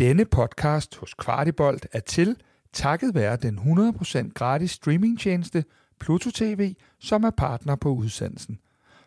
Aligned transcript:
Denne 0.00 0.24
podcast 0.24 0.96
hos 0.96 1.14
Kvartibolt 1.14 1.86
er 1.92 2.00
til 2.00 2.36
takket 2.72 3.14
være 3.14 3.36
den 3.36 3.58
100% 3.58 4.32
gratis 4.32 4.70
streamingtjeneste 4.70 5.64
Pluto 5.98 6.30
TV, 6.34 6.74
som 6.98 7.24
er 7.24 7.30
partner 7.30 7.76
på 7.76 7.88
udsendelsen. 7.88 8.58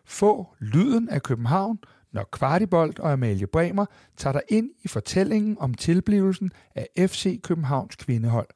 Få 0.06 0.48
lyden 0.60 1.10
af 1.10 1.24
København, 1.24 1.80
når 2.12 2.30
Kvartibolt 2.32 3.00
og 3.00 3.12
Amalie 3.12 3.48
Bremer 3.48 3.86
tager 4.18 4.34
dig 4.34 4.42
ind 4.50 4.70
i 4.84 4.88
fortællingen 4.88 5.58
om 5.60 5.74
tilblivelsen 5.74 6.52
af 6.76 6.88
FC 7.10 7.42
Københavns 7.42 7.96
kvindehold. 7.96 8.50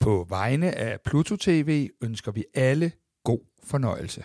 På 0.00 0.26
vegne 0.28 0.78
af 0.78 1.00
Pluto 1.00 1.36
TV 1.36 1.88
ønsker 2.02 2.32
vi 2.32 2.44
alle 2.54 2.92
god 3.24 3.40
fornøjelse. 3.64 4.24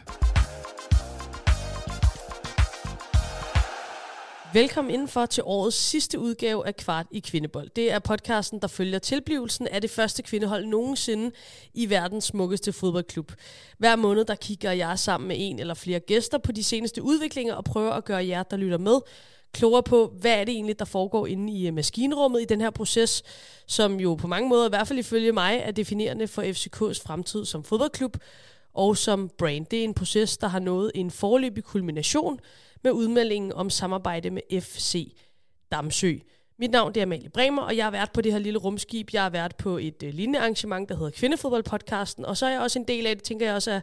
Velkommen 4.54 4.94
indenfor 4.94 5.26
til 5.26 5.44
årets 5.46 5.78
sidste 5.78 6.20
udgave 6.20 6.68
af 6.68 6.76
Kvart 6.76 7.06
i 7.12 7.20
Kvindebold. 7.20 7.70
Det 7.76 7.92
er 7.92 8.00
podcasten, 8.00 8.60
der 8.60 8.68
følger 8.68 9.00
tilblivelsen 9.00 9.68
af 9.68 9.82
det 9.82 9.90
første 9.90 10.24
kvindehold 10.24 10.66
nogensinde 10.66 11.32
i 11.74 11.90
verdens 11.90 12.24
smukkeste 12.24 12.74
fodboldklub. 12.74 13.32
Hver 13.78 13.96
måned 13.96 14.26
der 14.26 14.36
kigger 14.36 14.72
jeg 14.72 15.00
sammen 15.00 15.28
med 15.28 15.36
en 15.40 15.60
eller 15.60 15.74
flere 15.74 16.00
gæster 16.00 16.38
på 16.38 16.52
de 16.52 16.64
seneste 16.64 17.04
udviklinger 17.04 17.54
og 17.54 17.64
prøver 17.64 17.92
at 17.92 18.06
gøre 18.06 18.28
jer, 18.28 18.44
der 18.44 18.58
lytter 18.58 18.78
med, 18.78 19.00
klogere 19.54 19.84
på, 19.84 20.14
hvad 20.20 20.32
er 20.32 20.44
det 20.44 20.54
egentlig, 20.54 20.80
der 20.80 20.86
foregår 20.86 21.28
inde 21.28 21.54
i 21.54 21.68
øh, 21.68 21.74
maskinrummet 21.74 22.42
i 22.42 22.46
den 22.46 22.62
her 22.62 22.70
proces, 22.70 23.24
som 23.68 24.00
jo 24.00 24.16
på 24.16 24.28
mange 24.28 24.50
måder, 24.50 24.66
i 24.66 24.70
hvert 24.70 24.88
fald 24.88 25.00
ifølge 25.00 25.32
mig, 25.32 25.62
er 25.64 25.72
definerende 25.72 26.28
for 26.28 26.42
FCK's 26.42 27.04
fremtid 27.06 27.46
som 27.46 27.64
fodboldklub 27.64 28.18
og 28.74 28.98
som 28.98 29.30
brand. 29.38 29.66
Det 29.66 29.80
er 29.80 29.84
en 29.84 29.94
proces, 29.94 30.38
der 30.38 30.48
har 30.48 30.60
nået 30.60 30.92
en 30.96 31.12
forløbig 31.12 31.64
kulmination 31.64 32.40
med 32.84 32.92
udmeldingen 32.92 33.54
om 33.54 33.70
samarbejde 33.70 34.30
med 34.30 34.62
FC 34.62 35.16
Damsø. 35.72 36.14
Mit 36.60 36.72
navn 36.72 36.94
det 36.94 37.02
er 37.02 37.06
Amalie 37.06 37.30
Bremer, 37.30 37.62
og 37.62 37.78
jeg 37.78 37.86
har 37.86 37.92
været 37.92 38.12
på 38.12 38.22
det 38.22 38.32
her 38.32 38.40
lille 38.40 38.60
rumskib. 38.60 39.10
Jeg 39.14 39.24
har 39.24 39.30
været 39.30 39.56
på 39.56 39.78
et 39.78 40.04
øh, 40.04 40.14
lignende 40.14 40.40
arrangement, 40.40 40.90
der 40.90 40.96
hedder 40.96 41.12
Kvindefodboldpodcasten, 41.12 42.26
og 42.26 42.38
så 42.38 42.46
er 42.46 42.50
jeg 42.50 42.62
også 42.62 42.80
en 42.80 42.88
del 42.88 43.08
af 43.08 43.16
det, 43.16 43.24
tænker 43.24 43.46
jeg 43.46 43.56
også 43.56 43.72
er, 43.72 43.80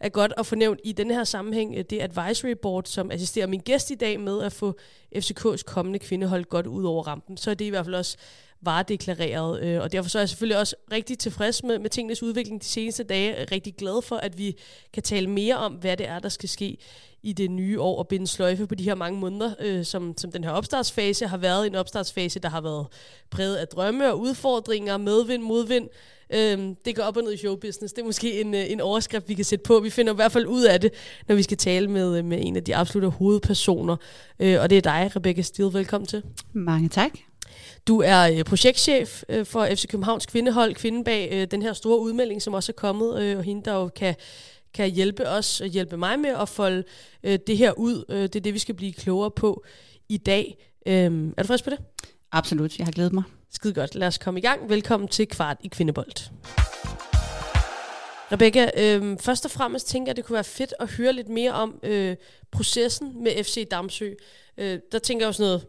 er 0.00 0.08
godt 0.08 0.32
at 0.38 0.46
fornævne 0.46 0.80
i 0.84 0.92
denne 0.92 1.14
her 1.14 1.24
sammenhæng 1.24 1.74
øh, 1.76 1.84
det 1.90 2.02
advisory 2.02 2.54
board, 2.62 2.84
som 2.84 3.10
assisterer 3.10 3.46
min 3.46 3.60
gæst 3.60 3.90
i 3.90 3.94
dag 3.94 4.20
med 4.20 4.42
at 4.42 4.52
få 4.52 4.78
FCK's 5.16 5.62
kommende 5.66 5.98
kvindehold 5.98 6.44
godt 6.44 6.66
ud 6.66 6.84
over 6.84 7.02
rampen. 7.02 7.36
Så 7.36 7.50
er 7.50 7.54
det 7.54 7.64
i 7.64 7.68
hvert 7.68 7.84
fald 7.84 7.94
også 7.94 8.16
varedeklareret, 8.60 9.62
øh, 9.62 9.80
og 9.80 9.92
derfor 9.92 10.10
så 10.10 10.18
er 10.18 10.22
jeg 10.22 10.28
selvfølgelig 10.28 10.58
også 10.58 10.76
rigtig 10.92 11.18
tilfreds 11.18 11.62
med, 11.62 11.78
med 11.78 11.90
tingenes 11.90 12.22
udvikling 12.22 12.60
de 12.60 12.66
seneste 12.66 13.04
dage. 13.04 13.44
Rigtig 13.52 13.74
glad 13.74 14.02
for, 14.02 14.16
at 14.16 14.38
vi 14.38 14.56
kan 14.92 15.02
tale 15.02 15.30
mere 15.30 15.56
om, 15.56 15.72
hvad 15.72 15.96
det 15.96 16.08
er, 16.08 16.18
der 16.18 16.28
skal 16.28 16.48
ske 16.48 16.78
i 17.22 17.32
det 17.32 17.50
nye 17.50 17.80
år 17.80 17.98
og 17.98 18.08
binde 18.08 18.26
sløjfe 18.26 18.66
på 18.66 18.74
de 18.74 18.84
her 18.84 18.94
mange 18.94 19.20
måneder, 19.20 19.54
øh, 19.60 19.84
som, 19.84 20.14
som 20.18 20.32
den 20.32 20.44
her 20.44 20.50
opstartsfase 20.50 21.26
har 21.26 21.36
været 21.36 21.66
en 21.66 21.74
opstartsfase, 21.74 22.40
der 22.40 22.48
har 22.48 22.60
været 22.60 22.86
præget 23.30 23.56
af 23.56 23.68
drømme 23.68 24.12
og 24.12 24.20
udfordringer, 24.20 24.96
medvind, 24.96 25.42
modvind. 25.42 25.88
Øh, 26.34 26.74
det 26.84 26.96
går 26.96 27.02
op 27.02 27.16
og 27.16 27.22
ned 27.22 27.32
i 27.32 27.36
showbusiness. 27.36 27.92
Det 27.92 28.02
er 28.02 28.06
måske 28.06 28.40
en, 28.40 28.54
øh, 28.54 28.70
en 28.70 28.80
overskrift, 28.80 29.28
vi 29.28 29.34
kan 29.34 29.44
sætte 29.44 29.62
på. 29.62 29.80
Vi 29.80 29.90
finder 29.90 30.12
i 30.12 30.16
hvert 30.16 30.32
fald 30.32 30.46
ud 30.46 30.64
af 30.64 30.80
det, 30.80 30.92
når 31.28 31.34
vi 31.34 31.42
skal 31.42 31.56
tale 31.56 31.88
med, 31.90 32.18
øh, 32.18 32.24
med 32.24 32.38
en 32.40 32.56
af 32.56 32.64
de 32.64 32.76
absolutte 32.76 33.08
hovedpersoner. 33.08 33.96
Øh, 34.38 34.60
og 34.60 34.70
det 34.70 34.78
er 34.78 34.82
dig, 34.82 35.10
Rebecca 35.16 35.42
Steele. 35.42 35.72
Velkommen 35.72 36.06
til. 36.06 36.22
Mange 36.52 36.88
tak. 36.88 37.25
Du 37.88 38.00
er 38.00 38.22
øh, 38.22 38.44
projektchef 38.44 39.22
øh, 39.28 39.46
for 39.46 39.66
FC 39.74 39.88
Københavns 39.88 40.26
kvindehold, 40.26 40.74
kvinden 40.74 41.04
bag 41.04 41.28
øh, 41.32 41.46
den 41.50 41.62
her 41.62 41.72
store 41.72 42.00
udmelding, 42.00 42.42
som 42.42 42.54
også 42.54 42.72
er 42.72 42.76
kommet, 42.76 43.36
og 43.36 43.42
hende, 43.42 43.64
der 43.64 43.74
jo 43.74 43.88
kan, 43.88 44.14
kan 44.74 44.90
hjælpe 44.90 45.28
os 45.28 45.60
og 45.60 45.66
hjælpe 45.66 45.96
mig 45.96 46.20
med 46.20 46.30
at 46.30 46.48
folde 46.48 46.84
det 47.22 47.58
her 47.58 47.72
ud. 47.72 48.04
Det 48.08 48.36
er 48.36 48.40
det, 48.40 48.54
vi 48.54 48.58
skal 48.58 48.74
blive 48.74 48.92
klogere 48.92 49.30
på 49.30 49.64
i 50.08 50.16
dag. 50.16 50.72
Øh, 50.86 51.32
er 51.36 51.42
du 51.42 51.46
frisk 51.46 51.64
på 51.64 51.70
det? 51.70 51.78
Absolut, 52.32 52.78
jeg 52.78 52.86
har 52.86 52.92
glædet 52.92 53.12
mig. 53.12 53.22
Skide 53.50 53.74
godt. 53.74 53.94
Lad 53.94 54.08
os 54.08 54.18
komme 54.18 54.40
i 54.40 54.42
gang. 54.42 54.68
Velkommen 54.68 55.08
til 55.08 55.28
Kvart 55.28 55.56
i 55.60 55.68
Kvindebold. 55.68 56.30
Rebecca, 58.32 58.70
øh, 58.76 59.18
først 59.18 59.44
og 59.44 59.50
fremmest 59.50 59.86
tænker 59.88 60.10
jeg, 60.10 60.16
det 60.16 60.24
kunne 60.24 60.34
være 60.34 60.44
fedt 60.44 60.74
at 60.80 60.90
høre 60.90 61.12
lidt 61.12 61.28
mere 61.28 61.52
om 61.52 61.80
øh, 61.82 62.16
processen 62.50 63.22
med 63.22 63.44
FC 63.44 63.68
Damsø. 63.70 64.12
Øh, 64.58 64.78
der 64.92 64.98
tænker 64.98 65.24
jeg 65.24 65.28
jo 65.28 65.32
sådan 65.32 65.46
noget 65.46 65.66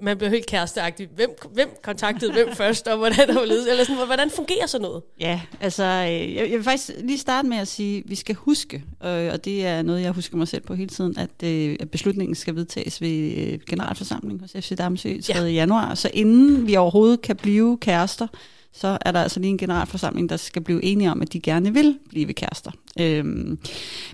man 0.00 0.16
bliver 0.16 0.30
helt 0.30 0.46
kæresteagtig. 0.46 1.08
Hvem, 1.14 1.30
hvem 1.52 1.68
kontaktede 1.82 2.32
hvem 2.32 2.54
først, 2.62 2.88
og 2.88 2.96
hvordan, 2.96 3.30
eller 3.30 3.84
sådan, 3.84 4.06
hvordan 4.06 4.30
fungerer 4.30 4.66
sådan 4.66 4.82
noget? 4.82 5.02
Ja, 5.20 5.40
altså, 5.60 5.84
øh, 5.84 6.34
jeg, 6.34 6.50
jeg 6.50 6.56
vil 6.56 6.64
faktisk 6.64 6.90
lige 7.04 7.18
starte 7.18 7.48
med 7.48 7.56
at 7.56 7.68
sige, 7.68 7.98
at 7.98 8.10
vi 8.10 8.14
skal 8.14 8.34
huske, 8.34 8.84
øh, 9.04 9.32
og 9.32 9.44
det 9.44 9.66
er 9.66 9.82
noget, 9.82 10.02
jeg 10.02 10.12
husker 10.12 10.36
mig 10.36 10.48
selv 10.48 10.62
på 10.62 10.74
hele 10.74 10.88
tiden, 10.88 11.18
at, 11.18 11.48
øh, 11.48 11.76
at 11.80 11.90
beslutningen 11.90 12.34
skal 12.34 12.54
vedtages 12.54 13.00
ved 13.00 13.66
generalforsamling 13.66 14.40
hos 14.40 14.52
FC 14.52 14.76
Damsø 14.76 15.20
3. 15.20 15.34
Ja. 15.34 15.44
januar. 15.44 15.94
Så 15.94 16.10
inden 16.14 16.66
vi 16.66 16.76
overhovedet 16.76 17.22
kan 17.22 17.36
blive 17.36 17.78
kærester, 17.78 18.26
så 18.72 18.98
er 19.00 19.12
der 19.12 19.22
altså 19.22 19.40
lige 19.40 19.50
en 19.50 19.58
generalforsamling, 19.58 20.28
der 20.28 20.36
skal 20.36 20.62
blive 20.62 20.84
enige 20.84 21.10
om, 21.10 21.22
at 21.22 21.32
de 21.32 21.40
gerne 21.40 21.74
vil 21.74 21.98
blive 22.08 22.32
kærester. 22.32 22.70
Øhm, 23.00 23.58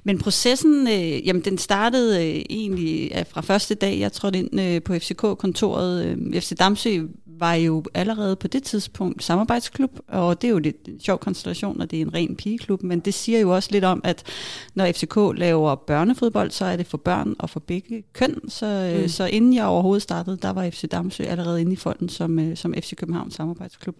men 0.04 0.18
processen, 0.18 0.88
øh, 0.88 1.26
jamen 1.26 1.44
den 1.44 1.58
startede 1.58 2.28
øh, 2.28 2.42
egentlig 2.50 3.24
fra 3.30 3.40
første 3.40 3.74
dag, 3.74 3.98
jeg 3.98 4.12
trådte 4.12 4.38
ind 4.38 4.60
øh, 4.60 4.82
på 4.82 4.94
FCK-kontoret. 4.94 6.04
Øh, 6.04 6.40
FC 6.40 6.56
Damsø 6.56 7.00
var 7.38 7.54
jo 7.54 7.84
allerede 7.94 8.36
på 8.36 8.48
det 8.48 8.62
tidspunkt 8.62 9.24
samarbejdsklub, 9.24 9.98
og 10.08 10.42
det 10.42 10.48
er 10.48 10.52
jo 10.52 10.58
lidt 10.58 10.88
en 10.88 11.00
sjov 11.00 11.18
konstellation, 11.18 11.80
og 11.80 11.90
det 11.90 11.96
er 11.96 12.00
en 12.02 12.14
ren 12.14 12.36
pigeklub, 12.36 12.82
men 12.82 13.00
det 13.00 13.14
siger 13.14 13.40
jo 13.40 13.54
også 13.54 13.68
lidt 13.72 13.84
om, 13.84 14.00
at 14.04 14.22
når 14.74 14.92
FCK 14.92 15.38
laver 15.38 15.74
børnefodbold, 15.74 16.50
så 16.50 16.64
er 16.64 16.76
det 16.76 16.86
for 16.86 16.98
børn 16.98 17.34
og 17.38 17.50
for 17.50 17.60
begge 17.60 18.02
køn, 18.12 18.48
så, 18.48 18.66
øh, 18.66 19.02
mm. 19.02 19.08
så 19.08 19.26
inden 19.26 19.54
jeg 19.54 19.64
overhovedet 19.64 20.02
startede, 20.02 20.36
der 20.42 20.50
var 20.50 20.70
FC 20.70 20.88
Damsø 20.88 21.22
allerede 21.22 21.60
inde 21.60 21.72
i 21.72 21.76
fonden 21.76 22.08
som, 22.08 22.38
øh, 22.38 22.56
som 22.56 22.74
FC 22.74 22.96
København 22.96 23.30
samarbejdsklub. 23.30 23.96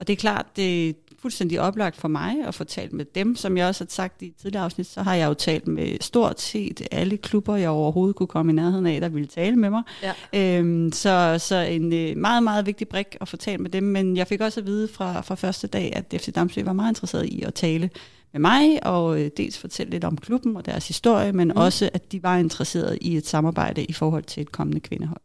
Og 0.00 0.06
det 0.06 0.12
er 0.12 0.16
klart, 0.16 0.46
det 0.56 0.88
er 0.88 0.92
fuldstændig 1.24 1.60
oplagt 1.60 1.96
for 1.96 2.08
mig 2.08 2.44
at 2.46 2.54
få 2.54 2.64
talt 2.64 2.92
med 2.92 3.04
dem. 3.04 3.36
Som 3.36 3.56
jeg 3.56 3.66
også 3.66 3.84
har 3.84 3.90
sagt 3.90 4.22
i 4.22 4.34
tidligere 4.42 4.64
afsnit, 4.64 4.86
så 4.86 5.02
har 5.02 5.14
jeg 5.14 5.28
jo 5.28 5.34
talt 5.34 5.66
med 5.66 5.96
stort 6.00 6.40
set 6.40 6.88
alle 6.90 7.16
klubber, 7.16 7.56
jeg 7.56 7.70
overhovedet 7.70 8.16
kunne 8.16 8.26
komme 8.26 8.52
i 8.52 8.54
nærheden 8.54 8.86
af, 8.86 9.00
der 9.00 9.08
ville 9.08 9.28
tale 9.28 9.56
med 9.56 9.70
mig. 9.70 9.82
Ja. 10.02 10.12
Øhm, 10.58 10.92
så, 10.92 11.36
så 11.38 11.56
en 11.56 11.92
øh, 11.92 12.16
meget, 12.16 12.42
meget 12.42 12.66
vigtig 12.66 12.88
brik 12.88 13.16
at 13.20 13.28
få 13.28 13.36
talt 13.36 13.60
med 13.60 13.70
dem. 13.70 13.82
Men 13.82 14.16
jeg 14.16 14.26
fik 14.26 14.40
også 14.40 14.60
at 14.60 14.66
vide 14.66 14.88
fra, 14.88 15.20
fra 15.20 15.34
første 15.34 15.66
dag, 15.66 15.92
at 15.96 16.20
FC 16.20 16.32
Damsø 16.32 16.62
var 16.62 16.72
meget 16.72 16.90
interesseret 16.90 17.26
i 17.26 17.42
at 17.42 17.54
tale 17.54 17.90
med 18.32 18.40
mig, 18.40 18.86
og 18.86 19.20
øh, 19.20 19.30
dels 19.36 19.58
fortælle 19.58 19.90
lidt 19.90 20.04
om 20.04 20.16
klubben 20.16 20.56
og 20.56 20.66
deres 20.66 20.88
historie, 20.88 21.32
men 21.32 21.48
mm. 21.48 21.56
også, 21.56 21.90
at 21.94 22.12
de 22.12 22.22
var 22.22 22.36
interesseret 22.36 22.98
i 23.00 23.16
et 23.16 23.26
samarbejde 23.26 23.84
i 23.84 23.92
forhold 23.92 24.24
til 24.24 24.40
et 24.40 24.52
kommende 24.52 24.80
kvindehold. 24.80 25.20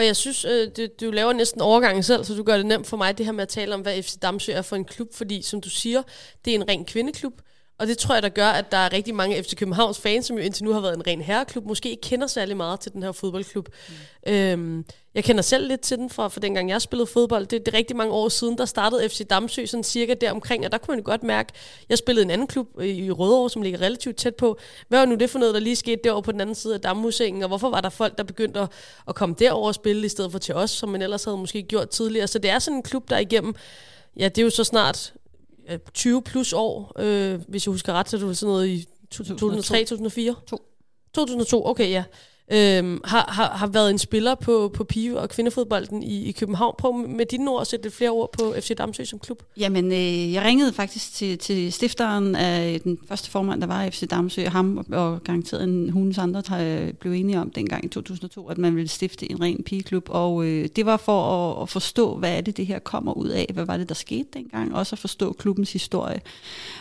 Og 0.00 0.06
jeg 0.06 0.16
synes, 0.16 0.44
øh, 0.44 0.70
du, 0.76 0.86
du 1.00 1.10
laver 1.10 1.32
næsten 1.32 1.60
overgangen 1.60 2.02
selv, 2.02 2.24
så 2.24 2.34
du 2.34 2.42
gør 2.42 2.56
det 2.56 2.66
nemt 2.66 2.86
for 2.86 2.96
mig, 2.96 3.18
det 3.18 3.26
her 3.26 3.32
med 3.32 3.42
at 3.42 3.48
tale 3.48 3.74
om, 3.74 3.80
hvad 3.80 4.02
FC 4.02 4.14
Damsø 4.22 4.52
er 4.52 4.62
for 4.62 4.76
en 4.76 4.84
klub, 4.84 5.14
fordi 5.14 5.42
som 5.42 5.60
du 5.60 5.70
siger, 5.70 6.02
det 6.44 6.50
er 6.50 6.54
en 6.54 6.68
ren 6.68 6.84
kvindeklub, 6.84 7.32
og 7.80 7.86
det 7.86 7.98
tror 7.98 8.14
jeg, 8.14 8.22
der 8.22 8.28
gør, 8.28 8.48
at 8.48 8.72
der 8.72 8.78
er 8.78 8.92
rigtig 8.92 9.14
mange 9.14 9.42
FC 9.42 9.56
Københavns 9.56 9.98
fans, 9.98 10.26
som 10.26 10.36
jo 10.36 10.42
indtil 10.42 10.64
nu 10.64 10.72
har 10.72 10.80
været 10.80 10.96
en 10.96 11.06
ren 11.06 11.20
herreklub, 11.20 11.66
måske 11.66 11.90
ikke 11.90 12.00
kender 12.00 12.26
særlig 12.26 12.56
meget 12.56 12.80
til 12.80 12.92
den 12.92 13.02
her 13.02 13.12
fodboldklub. 13.12 13.68
Mm. 14.26 14.32
Øhm, 14.32 14.84
jeg 15.14 15.24
kender 15.24 15.42
selv 15.42 15.68
lidt 15.68 15.80
til 15.80 15.98
den 15.98 16.10
fra, 16.10 16.28
fra 16.28 16.40
dengang 16.40 16.70
jeg 16.70 16.82
spillede 16.82 17.06
fodbold. 17.06 17.46
Det, 17.46 17.66
det 17.66 17.74
er 17.74 17.78
rigtig 17.78 17.96
mange 17.96 18.12
år 18.12 18.28
siden, 18.28 18.58
der 18.58 18.64
startede 18.64 19.08
FC 19.08 19.26
Damsø 19.26 19.66
sådan 19.66 19.84
cirka 19.84 20.14
der 20.14 20.32
omkring, 20.32 20.64
og 20.64 20.72
der 20.72 20.78
kunne 20.78 20.96
man 20.96 21.04
godt 21.04 21.22
mærke, 21.22 21.52
jeg 21.88 21.98
spillede 21.98 22.24
en 22.24 22.30
anden 22.30 22.46
klub 22.46 22.82
i 22.82 23.10
Rødovre, 23.10 23.50
som 23.50 23.62
ligger 23.62 23.80
relativt 23.80 24.16
tæt 24.16 24.34
på. 24.34 24.58
Hvad 24.88 24.98
var 24.98 25.06
nu 25.06 25.14
det 25.14 25.30
for 25.30 25.38
noget, 25.38 25.54
der 25.54 25.60
lige 25.60 25.76
skete 25.76 26.00
derovre 26.04 26.22
på 26.22 26.32
den 26.32 26.40
anden 26.40 26.54
side 26.54 26.74
af 26.74 26.80
Dammusengen, 26.80 27.42
og 27.42 27.48
hvorfor 27.48 27.70
var 27.70 27.80
der 27.80 27.88
folk, 27.88 28.18
der 28.18 28.24
begyndte 28.24 28.60
at, 28.60 28.68
at 29.08 29.14
komme 29.14 29.34
derover 29.38 29.68
og 29.68 29.74
spille, 29.74 30.06
i 30.06 30.08
stedet 30.08 30.32
for 30.32 30.38
til 30.38 30.54
os, 30.54 30.70
som 30.70 30.88
man 30.88 31.02
ellers 31.02 31.24
havde 31.24 31.36
måske 31.36 31.62
gjort 31.62 31.88
tidligere. 31.88 32.26
Så 32.26 32.38
det 32.38 32.50
er 32.50 32.58
sådan 32.58 32.76
en 32.76 32.82
klub, 32.82 33.10
der 33.10 33.18
igennem, 33.18 33.54
ja, 34.16 34.24
det 34.28 34.38
er 34.38 34.42
jo 34.42 34.50
så 34.50 34.64
snart 34.64 35.12
20 35.78 36.22
plus 36.22 36.52
år, 36.52 36.92
øh, 36.98 37.40
hvis 37.48 37.66
jeg 37.66 37.72
husker 37.72 37.92
ret, 37.92 38.08
så 38.08 38.16
er 38.16 38.20
det 38.20 38.38
sådan 38.38 38.52
noget 38.52 38.68
i 38.68 38.86
2003, 39.10 39.78
2004? 39.78 40.34
2002, 41.14 41.66
okay, 41.66 41.90
ja 41.90 42.04
øhm, 42.50 43.00
har, 43.04 43.30
har, 43.32 43.48
har 43.48 43.66
været 43.66 43.90
en 43.90 43.98
spiller 43.98 44.34
på, 44.34 44.70
på 44.74 44.84
pige- 44.84 45.18
og 45.18 45.28
kvindefodbolden 45.28 46.02
i, 46.02 46.24
i 46.24 46.32
København. 46.32 46.74
Prøv 46.78 46.94
med 46.94 47.26
dine 47.26 47.50
ord 47.50 47.60
at 47.60 47.66
sætte 47.66 47.84
lidt 47.84 47.94
flere 47.94 48.10
ord 48.10 48.32
på 48.32 48.54
FC 48.60 48.76
Damsø 48.78 49.04
som 49.04 49.18
klub. 49.18 49.42
Jamen, 49.56 49.92
øh, 49.92 50.32
jeg 50.32 50.44
ringede 50.44 50.72
faktisk 50.72 51.14
til, 51.14 51.38
til 51.38 51.72
stifteren 51.72 52.36
af 52.36 52.80
den 52.80 52.98
første 53.08 53.30
formand, 53.30 53.60
der 53.60 53.66
var 53.66 53.84
i 53.84 53.90
FC 53.90 54.08
Damsø, 54.08 54.44
ham 54.44 54.78
og, 54.78 54.84
og 54.92 55.24
garanteret 55.24 55.64
en 55.64 55.90
hundes 55.90 56.18
andre, 56.18 56.42
der 56.48 56.86
øh, 56.86 56.92
blev 56.92 57.12
enige 57.12 57.40
om 57.40 57.50
dengang 57.50 57.84
i 57.84 57.88
2002, 57.88 58.48
at 58.48 58.58
man 58.58 58.76
ville 58.76 58.88
stifte 58.88 59.30
en 59.30 59.40
ren 59.40 59.62
pigeklub. 59.62 60.06
Og 60.08 60.44
øh, 60.44 60.68
det 60.76 60.86
var 60.86 60.96
for 60.96 61.22
at, 61.22 61.62
at 61.62 61.68
forstå, 61.68 62.16
hvad 62.16 62.36
er 62.36 62.40
det, 62.40 62.56
det 62.56 62.66
her 62.66 62.78
kommer 62.78 63.12
ud 63.12 63.28
af? 63.28 63.46
Hvad 63.52 63.64
var 63.64 63.76
det, 63.76 63.88
der 63.88 63.94
skete 63.94 64.28
dengang? 64.34 64.74
Også 64.74 64.94
at 64.94 64.98
forstå 64.98 65.32
klubbens 65.32 65.72
historie. 65.72 66.20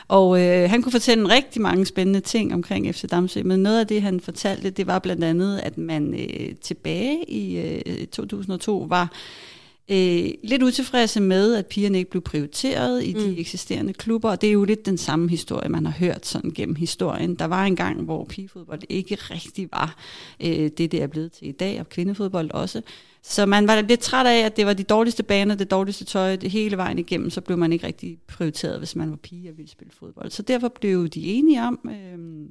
Og 0.08 0.42
øh, 0.42 0.70
han 0.70 0.82
kunne 0.82 0.92
fortælle 0.92 1.24
en 1.24 1.30
rigtig 1.30 1.62
mange 1.62 1.86
spændende 1.86 2.20
ting 2.20 2.54
omkring 2.54 2.96
FC 2.96 3.10
Damsø, 3.10 3.44
men 3.44 3.60
noget 3.60 3.80
af 3.80 3.88
det, 3.88 4.02
han 4.02 4.20
fortalte, 4.20 4.70
det 4.70 4.88
var 4.88 5.00
blandt 5.00 5.24
andet, 5.24 5.59
at 5.64 5.78
man 5.78 6.14
øh, 6.14 6.56
tilbage 6.62 7.30
i 7.30 7.58
øh, 7.58 8.08
2002 8.08 8.86
var 8.90 9.12
øh, 9.92 10.30
lidt 10.44 10.64
utilfredse 10.64 11.22
med, 11.22 11.56
at 11.56 11.66
pigerne 11.66 11.98
ikke 11.98 12.10
blev 12.10 12.22
prioriteret 12.22 13.04
i 13.04 13.14
mm. 13.14 13.20
de 13.20 13.40
eksisterende 13.40 13.94
klubber, 13.94 14.30
og 14.30 14.42
det 14.42 14.48
er 14.48 14.54
jo 14.54 14.64
lidt 14.64 14.86
den 14.86 14.98
samme 14.98 15.30
historie, 15.30 15.70
man 15.70 15.86
har 15.86 15.94
hørt 15.94 16.26
sådan 16.26 16.52
gennem 16.52 16.76
historien. 16.76 17.36
Der 17.36 17.46
var 17.46 17.66
en 17.66 17.76
gang, 17.76 18.04
hvor 18.04 18.26
pigefodbold 18.26 18.82
ikke 18.90 19.16
rigtig 19.16 19.70
var 19.72 19.96
øh, 20.40 20.70
det, 20.78 20.78
det 20.78 20.94
er 20.94 21.08
blevet 21.08 21.32
til 21.32 21.48
i 21.48 21.52
dag, 21.52 21.80
og 21.80 21.90
kvindefodbold 21.90 22.52
også. 22.52 22.82
Så 23.24 23.46
man 23.46 23.68
var 23.68 23.82
lidt 23.82 24.00
træt 24.00 24.28
af, 24.28 24.46
at 24.46 24.58
det 24.58 24.66
var 24.66 24.74
de 24.74 24.84
dårligste 24.84 25.24
baner, 25.24 25.56
det 25.56 25.72
dårligste 25.72 26.06
tøj, 26.06 26.36
det 26.36 26.52
hele 26.52 26.78
vejen 26.78 27.00
igennem, 27.00 27.30
så 27.30 27.42
blev 27.42 27.58
man 27.58 27.74
ikke 27.74 27.88
rigtig 27.88 28.18
prioriteret, 28.28 28.78
hvis 28.78 28.96
man 28.96 29.10
var 29.10 29.18
pige 29.18 29.50
og 29.50 29.58
ville 29.58 29.72
spille 29.72 29.92
fodbold. 30.00 30.32
Så 30.32 30.42
derfor 30.42 30.68
blev 30.68 31.08
de 31.08 31.26
enige 31.26 31.62
om 31.62 31.90
øh, 31.90 32.50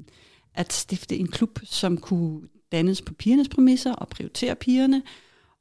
at 0.55 0.73
stifte 0.73 1.17
en 1.17 1.27
klub, 1.27 1.59
som 1.65 1.97
kunne 1.97 2.41
dannes 2.73 3.03
på 3.03 3.15
pigernes 3.15 3.49
præmisser 3.49 3.93
og 3.93 4.09
prioritere 4.09 4.55
pigerne. 4.55 5.03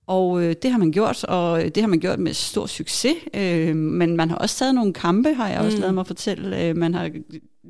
Og 0.07 0.43
øh, 0.43 0.55
det 0.61 0.71
har 0.71 0.77
man 0.77 0.91
gjort, 0.91 1.23
og 1.23 1.61
det 1.61 1.77
har 1.77 1.87
man 1.87 1.99
gjort 1.99 2.19
med 2.19 2.33
stor 2.33 2.65
succes. 2.65 3.15
Øh, 3.33 3.75
men 3.75 4.17
man 4.17 4.29
har 4.29 4.37
også 4.37 4.57
taget 4.57 4.75
nogle 4.75 4.93
kampe, 4.93 5.33
har 5.33 5.49
jeg 5.49 5.59
også 5.59 5.77
mm. 5.77 5.81
lavet 5.81 5.93
mig 5.93 6.07
fortælle. 6.07 6.63
Øh, 6.63 6.77
man 6.77 6.93
har 6.93 7.11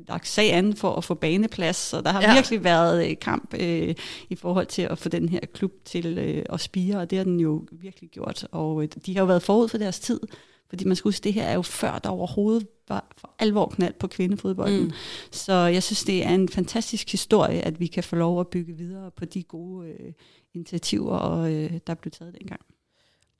lagt 0.08 0.28
sag 0.28 0.52
an 0.52 0.76
for 0.76 0.94
at 0.94 1.04
få 1.04 1.14
baneplads, 1.14 1.76
så 1.76 2.00
der 2.00 2.10
har 2.10 2.22
ja. 2.22 2.34
virkelig 2.34 2.64
været 2.64 3.10
øh, 3.10 3.16
kamp 3.20 3.54
øh, 3.60 3.94
i 4.30 4.34
forhold 4.34 4.66
til 4.66 4.82
at 4.82 4.98
få 4.98 5.08
den 5.08 5.28
her 5.28 5.40
klub 5.54 5.72
til 5.84 6.18
øh, 6.18 6.44
at 6.52 6.60
spire, 6.60 6.96
og 6.96 7.10
det 7.10 7.18
har 7.18 7.24
den 7.24 7.40
jo 7.40 7.66
virkelig 7.72 8.10
gjort. 8.10 8.46
Og 8.52 8.82
øh, 8.82 8.88
de 9.06 9.14
har 9.14 9.20
jo 9.20 9.26
været 9.26 9.42
forud 9.42 9.68
for 9.68 9.78
deres 9.78 10.00
tid, 10.00 10.20
fordi 10.68 10.84
man 10.84 10.96
skal 10.96 11.08
huske, 11.08 11.24
det 11.24 11.32
her 11.32 11.44
er 11.44 11.54
jo 11.54 11.62
før 11.62 11.98
der 11.98 12.10
overhovedet 12.10 12.66
var 12.88 13.12
for 13.16 13.34
alvor 13.38 13.66
knald 13.66 13.94
på 13.94 14.06
kvindefodbolden. 14.06 14.84
Mm. 14.84 14.92
Så 15.30 15.52
jeg 15.52 15.82
synes, 15.82 16.04
det 16.04 16.24
er 16.24 16.34
en 16.34 16.48
fantastisk 16.48 17.10
historie, 17.10 17.62
at 17.62 17.80
vi 17.80 17.86
kan 17.86 18.04
få 18.04 18.16
lov 18.16 18.40
at 18.40 18.48
bygge 18.48 18.72
videre 18.76 19.10
på 19.10 19.24
de 19.24 19.42
gode 19.42 19.88
øh, 19.88 20.12
initiativer, 20.54 21.16
og, 21.16 21.52
øh, 21.52 21.70
der 21.86 21.94
blev 21.94 22.10
taget 22.10 22.34
dengang. 22.38 22.60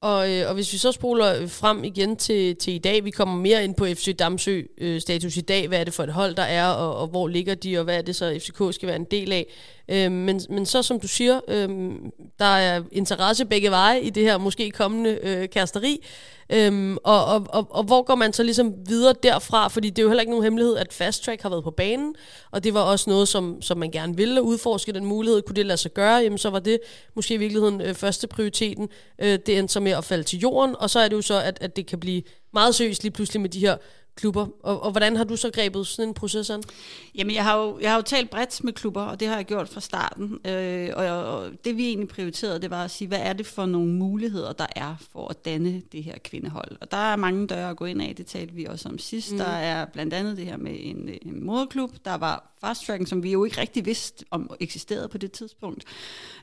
Og, 0.01 0.33
øh, 0.33 0.49
og 0.49 0.55
hvis 0.55 0.73
vi 0.73 0.79
så 0.79 0.93
spoler 0.93 1.47
frem 1.47 1.85
igen 1.85 2.17
til, 2.17 2.57
til 2.57 2.75
i 2.75 2.79
dag, 2.79 3.05
vi 3.05 3.11
kommer 3.11 3.37
mere 3.37 3.65
ind 3.65 3.75
på 3.75 3.85
FC 3.85 4.17
Damsø 4.17 4.63
øh, 4.79 5.01
status 5.01 5.37
i 5.37 5.41
dag, 5.41 5.69
hvad 5.69 5.81
er 5.81 5.85
det 5.85 5.95
for 5.95 6.03
et 6.03 6.13
hold, 6.13 6.35
der 6.35 6.43
er, 6.43 6.67
og, 6.67 6.97
og 6.97 7.07
hvor 7.07 7.29
ligger 7.29 7.55
de, 7.55 7.79
og 7.79 7.85
hvad 7.85 7.99
er 7.99 8.03
det 8.03 8.17
så, 8.17 8.39
FCK 8.43 8.75
skal 8.75 8.87
være 8.87 8.97
en 8.97 9.07
del 9.11 9.33
af. 9.33 9.47
Øh, 9.89 10.13
men, 10.13 10.41
men 10.51 10.67
så 10.67 10.83
som 10.83 11.01
du 11.01 11.09
siger, 11.09 11.41
øh, 11.49 11.69
der 12.39 12.45
er 12.45 12.83
interesse 12.93 13.45
begge 13.45 13.71
veje 13.71 14.01
i 14.01 14.11
det 14.11 14.23
her 14.23 14.39
måske 14.39 14.71
kommende 14.71 15.19
øh, 15.23 15.49
kæresteri. 15.49 16.05
Øhm, 16.53 16.97
og, 17.05 17.25
og, 17.25 17.47
og, 17.49 17.67
og 17.71 17.85
hvor 17.85 18.03
går 18.03 18.15
man 18.15 18.33
så 18.33 18.43
ligesom 18.43 18.75
videre 18.87 19.15
derfra? 19.23 19.69
Fordi 19.69 19.91
det 19.91 19.99
er 19.99 20.03
jo 20.03 20.09
heller 20.09 20.21
ikke 20.21 20.31
nogen 20.31 20.45
hemmelighed, 20.45 20.77
at 20.77 20.93
Fast 20.93 21.25
Track 21.25 21.43
har 21.43 21.49
været 21.49 21.65
på 21.65 21.71
banen, 21.71 22.15
og 22.51 22.65
det 22.65 22.75
var 22.75 22.81
også 22.81 23.11
noget, 23.11 23.29
som, 23.29 23.63
som 23.63 23.79
man 23.79 23.91
gerne 23.91 24.17
ville 24.17 24.43
udforske 24.43 24.93
den 24.93 25.05
mulighed. 25.05 25.43
Kunne 25.43 25.57
det 25.57 25.67
lade 25.67 25.77
sig 25.77 25.95
gøre? 25.95 26.17
Jamen 26.17 26.39
så 26.39 26.51
var 26.51 26.59
det 26.59 26.79
måske 27.15 27.35
i 27.35 27.37
virkeligheden 27.37 27.81
øh, 27.81 27.95
første 27.95 28.27
prioriteten. 28.27 28.89
Øh, 29.19 29.39
det 29.47 29.59
endte 29.59 29.73
så 29.73 29.81
med 29.81 29.93
at 29.93 30.05
falde 30.05 30.25
til 30.25 30.39
jorden, 30.39 30.77
og 30.79 30.91
så 30.91 31.01
er 31.01 31.09
det 31.09 31.17
jo 31.17 31.23
så, 31.23 31.43
at, 31.43 31.59
at 31.61 31.77
det 31.77 31.87
kan 31.87 32.01
blive 32.01 32.23
meget 32.53 32.75
seriøst 32.75 33.03
lige 33.03 33.13
pludselig 33.13 33.41
med 33.41 33.51
de 33.51 33.61
her 33.61 33.77
klubber. 34.19 34.47
Og, 34.63 34.83
og 34.83 34.91
hvordan 34.91 35.17
har 35.17 35.25
du 35.25 35.37
så 35.37 35.51
grebet 35.51 35.87
sådan 35.87 36.09
en 36.09 36.15
proces 36.15 36.51
an? 36.51 36.63
Jamen, 37.15 37.35
jeg 37.35 37.45
har, 37.45 37.59
jo, 37.59 37.79
jeg 37.81 37.91
har 37.91 37.97
jo 37.97 38.03
talt 38.03 38.31
bredt 38.31 38.65
med 38.65 38.73
klubber, 38.73 39.03
og 39.03 39.21
det 39.21 39.29
har 39.29 39.37
jeg 39.37 39.45
gjort 39.45 39.69
fra 39.69 39.81
starten. 39.81 40.39
Øh, 40.45 40.91
og, 40.97 41.07
og 41.07 41.51
det 41.65 41.77
vi 41.77 41.87
egentlig 41.87 42.09
prioriterede, 42.09 42.61
det 42.61 42.71
var 42.71 42.85
at 42.85 42.91
sige, 42.91 43.09
hvad 43.09 43.21
er 43.23 43.33
det 43.33 43.47
for 43.47 43.67
nogle 43.67 43.93
muligheder, 43.93 44.53
der 44.53 44.67
er 44.77 44.95
for 45.13 45.29
at 45.29 45.45
danne 45.45 45.83
det 45.93 46.05
her 46.05 46.19
kvindehold? 46.25 46.77
Og 46.81 46.91
der 46.91 46.97
er 46.97 47.17
mange 47.17 47.47
døre 47.47 47.71
at 47.71 47.77
gå 47.77 47.85
ind 47.85 48.03
af, 48.03 48.15
det 48.17 48.27
talte 48.27 48.55
vi 48.55 48.65
også 48.65 48.89
om 48.89 48.99
sidst. 48.99 49.33
Mm. 49.33 49.39
Der 49.39 49.45
er 49.45 49.85
blandt 49.85 50.15
andet 50.15 50.37
det 50.37 50.47
her 50.47 50.57
med 50.57 50.77
en, 50.81 51.11
en 51.23 51.45
moderklub, 51.45 51.91
der 52.05 52.15
var 52.15 52.55
fast 52.61 52.87
tracken, 52.87 53.07
som 53.07 53.23
vi 53.23 53.33
jo 53.33 53.45
ikke 53.45 53.61
rigtig 53.61 53.87
vidste 53.87 54.25
om 54.31 54.51
eksisterede 54.61 55.09
på 55.09 55.19
det 55.19 55.33
tidspunkt. 55.33 55.85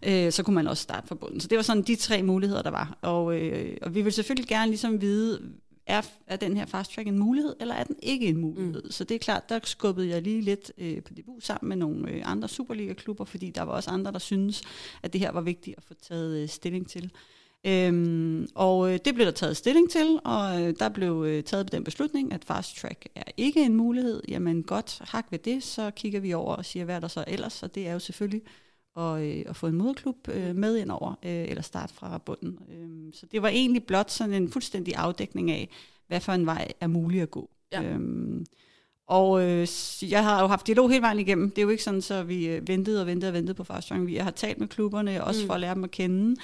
Øh, 0.03 0.31
så 0.31 0.43
kunne 0.43 0.55
man 0.55 0.67
også 0.67 0.83
starte 0.83 1.07
fra 1.07 1.15
bunden. 1.15 1.39
Så 1.39 1.47
det 1.47 1.55
var 1.55 1.61
sådan 1.61 1.83
de 1.83 1.95
tre 1.95 2.23
muligheder, 2.23 2.61
der 2.61 2.71
var. 2.71 2.97
Og, 3.01 3.35
øh, 3.39 3.77
og 3.81 3.95
vi 3.95 4.01
vil 4.01 4.13
selvfølgelig 4.13 4.49
gerne 4.49 4.71
ligesom 4.71 5.01
vide, 5.01 5.41
er, 5.87 6.01
er 6.27 6.35
den 6.35 6.57
her 6.57 6.65
fast 6.65 6.93
track 6.93 7.07
en 7.07 7.19
mulighed, 7.19 7.55
eller 7.59 7.75
er 7.75 7.83
den 7.83 7.95
ikke 8.03 8.27
en 8.27 8.37
mulighed? 8.37 8.83
Mm. 8.83 8.91
Så 8.91 9.03
det 9.03 9.15
er 9.15 9.19
klart, 9.19 9.49
der 9.49 9.59
skubbede 9.63 10.09
jeg 10.09 10.21
lige 10.21 10.41
lidt 10.41 10.71
øh, 10.77 11.03
på 11.03 11.13
debut 11.13 11.43
sammen 11.43 11.69
med 11.69 11.77
nogle 11.77 12.11
øh, 12.11 12.21
andre 12.25 12.47
Superliga-klubber, 12.47 13.25
fordi 13.25 13.49
der 13.49 13.61
var 13.61 13.73
også 13.73 13.89
andre, 13.89 14.11
der 14.11 14.19
synes, 14.19 14.63
at 15.03 15.13
det 15.13 15.21
her 15.21 15.31
var 15.31 15.41
vigtigt 15.41 15.77
at 15.77 15.83
få 15.83 15.93
taget 15.93 16.41
øh, 16.41 16.49
stilling 16.49 16.89
til. 16.89 17.11
Øhm, 17.67 18.47
og 18.55 18.93
øh, 18.93 18.99
det 19.05 19.15
blev 19.15 19.25
der 19.25 19.31
taget 19.31 19.57
stilling 19.57 19.91
til, 19.91 20.19
og 20.23 20.61
øh, 20.61 20.73
der 20.79 20.89
blev 20.89 21.23
øh, 21.27 21.43
taget 21.43 21.71
den 21.71 21.83
beslutning, 21.83 22.33
at 22.33 22.45
fast 22.45 22.77
track 22.77 23.07
er 23.15 23.23
ikke 23.37 23.63
en 23.65 23.75
mulighed. 23.75 24.21
Jamen 24.27 24.63
godt, 24.63 25.01
hak 25.01 25.25
ved 25.29 25.39
det, 25.39 25.63
så 25.63 25.91
kigger 25.91 26.19
vi 26.19 26.33
over 26.33 26.55
og 26.55 26.65
siger, 26.65 26.85
hvad 26.85 26.95
er 26.95 26.99
der 26.99 27.07
så 27.07 27.23
ellers? 27.27 27.63
Og 27.63 27.75
det 27.75 27.87
er 27.87 27.93
jo 27.93 27.99
selvfølgelig 27.99 28.41
og, 28.95 29.27
øh, 29.27 29.43
at 29.47 29.55
få 29.55 29.67
en 29.67 29.75
moderklub 29.75 30.27
øh, 30.27 30.55
med 30.55 30.77
ind 30.77 30.91
over, 30.91 31.11
øh, 31.23 31.49
eller 31.49 31.61
starte 31.61 31.93
fra 31.93 32.17
bunden. 32.17 32.59
Øh, 32.71 33.13
så 33.13 33.25
det 33.31 33.41
var 33.41 33.49
egentlig 33.49 33.83
blot 33.83 34.11
sådan 34.11 34.33
en 34.33 34.49
fuldstændig 34.49 34.95
afdækning 34.95 35.51
af, 35.51 35.69
hvad 36.07 36.19
for 36.19 36.31
en 36.31 36.45
vej 36.45 36.67
er 36.79 36.87
mulig 36.87 37.21
at 37.21 37.31
gå. 37.31 37.49
Ja. 37.71 37.83
Øhm, 37.83 38.45
og 39.07 39.43
øh, 39.43 39.67
jeg 40.01 40.23
har 40.23 40.41
jo 40.41 40.47
haft 40.47 40.67
dialog 40.67 40.89
hele 40.89 41.01
vejen 41.01 41.19
igennem. 41.19 41.49
Det 41.49 41.57
er 41.57 41.61
jo 41.61 41.69
ikke 41.69 41.83
sådan, 41.83 42.01
så 42.01 42.23
vi 42.23 42.47
øh, 42.47 42.67
ventede 42.67 43.01
og 43.01 43.07
ventede 43.07 43.29
og 43.29 43.33
ventede 43.33 43.53
på 43.53 43.63
fast 43.63 43.87
track. 43.87 44.11
Jeg 44.11 44.23
har 44.23 44.31
talt 44.31 44.59
med 44.59 44.67
klubberne, 44.67 45.23
også 45.23 45.41
mm. 45.41 45.47
for 45.47 45.53
at 45.53 45.59
lære 45.59 45.75
dem 45.75 45.83
at 45.83 45.91
kende. 45.91 46.35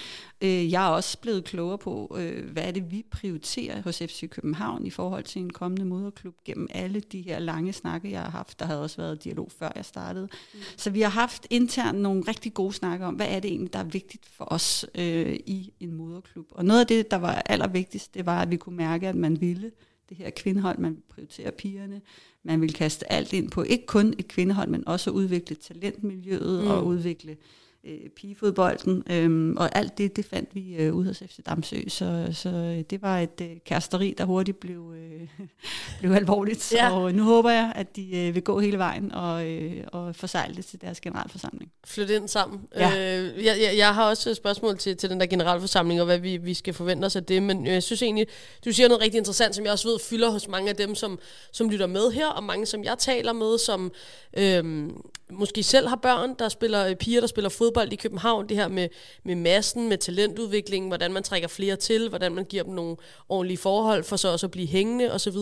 Øh, 0.41 0.71
jeg 0.71 0.85
er 0.85 0.89
også 0.89 1.17
blevet 1.19 1.43
klogere 1.43 1.77
på, 1.77 2.17
øh, 2.19 2.51
hvad 2.51 2.63
er 2.63 2.71
det, 2.71 2.91
vi 2.91 3.05
prioriterer 3.11 3.81
hos 3.81 3.97
FC 3.97 4.29
København 4.29 4.85
i 4.85 4.89
forhold 4.89 5.23
til 5.23 5.41
en 5.41 5.49
kommende 5.49 5.85
moderklub 5.85 6.35
gennem 6.45 6.67
alle 6.73 6.99
de 6.99 7.21
her 7.21 7.39
lange 7.39 7.73
snakke, 7.73 8.11
jeg 8.11 8.21
har 8.21 8.29
haft. 8.29 8.59
Der 8.59 8.65
havde 8.65 8.81
også 8.81 8.97
været 8.97 9.23
dialog, 9.23 9.51
før 9.59 9.71
jeg 9.75 9.85
startede. 9.85 10.27
Mm. 10.53 10.59
Så 10.77 10.89
vi 10.89 11.01
har 11.01 11.09
haft 11.09 11.47
internt 11.49 11.99
nogle 11.99 12.23
rigtig 12.27 12.53
gode 12.53 12.73
snakke 12.73 13.05
om, 13.05 13.15
hvad 13.15 13.27
er 13.29 13.39
det 13.39 13.51
egentlig, 13.51 13.73
der 13.73 13.79
er 13.79 13.83
vigtigt 13.83 14.25
for 14.25 14.47
os 14.53 14.85
øh, 14.95 15.39
i 15.45 15.73
en 15.79 15.93
moderklub. 15.93 16.45
Og 16.51 16.65
noget 16.65 16.79
af 16.79 16.87
det, 16.87 17.11
der 17.11 17.17
var 17.17 17.41
allervigtigst, 17.45 18.13
det 18.13 18.25
var, 18.25 18.41
at 18.41 18.51
vi 18.51 18.57
kunne 18.57 18.77
mærke, 18.77 19.07
at 19.07 19.15
man 19.15 19.41
ville 19.41 19.71
det 20.11 20.17
her 20.17 20.29
kvindehold, 20.29 20.77
man 20.77 20.95
vil 20.95 21.01
prioritere 21.09 21.51
pigerne, 21.51 22.01
man 22.43 22.61
vil 22.61 22.73
kaste 22.73 23.11
alt 23.11 23.33
ind 23.33 23.51
på 23.51 23.61
ikke 23.61 23.85
kun 23.85 24.13
et 24.17 24.27
kvindehold, 24.27 24.69
men 24.69 24.87
også 24.87 25.11
udvikle 25.11 25.55
talentmiljøet 25.55 26.63
mm. 26.63 26.69
og 26.69 26.85
udvikle 26.85 27.37
øh, 27.83 28.09
pigefodbolden, 28.15 29.03
øhm, 29.09 29.57
og 29.57 29.75
alt 29.75 29.97
det, 29.97 30.15
det 30.15 30.25
fandt 30.25 30.49
vi 30.55 30.75
øh, 30.75 30.95
ude 30.95 31.07
hos 31.07 31.19
FC 31.19 31.39
Damsø, 31.45 31.81
så, 31.87 32.27
så 32.33 32.49
øh, 32.49 32.83
det 32.89 33.01
var 33.01 33.19
et 33.19 33.41
øh, 33.41 33.49
kæresteri, 33.65 34.15
der 34.17 34.25
hurtigt 34.25 34.59
blev, 34.59 34.93
øh, 34.97 35.29
blev 35.99 36.11
alvorligt, 36.11 36.73
ja. 36.73 36.95
og 36.95 37.13
nu 37.13 37.23
håber 37.23 37.49
jeg, 37.49 37.71
at 37.75 37.95
de 37.95 38.17
øh, 38.17 38.35
vil 38.35 38.43
gå 38.43 38.59
hele 38.59 38.77
vejen 38.77 39.11
og, 39.11 39.47
øh, 39.47 39.83
og 39.91 40.15
forsejle 40.15 40.55
det 40.55 40.65
til 40.65 40.81
deres 40.81 41.01
generalforsamling. 41.01 41.71
Flytte 41.85 42.15
ind 42.15 42.27
sammen. 42.27 42.61
Ja. 42.75 43.19
Øh, 43.19 43.45
jeg, 43.45 43.57
jeg, 43.61 43.77
jeg 43.77 43.95
har 43.95 44.09
også 44.09 44.29
et 44.29 44.37
spørgsmål 44.37 44.77
til, 44.77 44.97
til 44.97 45.09
den 45.09 45.19
der 45.19 45.25
generalforsamling, 45.25 46.01
og 46.01 46.05
hvad 46.05 46.19
vi, 46.19 46.37
vi 46.37 46.53
skal 46.53 46.73
forvente 46.73 47.05
os 47.05 47.15
af 47.15 47.23
det, 47.23 47.43
men 47.43 47.65
jeg 47.65 47.83
synes 47.83 48.01
egentlig, 48.01 48.27
du 48.65 48.71
siger 48.71 48.87
noget 48.87 49.01
rigtig 49.01 49.17
interessant, 49.17 49.55
som 49.55 49.63
jeg 49.65 49.73
også 49.73 49.87
ved 49.87 49.99
fylder 49.99 50.29
hos 50.29 50.47
mange 50.47 50.69
af 50.69 50.75
dem, 50.75 50.95
som, 50.95 51.19
som 51.51 51.69
lytter 51.69 51.87
med 51.87 52.11
her, 52.11 52.27
og 52.27 52.43
mange, 52.43 52.65
som 52.65 52.83
jeg 52.83 52.97
taler 52.97 53.33
med, 53.33 53.57
som 53.57 53.91
øh, 54.37 54.89
måske 55.31 55.63
selv 55.63 55.87
har 55.87 55.95
børn, 55.95 56.35
der 56.39 56.49
spiller 56.49 56.87
øh, 56.87 56.95
piger, 56.95 57.19
der 57.19 57.27
spiller 57.27 57.49
fodbold 57.49 57.70
i 57.91 57.95
København, 57.95 58.49
det 58.49 58.57
her 58.57 58.67
med, 58.67 58.89
med 59.23 59.35
massen, 59.35 59.89
med 59.89 59.97
talentudviklingen, 59.97 60.89
hvordan 60.89 61.13
man 61.13 61.23
trækker 61.23 61.47
flere 61.47 61.75
til, 61.75 62.09
hvordan 62.09 62.35
man 62.35 62.45
giver 62.45 62.63
dem 62.63 62.73
nogle 62.73 62.97
ordentlige 63.29 63.57
forhold, 63.57 64.03
for 64.03 64.15
så 64.15 64.31
også 64.31 64.47
at 64.47 64.51
blive 64.51 64.67
hængende 64.67 65.13
osv. 65.13 65.37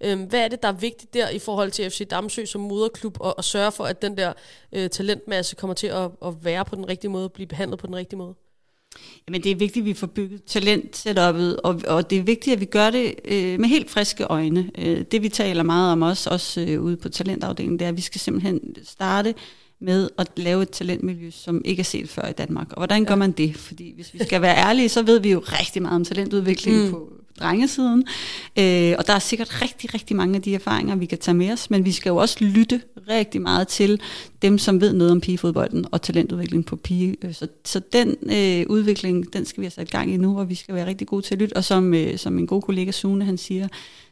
Øhm, 0.00 0.22
hvad 0.22 0.40
er 0.40 0.48
det, 0.48 0.62
der 0.62 0.68
er 0.68 0.72
vigtigt 0.72 1.14
der 1.14 1.28
i 1.28 1.38
forhold 1.38 1.70
til 1.70 1.90
FC 1.90 2.08
Damsø 2.08 2.44
som 2.44 2.60
moderklub, 2.60 3.16
og, 3.20 3.38
og 3.38 3.44
sørge 3.44 3.72
for, 3.72 3.84
at 3.84 4.02
den 4.02 4.16
der 4.16 4.32
øh, 4.72 4.90
talentmasse 4.90 5.56
kommer 5.56 5.74
til 5.74 5.86
at, 5.86 6.10
at 6.24 6.34
være 6.42 6.64
på 6.64 6.76
den 6.76 6.88
rigtige 6.88 7.10
måde, 7.10 7.28
blive 7.28 7.46
behandlet 7.46 7.78
på 7.78 7.86
den 7.86 7.96
rigtige 7.96 8.18
måde? 8.18 8.34
Jamen 9.28 9.42
det 9.42 9.50
er 9.50 9.56
vigtigt, 9.56 9.82
at 9.82 9.86
vi 9.86 9.94
får 9.94 10.06
bygget 10.06 10.44
talentsetuppet, 10.44 11.60
og, 11.60 11.80
og 11.88 12.10
det 12.10 12.18
er 12.18 12.22
vigtigt, 12.22 12.54
at 12.54 12.60
vi 12.60 12.64
gør 12.64 12.90
det 12.90 13.14
øh, 13.24 13.60
med 13.60 13.68
helt 13.68 13.90
friske 13.90 14.24
øjne. 14.24 14.70
Øh, 14.78 15.04
det 15.10 15.22
vi 15.22 15.28
taler 15.28 15.62
meget 15.62 15.92
om 15.92 16.02
også, 16.02 16.30
også 16.30 16.60
øh, 16.60 16.82
ude 16.82 16.96
på 16.96 17.08
talentafdelingen, 17.08 17.78
det 17.78 17.84
er, 17.84 17.88
at 17.88 17.96
vi 17.96 18.02
skal 18.02 18.20
simpelthen 18.20 18.76
starte 18.84 19.34
med 19.84 20.10
at 20.18 20.30
lave 20.36 20.62
et 20.62 20.70
talentmiljø, 20.70 21.30
som 21.30 21.62
ikke 21.64 21.80
er 21.80 21.84
set 21.84 22.08
før 22.08 22.28
i 22.28 22.32
Danmark. 22.32 22.72
Og 22.72 22.76
hvordan 22.76 23.04
gør 23.04 23.14
man 23.14 23.32
det? 23.32 23.56
Fordi 23.56 23.94
hvis 23.94 24.14
vi 24.14 24.18
skal 24.24 24.42
være 24.42 24.56
ærlige, 24.56 24.88
så 24.88 25.02
ved 25.02 25.20
vi 25.20 25.32
jo 25.32 25.38
rigtig 25.46 25.82
meget 25.82 25.94
om 25.94 26.04
talentudvikling 26.04 26.84
mm. 26.84 26.90
på 26.90 27.12
drengesiden. 27.40 28.06
Øh, 28.58 28.94
og 28.98 29.06
der 29.06 29.12
er 29.12 29.18
sikkert 29.18 29.62
rigtig, 29.62 29.94
rigtig 29.94 30.16
mange 30.16 30.36
af 30.36 30.42
de 30.42 30.54
erfaringer, 30.54 30.96
vi 30.96 31.06
kan 31.06 31.18
tage 31.18 31.34
med 31.34 31.52
os, 31.52 31.70
men 31.70 31.84
vi 31.84 31.92
skal 31.92 32.10
jo 32.10 32.16
også 32.16 32.44
lytte 32.44 32.80
rigtig 33.08 33.42
meget 33.42 33.68
til 33.68 34.00
dem, 34.42 34.58
som 34.58 34.80
ved 34.80 34.92
noget 34.92 35.12
om 35.12 35.20
pigefodbolden 35.20 35.86
og 35.92 36.02
talentudvikling 36.02 36.66
på 36.66 36.76
pige. 36.76 37.16
Øh, 37.22 37.34
så, 37.34 37.48
så 37.64 37.80
den 37.92 38.16
øh, 38.22 38.66
udvikling, 38.68 39.32
den 39.32 39.44
skal 39.44 39.60
vi 39.60 39.64
have 39.64 39.70
sat 39.70 39.90
gang 39.90 40.14
i 40.14 40.16
nu, 40.16 40.38
og 40.38 40.48
vi 40.48 40.54
skal 40.54 40.74
være 40.74 40.86
rigtig 40.86 41.06
gode 41.06 41.22
til 41.22 41.34
at 41.34 41.40
lytte. 41.40 41.56
Og 41.56 41.64
som, 41.64 41.94
øh, 41.94 42.18
som 42.18 42.32
min 42.32 42.46
gode 42.46 42.62
kollega 42.62 42.90
Sune, 42.90 43.24
han 43.24 43.38
siger, 43.38 43.68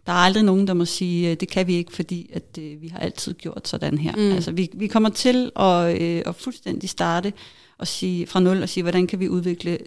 der 0.07 0.13
er 0.13 0.17
aldrig 0.17 0.45
nogen, 0.45 0.67
der 0.67 0.75
må 0.75 0.85
sige, 0.85 1.31
øh, 1.31 1.37
det 1.37 1.51
kan 1.51 1.67
vi 1.67 1.75
ikke, 1.75 1.93
fordi 1.93 2.31
at, 2.33 2.59
øh, 2.59 2.83
vi 2.83 2.89
har 2.89 2.99
altid 2.99 3.35
gjort 3.35 3.69
sådan 3.69 3.99
her. 3.99 4.17
Mm. 4.17 4.33
Altså, 4.33 4.53
vi, 4.53 4.71
vi 4.75 4.87
kommer 4.87 5.09
til 5.09 5.51
at, 5.57 6.03
øh, 6.03 6.23
at 6.27 6.35
fuldstændig 6.35 6.89
starte 6.91 7.33
og 7.79 7.89
sige, 7.89 8.27
fra 8.27 8.41
nul 8.41 8.63
og 8.63 8.69
sige, 8.69 8.83
hvordan 8.83 9.07
kan 9.07 9.21
vi 9.21 9.29
udvikle 9.29 9.79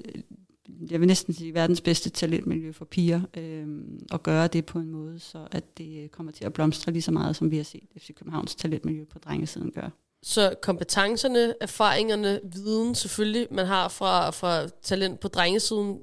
jeg 0.91 0.99
vil 0.99 1.07
næsten 1.07 1.33
sige, 1.33 1.53
verdens 1.53 1.81
bedste 1.81 2.09
talentmiljø 2.09 2.71
for 2.71 2.85
piger, 2.85 3.21
øh, 3.37 3.67
og 4.11 4.23
gøre 4.23 4.47
det 4.47 4.65
på 4.65 4.79
en 4.79 4.91
måde, 4.91 5.19
så 5.19 5.47
at 5.51 5.77
det 5.77 6.11
kommer 6.11 6.31
til 6.31 6.45
at 6.45 6.53
blomstre 6.53 6.91
lige 6.91 7.01
så 7.01 7.11
meget, 7.11 7.35
som 7.35 7.51
vi 7.51 7.57
har 7.57 7.63
set 7.63 7.87
FC 7.97 8.15
Københavns 8.15 8.55
talentmiljø 8.55 9.03
på 9.05 9.19
drengesiden 9.19 9.71
gøre. 9.71 9.91
Så 10.23 10.55
kompetencerne, 10.61 11.53
erfaringerne, 11.61 12.39
viden 12.43 12.95
selvfølgelig, 12.95 13.47
man 13.51 13.65
har 13.65 13.87
fra, 13.87 14.29
fra 14.29 14.67
talent 14.83 15.19
på 15.19 15.27
drengesiden, 15.27 15.99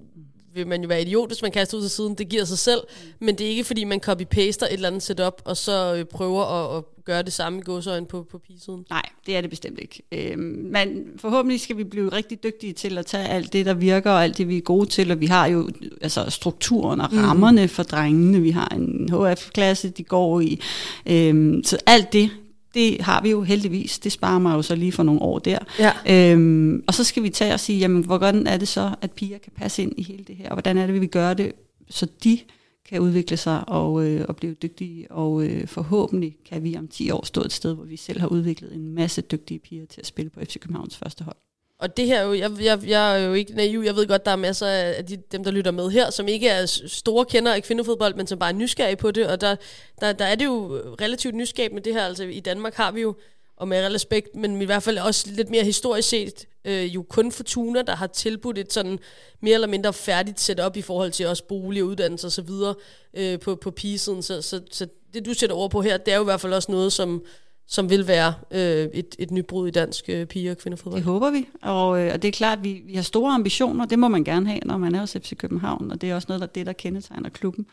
vil 0.55 0.67
man 0.67 0.83
jo 0.83 0.88
være 0.88 1.02
idiot, 1.02 1.29
hvis 1.29 1.43
man 1.43 1.52
kaster 1.52 1.76
ud 1.76 1.83
til 1.83 1.91
siden. 1.91 2.14
Det 2.14 2.29
giver 2.29 2.45
sig 2.45 2.59
selv, 2.59 2.81
mm. 2.81 3.26
men 3.26 3.38
det 3.38 3.47
er 3.47 3.50
ikke, 3.50 3.64
fordi 3.64 3.85
man 3.85 4.00
copy-paster 4.09 4.67
et 4.67 4.73
eller 4.73 4.88
andet 4.88 5.02
setup, 5.02 5.43
og 5.45 5.57
så 5.57 5.95
øh, 5.95 6.05
prøver 6.05 6.45
at, 6.45 6.79
at 6.79 6.85
gøre 7.04 7.23
det 7.23 7.32
samme 7.32 7.59
i 7.59 7.62
godsøjen 7.62 8.06
på, 8.06 8.26
på 8.30 8.38
pigesiden. 8.38 8.85
Nej, 8.90 9.02
det 9.26 9.37
er 9.37 9.40
det 9.40 9.50
bestemt 9.50 9.78
ikke. 9.78 10.02
Øhm, 10.12 10.68
men 10.73 11.04
forhåbentlig 11.16 11.61
skal 11.61 11.76
vi 11.76 11.85
blive 11.85 12.09
rigtig 12.09 12.42
dygtige 12.42 12.73
til 12.73 12.99
at 12.99 13.06
tage 13.06 13.28
alt 13.28 13.52
det, 13.52 13.66
der 13.66 13.75
virker, 13.75 14.11
og 14.11 14.25
alt 14.25 14.38
det, 14.38 14.49
vi 14.49 14.56
er 14.56 14.61
gode 14.61 14.87
til, 14.87 15.11
og 15.11 15.21
vi 15.21 15.26
har 15.26 15.47
jo 15.47 15.71
altså, 16.00 16.30
strukturen 16.30 17.00
og 17.00 17.12
rammerne 17.12 17.62
mm. 17.62 17.68
for 17.68 17.82
drengene. 17.82 18.40
Vi 18.40 18.50
har 18.50 18.68
en 18.68 19.09
HF-klasse, 19.12 19.88
de 19.88 20.04
går 20.04 20.40
i. 20.40 20.61
Øhm, 21.06 21.64
så 21.64 21.78
alt 21.87 22.12
det 22.12 22.30
det 22.75 23.00
har 23.00 23.23
vi 23.23 23.30
jo 23.30 23.42
heldigvis. 23.42 23.99
Det 23.99 24.12
sparer 24.12 24.38
mig 24.38 24.54
jo 24.54 24.62
så 24.62 24.75
lige 24.75 24.92
for 24.92 25.02
nogle 25.02 25.23
år 25.23 25.38
der. 25.38 25.59
Ja. 25.78 25.92
Øhm, 26.32 26.85
og 26.87 26.94
så 26.94 27.04
skal 27.04 27.23
vi 27.23 27.30
tage 27.30 27.54
og 27.54 27.61
sige, 27.61 27.78
jamen, 27.78 28.04
hvordan 28.04 28.47
er 28.47 28.56
det 28.56 28.68
så, 28.68 28.94
at 29.00 29.12
piger 29.12 29.38
kan 29.38 29.52
passe 29.56 29.82
ind 29.82 29.92
i 29.97 30.02
hele 30.02 30.25
det 30.25 30.37
her? 30.37 30.49
Og 30.49 30.54
hvordan 30.54 30.78
er 30.78 30.87
det, 30.87 30.94
vi 30.94 30.99
vil 30.99 31.09
gøre 31.09 31.35
det, 31.35 31.52
så 31.90 32.06
de 32.25 32.38
kan 32.93 33.01
udvikle 33.01 33.37
sig 33.37 33.69
og, 33.69 34.05
øh, 34.07 34.25
og 34.29 34.37
blive 34.37 34.55
dygtige. 34.55 35.11
Og 35.11 35.45
øh, 35.45 35.67
forhåbentlig 35.67 36.37
kan 36.49 36.65
vi 36.65 36.77
om 36.77 36.89
10 36.89 37.11
år 37.11 37.25
stå 37.27 37.41
et 37.41 37.53
sted, 37.53 37.75
hvor 37.75 37.85
vi 37.85 37.97
selv 37.97 38.21
har 38.21 38.29
udviklet 38.29 38.75
en 38.75 38.95
masse 38.95 39.23
dygtige 39.23 39.59
piger 39.59 39.87
til 39.87 40.01
at 40.01 40.07
spille 40.07 40.31
på 40.31 40.41
FC 40.41 40.59
Københavns 40.61 40.97
første 40.97 41.25
hold. 41.25 41.37
Og 41.79 41.97
det 41.97 42.07
her, 42.07 42.33
jeg, 42.33 42.51
jeg, 42.63 42.89
jeg 42.89 43.21
er 43.21 43.27
jo 43.27 43.33
ikke 43.33 43.55
naiv. 43.55 43.81
Jeg 43.81 43.97
ved 43.97 44.07
godt, 44.07 44.25
der 44.25 44.31
er 44.31 44.37
masser 44.37 44.67
af 44.67 45.05
de, 45.05 45.17
dem, 45.33 45.45
der 45.45 45.51
lytter 45.51 45.71
med 45.71 45.91
her, 45.91 46.11
som 46.11 46.29
ikke 46.29 46.49
er 46.49 46.67
store 46.87 47.25
kender 47.25 47.55
af 47.55 47.63
kvindefodbold, 47.63 48.15
men 48.15 48.27
som 48.27 48.39
bare 48.39 48.51
er 48.51 48.55
nysgerrige 48.55 48.97
på 48.97 49.11
det. 49.11 49.27
Og 49.27 49.41
der, 49.41 49.57
der, 50.01 50.13
der 50.13 50.25
er 50.25 50.35
det 50.35 50.45
jo 50.45 50.81
relativt 51.01 51.35
nysgerrigt 51.35 51.75
med 51.75 51.83
det 51.83 51.95
her. 51.95 52.03
Altså 52.03 52.25
i 52.25 52.41
Danmark 52.41 52.75
har 52.75 52.93
vi 52.93 53.01
jo, 53.01 53.15
og 53.62 53.69
med 53.69 53.95
respekt, 53.95 54.37
men 54.37 54.62
i 54.62 54.64
hvert 54.64 54.83
fald 54.83 54.99
også 54.99 55.28
lidt 55.31 55.50
mere 55.50 55.64
historisk 55.64 56.09
set, 56.09 56.47
øh, 56.64 56.95
jo 56.95 57.02
kun 57.02 57.33
Fortuna, 57.33 57.83
der 57.83 57.97
har 57.97 58.07
tilbudt 58.07 58.59
et 58.59 58.73
sådan 58.73 58.99
mere 59.40 59.54
eller 59.54 59.69
mindre 59.69 59.92
færdigt 59.92 60.40
setup 60.40 60.76
i 60.76 60.83
forhold 60.83 61.11
til 61.11 61.26
også 61.26 61.45
bolig 61.45 61.83
og 61.83 61.88
uddannelse 61.88 62.26
osv. 62.26 62.50
Øh, 63.14 63.38
på, 63.40 63.54
på 63.54 63.71
pigesiden. 63.71 64.23
Så, 64.23 64.42
så, 64.42 64.61
så 64.71 64.87
det, 65.14 65.26
du 65.26 65.35
sætter 65.35 65.57
over 65.57 65.69
på 65.69 65.83
her, 65.83 65.97
det 65.97 66.12
er 66.12 66.16
jo 66.16 66.23
i 66.23 66.25
hvert 66.25 66.40
fald 66.40 66.52
også 66.52 66.73
noget, 66.73 66.92
som 66.92 67.25
som 67.66 67.90
vil 67.90 68.07
være 68.07 68.35
øh, 68.50 68.88
et, 68.95 69.16
et 69.19 69.31
nybrud 69.31 69.69
i 69.69 69.71
dansk 69.71 70.04
øh, 70.09 70.26
pige- 70.26 70.50
og 70.50 70.59
kvindefodbold. 70.59 71.00
Det 71.00 71.04
håber 71.04 71.31
vi, 71.31 71.49
og, 71.62 72.00
øh, 72.00 72.12
og 72.12 72.23
det 72.23 72.28
er 72.28 72.33
klart, 72.33 72.59
at 72.59 72.64
vi, 72.64 72.83
vi 72.87 72.95
har 72.95 73.02
store 73.02 73.33
ambitioner, 73.33 73.87
det 73.87 73.99
må 73.99 74.09
man 74.09 74.25
gerne 74.25 74.49
have, 74.49 74.61
når 74.64 74.76
man 74.76 74.95
er 74.95 75.00
hos 75.00 75.12
FC 75.12 75.37
København, 75.37 75.90
og 75.90 76.00
det 76.00 76.11
er 76.11 76.14
også 76.14 76.26
noget 76.28 76.42
af 76.42 76.49
det, 76.49 76.66
der 76.66 76.73
kendetegner 76.73 77.28
klubben. 77.28 77.66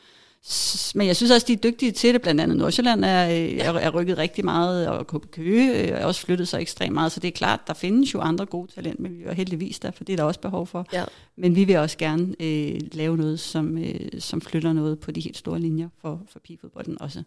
Men 0.96 1.08
jeg 1.08 1.16
synes 1.16 1.32
også, 1.32 1.48
de 1.48 1.54
er 1.54 1.58
dygtige 1.58 1.92
til 1.92 2.14
det. 2.14 2.22
Blandt 2.22 2.42
andet 2.42 2.58
Nordsjælland 2.58 3.06
er, 3.06 3.30
øh, 3.30 3.58
er, 3.58 3.74
er 3.74 3.90
rykket 3.90 4.18
rigtig 4.18 4.46
meget, 4.46 4.88
og 4.88 5.08
KB 5.08 5.32
Køge 5.32 5.82
øh, 5.82 5.88
er 5.88 6.06
også 6.06 6.22
flyttet 6.22 6.48
sig 6.48 6.62
ekstremt 6.62 6.94
meget. 6.94 7.12
Så 7.12 7.20
det 7.20 7.28
er 7.28 7.32
klart, 7.32 7.60
der 7.68 7.74
findes 7.74 8.14
jo 8.14 8.20
andre 8.20 8.46
gode 8.46 8.72
talenter, 8.72 9.02
men 9.02 9.20
vi 9.20 9.24
er 9.24 9.34
heldigvis 9.34 9.80
der, 9.80 9.92
for 9.92 10.04
det 10.04 10.14
er 10.14 10.18
der 10.18 10.24
også 10.24 10.40
behov 10.40 10.68
for. 10.68 10.86
Ja. 10.94 11.04
Men 11.38 11.56
vi 11.56 11.64
vil 11.64 11.78
også 11.78 11.98
gerne 11.98 12.36
øh, 12.40 12.80
lave 12.92 13.18
noget, 13.18 13.40
som, 13.40 13.78
øh, 13.78 14.00
som 14.20 14.42
flytter 14.42 14.74
noget 14.74 15.00
på 15.00 15.12
de 15.12 15.22
helt 15.22 15.38
store 15.38 15.60
linjer 15.60 15.90
for, 16.02 16.22
for 16.32 16.40
pigefodbolden 16.40 17.02
også. 17.02 17.24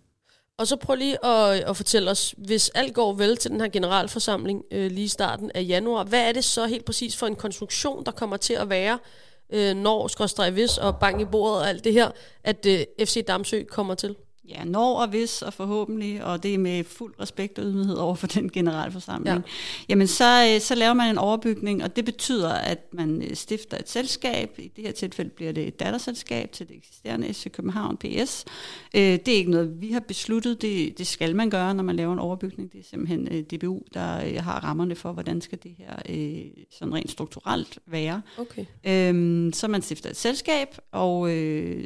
Og 0.59 0.67
så 0.67 0.77
prøv 0.77 0.97
lige 0.97 1.27
at, 1.27 1.61
at 1.61 1.77
fortælle 1.77 2.11
os, 2.11 2.35
hvis 2.39 2.69
alt 2.69 2.95
går 2.95 3.13
vel 3.13 3.37
til 3.37 3.51
den 3.51 3.61
her 3.61 3.69
generalforsamling 3.69 4.65
øh, 4.71 4.91
lige 4.91 5.05
i 5.05 5.09
starten 5.09 5.51
af 5.55 5.65
januar, 5.69 6.05
hvad 6.05 6.29
er 6.29 6.33
det 6.33 6.45
så 6.45 6.67
helt 6.67 6.85
præcis 6.85 7.17
for 7.17 7.27
en 7.27 7.37
konstruktion, 7.37 8.05
der 8.05 8.13
kommer 8.13 8.37
til 8.37 8.55
at 8.55 8.69
være, 8.69 8.99
øh, 9.53 9.77
når 9.77 10.09
Skråstrej 10.09 10.51
hvis 10.51 10.79
og 10.79 10.99
Bank 10.99 11.21
i 11.21 11.25
bordet 11.25 11.59
og 11.61 11.69
alt 11.69 11.85
det 11.85 11.93
her, 11.93 12.11
at 12.45 12.67
øh, 12.67 13.07
FC 13.07 13.25
Damsø 13.27 13.63
kommer 13.65 13.95
til? 13.95 14.17
Ja, 14.49 14.65
når 14.65 15.01
og 15.01 15.09
hvis 15.09 15.43
og 15.43 15.53
forhåbentlig, 15.53 16.25
og 16.25 16.43
det 16.43 16.55
er 16.55 16.59
med 16.59 16.85
fuld 16.85 17.15
respekt 17.21 17.59
og 17.59 17.65
ydmyghed 17.65 17.97
over 17.97 18.15
for 18.15 18.27
den 18.27 18.51
generalforsamling, 18.51 19.37
ja. 19.37 19.43
jamen 19.89 20.07
så, 20.07 20.51
øh, 20.55 20.61
så 20.61 20.75
laver 20.75 20.95
man 20.95 21.11
en 21.11 21.19
overbygning, 21.19 21.85
og 21.85 21.97
det 21.97 22.05
betyder, 22.05 22.53
at 22.53 22.79
man 22.93 23.23
øh, 23.23 23.37
stifter 23.37 23.79
et 23.79 23.89
selskab. 23.89 24.55
I 24.59 24.69
det 24.77 24.85
her 24.85 24.93
tilfælde 24.93 25.31
bliver 25.31 25.53
det 25.53 25.67
et 25.67 25.81
datterselskab 25.81 26.53
til 26.53 26.69
det 26.69 26.77
eksisterende 26.77 27.35
SC 27.35 27.53
København 27.53 27.97
PS. 27.97 28.45
Øh, 28.95 29.01
det 29.03 29.29
er 29.29 29.37
ikke 29.37 29.51
noget, 29.51 29.81
vi 29.81 29.93
har 29.93 30.01
besluttet. 30.01 30.63
Det, 30.63 30.99
det 30.99 31.07
skal 31.07 31.37
man 31.37 31.51
gøre, 31.51 31.75
når 31.75 31.83
man 31.83 31.97
laver 31.97 32.13
en 32.13 32.19
overbygning. 32.19 32.73
Det 32.73 32.81
er 32.81 32.85
simpelthen 32.85 33.45
DBU, 33.45 33.83
der 33.95 34.41
har 34.41 34.65
rammerne 34.65 34.95
for, 34.95 35.13
hvordan 35.13 35.41
skal 35.41 35.59
det 35.63 35.75
her 35.79 35.97
sådan 36.71 36.95
rent 36.95 37.11
strukturelt 37.11 37.79
være. 37.87 38.23
Okay. 38.39 38.65
Øhm, 38.85 39.53
så 39.53 39.69
man 39.69 39.83
stifter 39.83 40.11
et 40.11 40.17
selskab, 40.17 40.69
og 40.93 41.29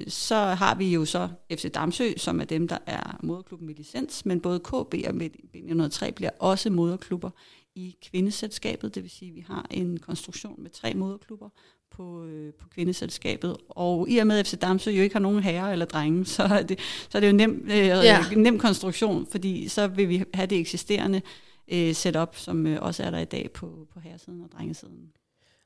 så 0.08 0.36
har 0.36 0.74
vi 0.74 0.92
jo 0.92 1.04
så 1.04 1.28
FC 1.52 1.72
Damsø, 1.72 2.12
som 2.16 2.40
er 2.40 2.45
dem, 2.46 2.68
der 2.68 2.78
er 2.86 3.18
moderklubben 3.22 3.66
med 3.66 3.74
licens, 3.74 4.26
men 4.26 4.40
både 4.40 4.60
KB 4.60 4.94
og 5.06 5.14
B103 5.54 6.10
bliver 6.10 6.30
også 6.38 6.70
moderklubber 6.70 7.30
i 7.74 7.96
kvindeselskabet, 8.10 8.94
det 8.94 9.02
vil 9.02 9.10
sige, 9.10 9.28
at 9.28 9.34
vi 9.34 9.44
har 9.48 9.66
en 9.70 9.98
konstruktion 9.98 10.62
med 10.62 10.70
tre 10.70 10.94
moderklubber 10.94 11.48
på, 11.90 12.24
øh, 12.24 12.52
på 12.52 12.68
kvindeselskabet. 12.68 13.56
Og 13.68 14.08
i 14.08 14.18
og 14.18 14.26
med, 14.26 14.38
at 14.38 14.46
FC 14.46 14.58
Damsø 14.58 14.90
jo 14.90 15.02
ikke 15.02 15.14
har 15.14 15.20
nogen 15.20 15.42
herrer 15.42 15.72
eller 15.72 15.86
drenge, 15.86 16.24
så 16.26 16.42
er 16.42 16.62
det, 16.62 16.78
så 17.08 17.18
er 17.18 17.20
det 17.20 17.26
jo 17.26 17.30
en 17.30 17.36
nem, 17.36 17.66
øh, 17.70 17.86
ja. 17.86 18.24
nem 18.36 18.58
konstruktion, 18.58 19.26
fordi 19.26 19.68
så 19.68 19.86
vil 19.86 20.08
vi 20.08 20.24
have 20.34 20.46
det 20.46 20.58
eksisterende 20.58 21.22
øh, 21.68 21.94
setup, 21.94 22.36
som 22.36 22.66
øh, 22.66 22.82
også 22.82 23.02
er 23.02 23.10
der 23.10 23.18
i 23.18 23.24
dag 23.24 23.50
på, 23.54 23.86
på 23.94 24.00
herresiden 24.00 24.42
og 24.42 24.52
drengesiden. 24.52 25.12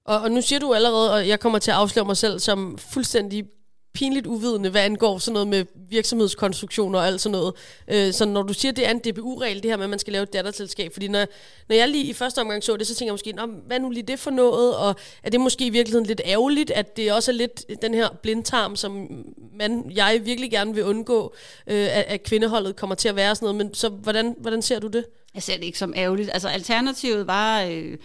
Og, 0.04 0.20
og 0.20 0.30
nu 0.30 0.40
siger 0.40 0.58
du 0.58 0.74
allerede, 0.74 1.12
og 1.12 1.28
jeg 1.28 1.40
kommer 1.40 1.58
til 1.58 1.70
at 1.70 1.76
afsløre 1.76 2.04
mig 2.04 2.16
selv 2.16 2.38
som 2.38 2.78
fuldstændig 2.78 3.44
pinligt 3.92 4.26
uvidende, 4.26 4.70
hvad 4.70 4.82
angår 4.82 5.18
sådan 5.18 5.32
noget 5.32 5.48
med 5.48 5.64
virksomhedskonstruktioner 5.88 6.98
og 6.98 7.06
alt 7.06 7.20
sådan 7.20 7.32
noget. 7.32 7.54
Øh, 7.88 8.12
så 8.12 8.24
når 8.24 8.42
du 8.42 8.54
siger, 8.54 8.72
at 8.72 8.76
det 8.76 8.86
er 8.86 8.90
en 8.90 8.98
DBU-regel, 8.98 9.62
det 9.62 9.70
her 9.70 9.76
med, 9.76 9.84
at 9.84 9.90
man 9.90 9.98
skal 9.98 10.12
lave 10.12 10.22
et 10.22 10.32
datterselskab, 10.32 10.92
fordi 10.92 11.08
når, 11.08 11.26
når 11.68 11.76
jeg 11.76 11.88
lige 11.88 12.04
i 12.04 12.12
første 12.12 12.40
omgang 12.40 12.64
så 12.64 12.76
det, 12.76 12.86
så 12.86 12.94
tænker 12.94 13.08
jeg 13.08 13.14
måske, 13.14 13.62
hvad 13.66 13.80
nu 13.80 13.90
lige 13.90 14.02
det 14.02 14.18
for 14.18 14.30
noget, 14.30 14.76
og 14.76 14.96
er 15.22 15.30
det 15.30 15.40
måske 15.40 15.66
i 15.66 15.70
virkeligheden 15.70 16.06
lidt 16.06 16.20
ærgerligt, 16.24 16.70
at 16.70 16.96
det 16.96 17.12
også 17.12 17.30
er 17.30 17.34
lidt 17.34 17.82
den 17.82 17.94
her 17.94 18.08
blindtarm, 18.22 18.76
som 18.76 19.24
man, 19.54 19.92
jeg 19.94 20.20
virkelig 20.24 20.50
gerne 20.50 20.74
vil 20.74 20.84
undgå, 20.84 21.34
øh, 21.66 21.76
at, 21.76 22.04
at 22.08 22.22
kvindeholdet 22.22 22.76
kommer 22.76 22.96
til 22.96 23.08
at 23.08 23.16
være 23.16 23.34
sådan 23.34 23.46
noget, 23.46 23.56
men 23.56 23.74
så 23.74 23.88
hvordan, 23.88 24.34
hvordan 24.38 24.62
ser 24.62 24.78
du 24.78 24.86
det? 24.86 25.04
Jeg 25.34 25.42
ser 25.42 25.56
det 25.56 25.64
ikke 25.64 25.78
som 25.78 25.94
ærgerligt. 25.96 26.30
Altså 26.32 26.48
alternativet 26.48 27.26
var... 27.26 27.62
Øh 27.62 27.98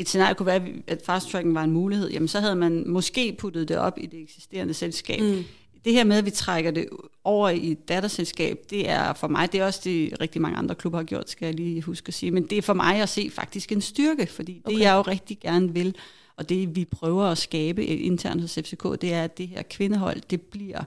et 0.00 0.08
scenarie 0.08 0.34
kunne 0.34 0.46
være, 0.46 0.62
at 0.86 1.02
fast 1.06 1.28
tracking 1.28 1.54
var 1.54 1.64
en 1.64 1.70
mulighed, 1.70 2.10
jamen 2.10 2.28
så 2.28 2.40
havde 2.40 2.56
man 2.56 2.84
måske 2.88 3.36
puttet 3.38 3.68
det 3.68 3.78
op 3.78 3.98
i 3.98 4.06
det 4.06 4.22
eksisterende 4.22 4.74
selskab. 4.74 5.20
Mm. 5.20 5.44
Det 5.84 5.92
her 5.92 6.04
med, 6.04 6.16
at 6.16 6.24
vi 6.24 6.30
trækker 6.30 6.70
det 6.70 6.88
over 7.24 7.48
i 7.48 7.72
et 7.72 7.88
datterselskab, 7.88 8.58
det 8.70 8.88
er 8.88 9.12
for 9.12 9.28
mig, 9.28 9.52
det 9.52 9.60
er 9.60 9.66
også 9.66 9.80
det 9.84 10.20
rigtig 10.20 10.42
mange 10.42 10.58
andre 10.58 10.74
klubber 10.74 10.98
har 10.98 11.04
gjort, 11.04 11.30
skal 11.30 11.46
jeg 11.46 11.54
lige 11.54 11.82
huske 11.82 12.08
at 12.08 12.14
sige, 12.14 12.30
men 12.30 12.42
det 12.46 12.58
er 12.58 12.62
for 12.62 12.74
mig 12.74 13.02
at 13.02 13.08
se 13.08 13.30
faktisk 13.32 13.72
en 13.72 13.80
styrke, 13.80 14.26
fordi 14.26 14.52
det 14.52 14.62
okay. 14.74 14.80
jeg 14.80 14.94
jo 14.94 15.02
rigtig 15.02 15.38
gerne 15.40 15.74
vil, 15.74 15.94
og 16.36 16.48
det 16.48 16.76
vi 16.76 16.84
prøver 16.84 17.24
at 17.24 17.38
skabe 17.38 17.86
internt 17.86 18.40
hos 18.40 18.54
FCK, 18.54 18.84
det 19.00 19.12
er, 19.12 19.24
at 19.24 19.38
det 19.38 19.48
her 19.48 19.62
kvindehold, 19.62 20.20
det 20.30 20.40
bliver 20.40 20.84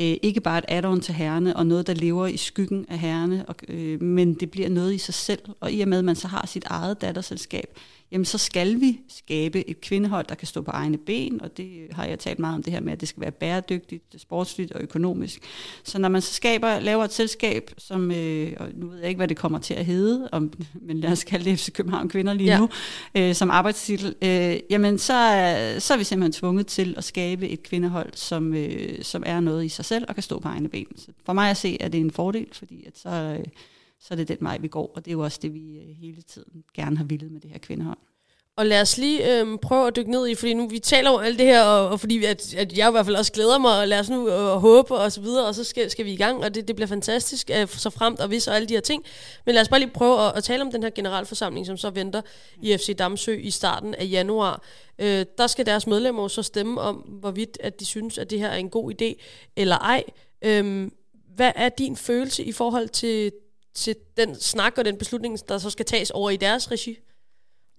øh, 0.00 0.16
ikke 0.22 0.40
bare 0.40 0.58
et 0.58 0.64
add-on 0.68 1.00
til 1.00 1.14
herrene, 1.14 1.56
og 1.56 1.66
noget, 1.66 1.86
der 1.86 1.94
lever 1.94 2.26
i 2.26 2.36
skyggen 2.36 2.86
af 2.88 2.98
herrene, 2.98 3.44
og, 3.48 3.54
øh, 3.68 4.02
men 4.02 4.34
det 4.34 4.50
bliver 4.50 4.68
noget 4.68 4.94
i 4.94 4.98
sig 4.98 5.14
selv, 5.14 5.40
og 5.60 5.72
i 5.72 5.80
og 5.80 5.88
med, 5.88 5.98
at 5.98 6.04
man 6.04 6.16
så 6.16 6.28
har 6.28 6.46
sit 6.46 6.64
eget 6.66 7.00
datterselskab, 7.00 7.78
jamen 8.12 8.24
så 8.24 8.38
skal 8.38 8.80
vi 8.80 9.00
skabe 9.08 9.68
et 9.68 9.80
kvindehold, 9.80 10.26
der 10.28 10.34
kan 10.34 10.48
stå 10.48 10.62
på 10.62 10.70
egne 10.70 10.98
ben, 10.98 11.40
og 11.40 11.56
det 11.56 11.88
har 11.92 12.04
jeg 12.04 12.18
talt 12.18 12.38
meget 12.38 12.54
om 12.54 12.62
det 12.62 12.72
her 12.72 12.80
med, 12.80 12.92
at 12.92 13.00
det 13.00 13.08
skal 13.08 13.20
være 13.20 13.30
bæredygtigt, 13.30 14.04
sportsligt 14.16 14.72
og 14.72 14.82
økonomisk. 14.82 15.40
Så 15.84 15.98
når 15.98 16.08
man 16.08 16.22
så 16.22 16.34
skaber, 16.34 16.80
laver 16.80 17.04
et 17.04 17.12
selskab, 17.12 17.70
som, 17.78 18.10
øh, 18.10 18.52
og 18.56 18.68
nu 18.74 18.86
ved 18.86 18.98
jeg 18.98 19.08
ikke, 19.08 19.18
hvad 19.18 19.28
det 19.28 19.36
kommer 19.36 19.58
til 19.58 19.74
at 19.74 19.84
hedde, 19.84 20.28
om, 20.32 20.52
men 20.86 21.00
lad 21.00 21.12
os 21.12 21.24
kalde 21.24 21.44
det 21.44 21.58
FC 21.58 21.72
København 21.72 22.08
Kvinder 22.08 22.34
lige 22.34 22.50
ja. 22.50 22.58
nu, 22.58 22.68
øh, 23.14 23.34
som 23.34 23.50
arbejdstitel, 23.50 24.14
øh, 24.22 24.56
jamen 24.70 24.98
så, 24.98 25.12
så 25.78 25.94
er 25.94 25.98
vi 25.98 26.04
simpelthen 26.04 26.32
tvunget 26.32 26.66
til 26.66 26.94
at 26.96 27.04
skabe 27.04 27.48
et 27.48 27.62
kvindehold, 27.62 28.10
som, 28.14 28.54
øh, 28.54 29.02
som 29.02 29.22
er 29.26 29.40
noget 29.40 29.64
i 29.64 29.68
sig 29.68 29.84
selv 29.84 30.04
og 30.08 30.14
kan 30.14 30.22
stå 30.22 30.38
på 30.38 30.48
egne 30.48 30.68
ben. 30.68 30.86
Så 30.96 31.06
for 31.26 31.32
mig 31.32 31.50
at 31.50 31.56
se, 31.56 31.76
at 31.80 31.92
det 31.92 31.98
er 31.98 32.04
en 32.04 32.10
fordel, 32.10 32.46
fordi 32.52 32.84
at 32.86 32.98
så... 32.98 33.36
Øh, 33.38 33.44
så 34.04 34.14
er 34.14 34.16
det 34.16 34.28
den 34.28 34.38
vej, 34.40 34.58
vi 34.58 34.68
går, 34.68 34.92
og 34.94 35.04
det 35.04 35.10
er 35.10 35.12
jo 35.12 35.20
også 35.20 35.38
det, 35.42 35.54
vi 35.54 35.78
øh, 35.78 35.96
hele 36.00 36.22
tiden 36.22 36.64
gerne 36.74 36.96
har 36.96 37.04
villet 37.04 37.32
med 37.32 37.40
det 37.40 37.50
her 37.50 37.58
kvindehold. 37.58 37.98
Og 38.56 38.66
lad 38.66 38.80
os 38.80 38.98
lige 38.98 39.40
øhm, 39.40 39.58
prøve 39.58 39.86
at 39.86 39.96
dykke 39.96 40.10
ned 40.10 40.28
i, 40.28 40.34
fordi 40.34 40.54
nu 40.54 40.68
vi 40.68 40.78
taler 40.78 41.10
om 41.10 41.20
alt 41.20 41.38
det 41.38 41.46
her, 41.46 41.62
og, 41.62 41.88
og 41.88 42.00
fordi 42.00 42.24
at, 42.24 42.54
at 42.54 42.78
jeg 42.78 42.88
i 42.88 42.90
hvert 42.90 43.06
fald 43.06 43.16
også 43.16 43.32
glæder 43.32 43.58
mig, 43.58 43.80
og 43.80 43.88
lad 43.88 44.00
os 44.00 44.10
nu 44.10 44.28
øh, 44.28 44.56
håbe 44.56 44.94
og 44.94 45.12
så 45.12 45.20
videre, 45.20 45.46
og 45.46 45.54
så 45.54 45.64
skal, 45.64 45.90
skal 45.90 46.04
vi 46.04 46.12
i 46.12 46.16
gang, 46.16 46.44
og 46.44 46.54
det, 46.54 46.68
det 46.68 46.76
bliver 46.76 46.86
fantastisk, 46.86 47.50
øh, 47.54 47.68
så 47.68 47.90
fremt 47.90 48.20
og 48.20 48.30
vis 48.30 48.48
og 48.48 48.56
alle 48.56 48.68
de 48.68 48.74
her 48.74 48.80
ting. 48.80 49.04
Men 49.46 49.54
lad 49.54 49.62
os 49.62 49.68
bare 49.68 49.80
lige 49.80 49.90
prøve 49.90 50.20
at, 50.20 50.36
at 50.36 50.44
tale 50.44 50.62
om 50.62 50.70
den 50.70 50.82
her 50.82 50.90
generalforsamling, 50.90 51.66
som 51.66 51.76
så 51.76 51.90
venter 51.90 52.22
i 52.62 52.76
FC 52.76 52.96
Damsø 52.96 53.32
i 53.32 53.50
starten 53.50 53.94
af 53.94 54.08
januar. 54.10 54.62
Øh, 54.98 55.26
der 55.38 55.46
skal 55.46 55.66
deres 55.66 55.86
medlemmer 55.86 56.28
så 56.28 56.42
stemme 56.42 56.80
om, 56.80 56.96
hvorvidt 56.96 57.58
at 57.60 57.80
de 57.80 57.84
synes, 57.84 58.18
at 58.18 58.30
det 58.30 58.38
her 58.38 58.48
er 58.48 58.56
en 58.56 58.70
god 58.70 58.92
idé 58.92 59.22
eller 59.56 59.78
ej. 59.78 60.04
Øh, 60.42 60.90
hvad 61.36 61.52
er 61.54 61.68
din 61.68 61.96
følelse 61.96 62.44
i 62.44 62.52
forhold 62.52 62.88
til, 62.88 63.32
til 63.74 63.96
den 64.16 64.34
snak 64.34 64.78
og 64.78 64.84
den 64.84 64.96
beslutning, 64.96 65.38
der 65.48 65.58
så 65.58 65.70
skal 65.70 65.86
tages 65.86 66.10
over 66.10 66.30
i 66.30 66.36
deres 66.36 66.70
regi? 66.70 66.98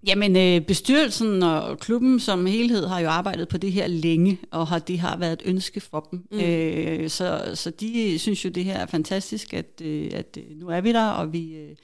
Jamen, 0.08 0.36
øh, 0.36 0.66
bestyrelsen 0.66 1.44
og 1.44 1.80
klubben 1.80 2.20
som 2.20 2.46
helhed 2.46 2.88
har 2.88 3.00
jo 3.00 3.10
arbejdet 3.10 3.48
på 3.48 3.58
det 3.58 3.72
her 3.72 3.88
længe, 3.88 4.40
og 4.52 4.68
har, 4.68 4.80
det 4.80 5.00
har 5.00 5.18
været 5.18 5.34
et 5.34 5.42
ønske 5.46 5.80
for 5.80 6.08
dem. 6.12 6.28
Mm. 6.32 6.40
Øh, 6.40 7.10
så, 7.10 7.52
så 7.54 7.70
de 7.70 8.20
synes 8.20 8.46
jo, 8.46 8.50
det 8.50 8.64
her 8.64 8.78
er 8.78 8.86
fantastisk, 8.86 9.54
at, 9.54 9.82
øh, 9.82 10.12
at 10.14 10.38
øh, 10.38 10.58
nu 10.58 10.68
er 10.68 10.82
vi 10.82 10.94
der, 10.94 11.08
og 11.08 11.34
vi 11.34 11.56
øh, 11.56 11.75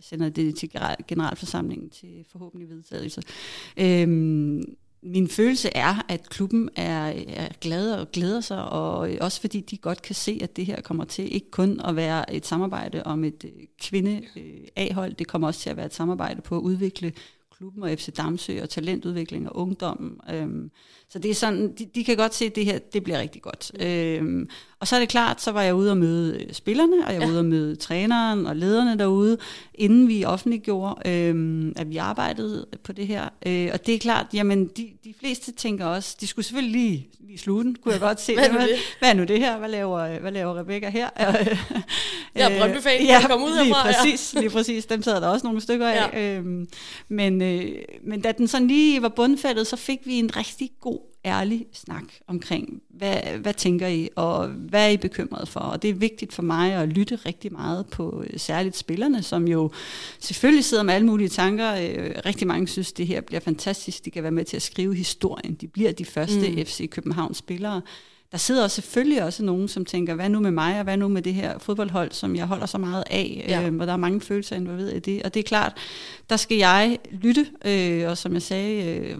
sender 0.00 0.28
det 0.28 0.56
til 0.56 0.70
generalforsamlingen 1.08 1.90
til 1.90 2.24
forhåbentlig 2.32 2.68
vedtagelse. 2.68 3.22
Øh, 3.76 4.62
min 5.02 5.28
følelse 5.28 5.70
er, 5.74 6.04
at 6.08 6.28
klubben 6.28 6.70
er, 6.76 7.12
er 7.26 7.48
glad 7.60 7.92
og 7.92 8.10
glæder 8.10 8.40
sig, 8.40 8.64
og 8.64 9.10
også 9.20 9.40
fordi 9.40 9.60
de 9.60 9.76
godt 9.76 10.02
kan 10.02 10.14
se, 10.14 10.38
at 10.42 10.56
det 10.56 10.66
her 10.66 10.80
kommer 10.80 11.04
til 11.04 11.34
ikke 11.34 11.50
kun 11.50 11.80
at 11.84 11.96
være 11.96 12.34
et 12.34 12.46
samarbejde 12.46 13.02
om 13.02 13.24
et 13.24 13.44
øh, 13.44 13.66
kvinde-A-hold, 13.82 15.10
øh, 15.10 15.18
det 15.18 15.26
kommer 15.26 15.48
også 15.48 15.60
til 15.60 15.70
at 15.70 15.76
være 15.76 15.86
et 15.86 15.94
samarbejde 15.94 16.40
på 16.42 16.56
at 16.56 16.60
udvikle 16.60 17.12
klubben 17.60 17.82
og 17.82 17.90
FC 17.90 18.12
Damsø 18.12 18.62
og 18.62 18.70
talentudvikling 18.70 19.48
og 19.48 19.56
ungdommen. 19.56 20.20
Øhm, 20.30 20.70
så 21.08 21.18
det 21.18 21.30
er 21.30 21.34
sådan, 21.34 21.72
de, 21.78 21.86
de 21.94 22.04
kan 22.04 22.16
godt 22.16 22.34
se, 22.34 22.44
at 22.44 22.56
det 22.56 22.64
her 22.64 22.78
det 22.78 23.04
bliver 23.04 23.18
rigtig 23.18 23.42
godt. 23.42 23.72
Øhm, 23.80 24.48
og 24.80 24.88
så 24.88 24.96
er 24.96 25.00
det 25.00 25.08
klart, 25.08 25.40
så 25.42 25.52
var 25.52 25.62
jeg 25.62 25.74
ude 25.74 25.90
og 25.90 25.96
møde 25.96 26.42
øh, 26.42 26.52
spillerne, 26.52 27.06
og 27.06 27.12
jeg 27.12 27.20
var 27.20 27.26
ja. 27.26 27.32
ude 27.32 27.38
og 27.38 27.44
møde 27.44 27.76
træneren 27.76 28.46
og 28.46 28.56
lederne 28.56 28.98
derude, 28.98 29.38
inden 29.74 30.08
vi 30.08 30.24
offentliggjorde, 30.24 31.08
øhm, 31.08 31.72
at 31.76 31.90
vi 31.90 31.96
arbejdede 31.96 32.66
på 32.84 32.92
det 32.92 33.06
her. 33.06 33.28
Øh, 33.46 33.70
og 33.72 33.86
det 33.86 33.94
er 33.94 33.98
klart, 33.98 34.26
jamen 34.32 34.66
de, 34.66 34.88
de 35.04 35.14
fleste 35.20 35.52
tænker 35.52 35.86
også, 35.86 36.16
de 36.20 36.26
skulle 36.26 36.46
selvfølgelig 36.46 36.80
lige, 36.80 37.08
lige 37.20 37.38
slutte 37.38 37.64
den, 37.64 37.76
kunne 37.82 37.92
jeg 37.92 38.00
godt 38.00 38.20
se. 38.20 38.34
hvad, 38.34 38.44
er 38.44 38.66
det? 38.66 38.76
hvad 38.98 39.10
er 39.10 39.14
nu 39.14 39.24
det 39.24 39.38
her? 39.38 39.58
Hvad 39.58 39.68
laver, 39.68 40.18
hvad 40.18 40.32
laver 40.32 40.58
Rebecca 40.58 40.88
her? 40.88 41.08
Jeg 42.34 42.52
er 42.52 42.58
Brøndby-fan, 42.58 43.02
ja, 43.02 43.26
kom 43.28 43.42
ud 43.42 43.50
lige 43.50 43.64
herfra. 43.64 43.92
præcis, 43.92 44.34
lige 44.34 44.50
præcis. 44.50 44.86
Dem 44.86 45.02
sad 45.02 45.20
der 45.20 45.28
også 45.28 45.46
nogle 45.46 45.60
stykker 45.60 45.88
af. 45.88 46.10
Ja. 46.12 46.36
Øhm, 46.36 46.68
men, 47.08 47.42
øh, 47.42 47.70
men 48.04 48.20
da 48.20 48.32
den 48.32 48.48
sådan 48.48 48.68
lige 48.68 49.02
var 49.02 49.08
bundfældet, 49.08 49.66
så 49.66 49.76
fik 49.76 50.00
vi 50.04 50.14
en 50.14 50.36
rigtig 50.36 50.70
god 50.80 51.09
ærlig 51.24 51.66
snak 51.72 52.04
omkring, 52.26 52.82
hvad, 52.90 53.16
hvad 53.38 53.54
tænker 53.54 53.86
I, 53.86 54.08
og 54.16 54.48
hvad 54.48 54.84
er 54.86 54.88
I 54.88 54.96
bekymret 54.96 55.48
for? 55.48 55.60
Og 55.60 55.82
det 55.82 55.90
er 55.90 55.94
vigtigt 55.94 56.32
for 56.32 56.42
mig 56.42 56.72
at 56.72 56.88
lytte 56.88 57.16
rigtig 57.26 57.52
meget 57.52 57.86
på 57.86 58.24
øh, 58.30 58.40
særligt 58.40 58.76
spillerne, 58.76 59.22
som 59.22 59.48
jo 59.48 59.70
selvfølgelig 60.20 60.64
sidder 60.64 60.82
med 60.82 60.94
alle 60.94 61.06
mulige 61.06 61.28
tanker. 61.28 61.74
Øh, 61.74 62.10
rigtig 62.26 62.46
mange 62.46 62.68
synes, 62.68 62.92
det 62.92 63.06
her 63.06 63.20
bliver 63.20 63.40
fantastisk. 63.40 64.04
De 64.04 64.10
kan 64.10 64.22
være 64.22 64.32
med 64.32 64.44
til 64.44 64.56
at 64.56 64.62
skrive 64.62 64.94
historien. 64.94 65.54
De 65.54 65.68
bliver 65.68 65.92
de 65.92 66.04
første 66.04 66.50
mm. 66.50 66.56
FC 66.56 66.90
København 66.90 67.34
spillere. 67.34 67.82
Der 68.32 68.38
sidder 68.38 68.62
også 68.62 68.74
selvfølgelig 68.74 69.24
også 69.24 69.42
nogen, 69.44 69.68
som 69.68 69.84
tænker, 69.84 70.14
hvad 70.14 70.28
nu 70.28 70.40
med 70.40 70.50
mig, 70.50 70.78
og 70.78 70.84
hvad 70.84 70.96
nu 70.96 71.08
med 71.08 71.22
det 71.22 71.34
her 71.34 71.58
fodboldhold, 71.58 72.12
som 72.12 72.36
jeg 72.36 72.46
holder 72.46 72.66
så 72.66 72.78
meget 72.78 73.04
af, 73.10 73.44
Ja. 73.48 73.60
ja. 73.60 73.68
øh, 73.68 73.76
og 73.80 73.86
der 73.86 73.92
er 73.92 73.96
mange 73.96 74.20
følelser 74.20 74.56
involveret 74.56 74.96
i 74.96 74.98
det. 74.98 75.22
Og 75.22 75.34
det 75.34 75.40
er 75.40 75.44
klart, 75.44 75.76
der 76.30 76.36
skal 76.36 76.56
jeg 76.56 76.98
lytte, 77.10 77.46
øh, 77.64 78.08
og 78.08 78.18
som 78.18 78.32
jeg 78.34 78.42
sagde, 78.42 78.84
øh, 78.84 79.18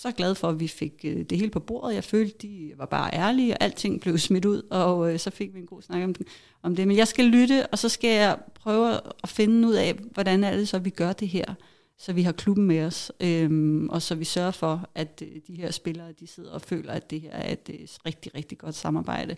så 0.00 0.12
glad 0.12 0.34
for, 0.34 0.48
at 0.48 0.60
vi 0.60 0.68
fik 0.68 1.04
øh, 1.04 1.24
det 1.24 1.38
hele 1.38 1.50
på 1.50 1.60
bordet. 1.60 1.94
Jeg 1.94 2.04
følte, 2.04 2.46
de 2.46 2.72
var 2.76 2.86
bare 2.86 3.14
ærlige, 3.14 3.54
og 3.54 3.62
alting 3.62 4.00
blev 4.00 4.18
smidt 4.18 4.44
ud, 4.44 4.62
og 4.70 5.12
øh, 5.12 5.18
så 5.18 5.30
fik 5.30 5.54
vi 5.54 5.58
en 5.58 5.66
god 5.66 5.82
snak 5.82 6.04
om, 6.04 6.14
om 6.62 6.76
det. 6.76 6.88
Men 6.88 6.96
jeg 6.96 7.08
skal 7.08 7.24
lytte, 7.24 7.66
og 7.66 7.78
så 7.78 7.88
skal 7.88 8.10
jeg 8.10 8.38
prøve 8.54 9.00
at 9.22 9.28
finde 9.28 9.68
ud 9.68 9.74
af, 9.74 9.94
hvordan 9.94 10.44
er 10.44 10.56
det 10.56 10.68
så, 10.68 10.78
vi 10.78 10.90
gør 10.90 11.12
det 11.12 11.28
her, 11.28 11.54
så 11.98 12.12
vi 12.12 12.22
har 12.22 12.32
klubben 12.32 12.64
med 12.66 12.84
os, 12.84 13.12
øhm, 13.20 13.88
og 13.88 14.02
så 14.02 14.14
vi 14.14 14.24
sørger 14.24 14.50
for, 14.50 14.88
at 14.94 15.22
øh, 15.26 15.40
de 15.46 15.54
her 15.54 15.70
spillere, 15.70 16.12
de 16.20 16.26
sidder 16.26 16.50
og 16.50 16.62
føler, 16.62 16.92
at 16.92 17.10
det 17.10 17.20
her 17.20 17.30
er 17.30 17.52
et 17.52 17.98
rigtig, 18.06 18.34
rigtig 18.34 18.58
godt 18.58 18.74
samarbejde. 18.74 19.36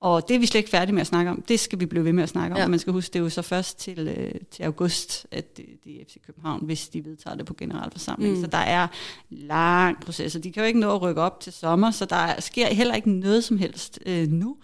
Og 0.00 0.28
det 0.28 0.34
er 0.34 0.38
vi 0.38 0.46
slet 0.46 0.58
ikke 0.58 0.70
færdige 0.70 0.94
med 0.94 1.00
at 1.00 1.06
snakke 1.06 1.30
om. 1.30 1.42
Det 1.42 1.60
skal 1.60 1.80
vi 1.80 1.86
blive 1.86 2.04
ved 2.04 2.12
med 2.12 2.22
at 2.22 2.28
snakke 2.28 2.54
om. 2.56 2.60
Ja. 2.60 2.68
Man 2.68 2.78
skal 2.78 2.92
huske, 2.92 3.12
det 3.12 3.18
er 3.18 3.22
jo 3.22 3.28
så 3.28 3.42
først 3.42 3.78
til, 3.78 3.98
øh, 3.98 4.40
til 4.50 4.62
august, 4.62 5.26
at 5.30 5.56
det, 5.56 5.66
det 5.84 6.00
er 6.00 6.04
FC 6.08 6.16
København, 6.26 6.64
hvis 6.64 6.88
de 6.88 7.04
vedtager 7.04 7.36
det 7.36 7.46
på 7.46 7.54
generalforsamling. 7.54 8.34
Mm. 8.34 8.40
Så 8.40 8.46
der 8.46 8.58
er 8.58 8.86
lang 9.30 10.00
proces, 10.00 10.36
og 10.36 10.44
de 10.44 10.52
kan 10.52 10.62
jo 10.62 10.66
ikke 10.66 10.80
nå 10.80 10.94
at 10.94 11.02
rykke 11.02 11.20
op 11.20 11.40
til 11.40 11.52
sommer, 11.52 11.90
så 11.90 12.04
der 12.04 12.40
sker 12.40 12.66
heller 12.66 12.94
ikke 12.94 13.10
noget 13.10 13.44
som 13.44 13.58
helst 13.58 13.98
øh, 14.06 14.28
nu. 14.28 14.56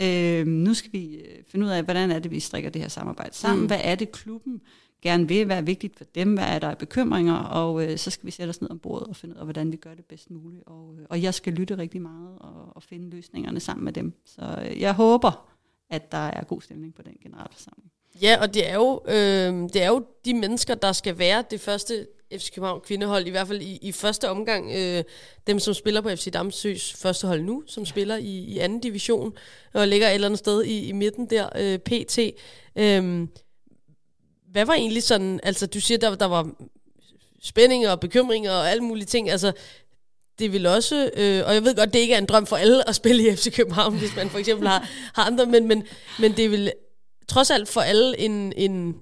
Øh, 0.00 0.46
nu 0.46 0.74
skal 0.74 0.92
vi 0.92 1.14
øh, 1.14 1.44
finde 1.48 1.66
ud 1.66 1.70
af, 1.70 1.82
hvordan 1.82 2.10
er 2.10 2.18
det, 2.18 2.30
vi 2.30 2.40
strikker 2.40 2.70
det 2.70 2.82
her 2.82 2.88
samarbejde 2.88 3.36
sammen. 3.36 3.58
Mm. 3.58 3.62
Mm. 3.62 3.66
Hvad 3.66 3.80
er 3.82 3.94
det, 3.94 4.12
klubben 4.12 4.60
gerne 5.04 5.28
vil? 5.28 5.44
Hvad 5.44 5.56
er 5.56 5.62
vigtigt 5.62 5.96
for 5.96 6.04
dem? 6.04 6.34
Hvad 6.34 6.44
er 6.44 6.58
der 6.58 6.68
af 6.68 6.78
bekymringer? 6.78 7.34
Og 7.34 7.84
øh, 7.84 7.98
så 7.98 8.10
skal 8.10 8.26
vi 8.26 8.30
sætte 8.30 8.50
os 8.50 8.60
ned 8.60 8.70
om 8.70 8.78
bordet 8.78 9.08
og 9.08 9.16
finde 9.16 9.34
ud 9.34 9.38
af, 9.38 9.46
hvordan 9.46 9.72
vi 9.72 9.76
gør 9.76 9.94
det 9.94 10.04
bedst 10.04 10.30
muligt. 10.30 10.62
Og, 10.66 10.94
øh, 10.98 11.06
og 11.10 11.22
jeg 11.22 11.34
skal 11.34 11.52
lytte 11.52 11.78
rigtig 11.78 12.02
meget 12.02 12.38
og, 12.40 12.76
og 12.76 12.82
finde 12.82 13.10
løsningerne 13.10 13.60
sammen 13.60 13.84
med 13.84 13.92
dem. 13.92 14.12
Så 14.24 14.58
øh, 14.68 14.80
jeg 14.80 14.92
håber, 14.92 15.50
at 15.90 16.12
der 16.12 16.26
er 16.28 16.44
god 16.44 16.60
stemning 16.60 16.94
på 16.94 17.02
den 17.02 17.16
generalforsamling. 17.22 17.90
Ja, 18.22 18.38
og 18.40 18.54
det 18.54 18.68
er, 18.68 18.74
jo, 18.74 19.00
øh, 19.08 19.68
det 19.72 19.82
er 19.82 19.88
jo 19.88 20.04
de 20.24 20.34
mennesker, 20.34 20.74
der 20.74 20.92
skal 20.92 21.18
være 21.18 21.44
det 21.50 21.60
første 21.60 22.06
FC 22.32 22.54
København 22.54 22.80
kvindehold, 22.80 23.26
i 23.26 23.30
hvert 23.30 23.48
fald 23.48 23.62
i, 23.62 23.78
i 23.82 23.92
første 23.92 24.30
omgang. 24.30 24.72
Øh, 24.76 25.04
dem, 25.46 25.58
som 25.58 25.74
spiller 25.74 26.00
på 26.00 26.08
FC 26.08 26.32
Damsøs 26.32 26.92
første 26.92 27.26
hold 27.26 27.42
nu, 27.42 27.62
som 27.66 27.86
spiller 27.86 28.16
i, 28.16 28.38
i 28.38 28.58
anden 28.58 28.80
division, 28.80 29.32
og 29.72 29.88
ligger 29.88 30.08
et 30.08 30.14
eller 30.14 30.28
andet 30.28 30.38
sted 30.38 30.64
i, 30.64 30.88
i 30.88 30.92
midten 30.92 31.30
der, 31.30 31.48
øh, 31.56 31.78
PT. 31.78 32.18
Øh, 32.76 33.26
hvad 34.54 34.64
var 34.64 34.74
egentlig 34.74 35.02
sådan, 35.02 35.40
altså 35.42 35.66
du 35.66 35.80
siger, 35.80 35.98
der, 35.98 36.14
der 36.14 36.26
var 36.26 36.50
spændinger 37.42 37.90
og 37.90 38.00
bekymringer 38.00 38.52
og 38.52 38.70
alle 38.70 38.84
mulige 38.84 39.06
ting, 39.06 39.30
altså 39.30 39.52
det 40.38 40.52
vil 40.52 40.66
også, 40.66 41.10
øh, 41.16 41.46
og 41.46 41.54
jeg 41.54 41.64
ved 41.64 41.76
godt, 41.76 41.92
det 41.92 41.98
ikke 41.98 42.14
er 42.14 42.18
en 42.18 42.26
drøm 42.26 42.46
for 42.46 42.56
alle 42.56 42.88
at 42.88 42.94
spille 42.94 43.28
i 43.28 43.36
FC 43.36 43.56
København, 43.56 43.98
hvis 43.98 44.16
man 44.16 44.30
for 44.30 44.38
eksempel 44.38 44.68
har, 44.68 44.88
har 45.14 45.24
andre, 45.24 45.46
men, 45.46 45.68
men, 45.68 45.86
men 46.18 46.36
det 46.36 46.50
vil 46.50 46.72
trods 47.28 47.50
alt 47.50 47.68
for 47.68 47.80
alle 47.80 48.18
en, 48.18 48.52
en 48.56 48.96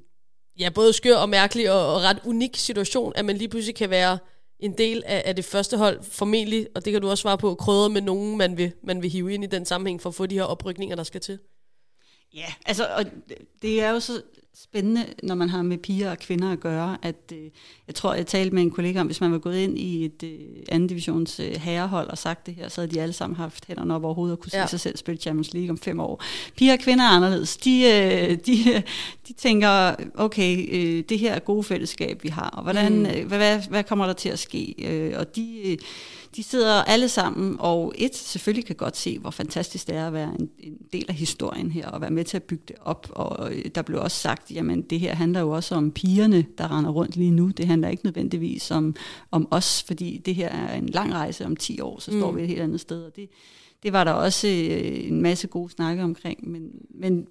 ja, 0.59 0.71
både 0.71 0.93
skør 0.93 1.17
og 1.17 1.29
mærkelig 1.29 1.71
og, 1.71 1.95
og 1.95 2.03
ret 2.03 2.19
unik 2.25 2.57
situation, 2.57 3.13
at 3.17 3.25
man 3.25 3.37
lige 3.37 3.49
pludselig 3.49 3.75
kan 3.75 3.91
være 3.91 4.19
en 4.59 4.79
del 4.79 5.03
af, 5.07 5.23
af 5.25 5.37
det 5.37 5.45
første 5.45 5.77
hold, 5.77 6.03
formentlig, 6.03 6.69
og 6.75 6.85
det 6.85 6.93
kan 6.93 7.03
du 7.03 7.11
også 7.11 7.23
svare 7.23 7.39
på, 7.39 7.55
krydret 7.55 7.91
med 7.91 8.01
nogen, 8.01 8.39
man 8.39 8.57
vil, 8.57 8.73
man 8.83 9.03
vil 9.03 9.11
hive 9.11 9.35
ind 9.35 9.45
i 9.45 9.47
den 9.47 9.65
sammenhæng 9.65 10.03
for 10.03 10.09
at 10.09 10.15
få 10.15 10.27
de 10.27 10.35
her 10.35 10.45
oprykninger, 10.45 10.97
der 10.97 11.05
skal 11.05 11.21
til. 11.21 11.39
Ja, 12.35 12.55
altså, 12.67 12.87
og 12.87 13.05
det 13.63 13.81
er 13.81 13.91
jo 13.91 14.01
så 14.01 14.23
spændende, 14.55 15.07
når 15.23 15.35
man 15.35 15.49
har 15.49 15.63
med 15.63 15.79
piger 15.79 16.11
og 16.11 16.19
kvinder 16.19 16.53
at 16.53 16.61
gøre, 16.61 16.97
at 17.03 17.33
øh, 17.33 17.39
jeg 17.87 17.95
tror, 17.95 18.15
jeg 18.15 18.27
talte 18.27 18.55
med 18.55 18.63
en 18.63 18.71
kollega 18.71 19.01
om, 19.01 19.07
hvis 19.07 19.21
man 19.21 19.33
var 19.33 19.39
gået 19.39 19.59
ind 19.59 19.79
i 19.79 20.05
et 20.05 20.23
øh, 20.23 20.39
anden 20.69 20.87
divisions 20.87 21.41
øh, 21.41 21.53
herrehold 21.61 22.09
og 22.09 22.19
sagt 22.19 22.47
det 22.47 22.55
her, 22.55 22.69
så 22.69 22.81
havde 22.81 22.95
de 22.95 23.01
alle 23.01 23.13
sammen 23.13 23.37
haft 23.37 23.65
hænderne 23.67 23.95
op 23.95 24.05
over 24.05 24.15
hovedet 24.15 24.37
og 24.37 24.43
kunne 24.43 24.51
Ja. 24.55 24.67
se 24.67 24.71
sig 24.71 24.81
selv 24.81 24.97
spille 24.97 25.21
Champions 25.21 25.53
League 25.55 25.71
om 25.71 25.79
fem 25.79 26.01
år. 26.01 26.23
Piger 26.57 26.73
og 26.73 26.79
kvinder 26.79 27.05
er 27.05 27.09
anderledes. 27.09 27.57
De, 27.57 27.83
øh, 27.83 28.39
de, 28.47 28.83
de 29.29 29.33
tænker, 29.33 29.95
okay, 30.15 30.69
øh, 30.73 31.05
det 31.09 31.19
her 31.19 31.33
er 31.35 31.39
gode 31.39 31.63
fællesskab, 31.65 32.23
vi 32.23 32.29
har, 32.29 32.49
og 32.51 32.63
hvordan, 32.63 32.93
Mm. 32.93 32.99
mm. 32.99 33.05
hvad, 33.29 33.39
hvad, 33.39 33.61
hvad 33.69 33.85
kommer 33.85 34.07
der 34.07 34.13
til 34.13 34.29
at 34.29 34.39
ske? 34.39 34.75
Øh, 34.89 35.13
og 35.19 35.37
de... 35.37 35.61
Øh, 35.73 35.79
de 36.37 36.43
sidder 36.43 36.73
alle 36.73 37.09
sammen, 37.09 37.57
og 37.59 37.93
et 37.99 38.17
selvfølgelig 38.17 38.65
kan 38.67 38.77
godt 38.77 38.97
se, 38.97 39.19
hvor 39.19 39.31
fantastisk 39.31 39.87
det 39.87 39.97
er 39.97 40.07
at 40.07 40.13
være 40.13 40.35
en, 40.41 40.49
en 40.59 40.77
del 40.93 41.05
af 41.09 41.15
historien 41.15 41.71
her, 41.71 41.89
og 41.89 42.01
være 42.01 42.11
med 42.11 42.25
til 42.25 42.37
at 42.37 42.43
bygge 42.43 42.65
det 42.69 42.77
op. 42.81 43.07
Og 43.11 43.55
øh, 43.55 43.65
der 43.75 43.83
blev 43.83 44.01
også 44.01 44.17
sagt, 44.17 44.51
jamen 44.51 44.83
det 44.83 45.01
her 45.01 45.15
handler 45.15 45.41
jo 45.41 45.51
også 45.51 45.75
om 45.75 45.91
pigerne, 45.91 46.45
der 46.59 46.79
render 46.79 46.91
rundt 46.91 47.17
lige 47.17 47.31
nu. 47.31 47.49
Det 47.49 47.67
handler 47.67 47.89
ikke 47.89 48.05
nødvendigvis 48.05 48.71
om, 48.71 48.95
om 49.31 49.49
os, 49.51 49.83
fordi 49.83 50.19
det 50.19 50.35
her 50.35 50.49
er 50.49 50.75
en 50.79 50.87
lang 50.87 51.13
rejse 51.15 51.47
om 51.47 51.57
10 51.57 51.81
år, 51.81 51.99
så 52.01 52.11
Mm. 52.11 52.19
står 52.21 52.33
vi 52.33 52.43
et 52.43 52.49
helt 52.49 52.61
andet 52.61 52.81
sted. 52.81 53.03
Og 53.05 53.17
det, 53.17 53.29
det 53.83 53.93
var 53.93 54.05
der 54.05 54.13
også 54.13 54.49
øh, 54.49 55.09
en 55.09 55.23
masse 55.23 55.47
gode 55.47 55.71
snakke 55.71 56.03
omkring, 56.03 56.51
men, 56.51 56.71
men 56.95 57.27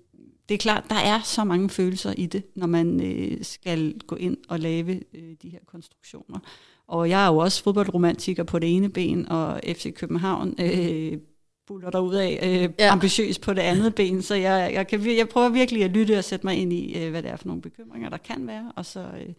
det 0.49 0.53
er 0.55 0.59
klart, 0.59 0.83
der 0.89 0.95
er 0.95 1.21
så 1.23 1.43
mange 1.43 1.69
følelser 1.69 2.13
i 2.17 2.25
det, 2.25 2.43
når 2.55 2.67
man 2.67 3.01
øh, 3.01 3.37
skal 3.43 3.99
gå 3.99 4.15
ind 4.15 4.37
og 4.49 4.59
lave 4.59 5.01
øh, 5.13 5.35
de 5.41 5.49
her 5.49 5.59
konstruktioner. 5.65 6.39
Og 6.87 7.09
jeg 7.09 7.23
er 7.23 7.27
jo 7.27 7.37
også 7.37 7.63
fodboldromantiker 7.63 8.43
på 8.43 8.59
det 8.59 8.75
ene 8.75 8.89
ben, 8.89 9.29
og 9.29 9.61
FC 9.67 9.93
København 9.93 10.55
øh, 10.59 11.17
buller 11.67 11.89
derud 11.89 12.15
af 12.15 12.39
øh, 12.43 12.69
Ja. 12.79 12.91
ambitiøs 12.91 13.39
på 13.39 13.53
det 13.53 13.61
andet 13.61 13.95
ben. 13.95 14.21
Så 14.21 14.35
jeg, 14.35 14.71
jeg, 14.73 14.87
kan, 14.87 15.17
jeg 15.17 15.29
prøver 15.29 15.49
virkelig 15.49 15.83
at 15.83 15.91
lytte 15.91 16.17
og 16.17 16.23
sætte 16.23 16.45
mig 16.45 16.55
ind 16.55 16.73
i, 16.73 17.03
øh, 17.03 17.09
hvad 17.09 17.23
det 17.23 17.31
er 17.31 17.35
for 17.35 17.47
nogle 17.47 17.61
bekymringer, 17.61 18.09
der 18.09 18.17
kan 18.17 18.47
være, 18.47 18.71
og 18.75 18.85
så 18.85 18.99
øh, 18.99 19.33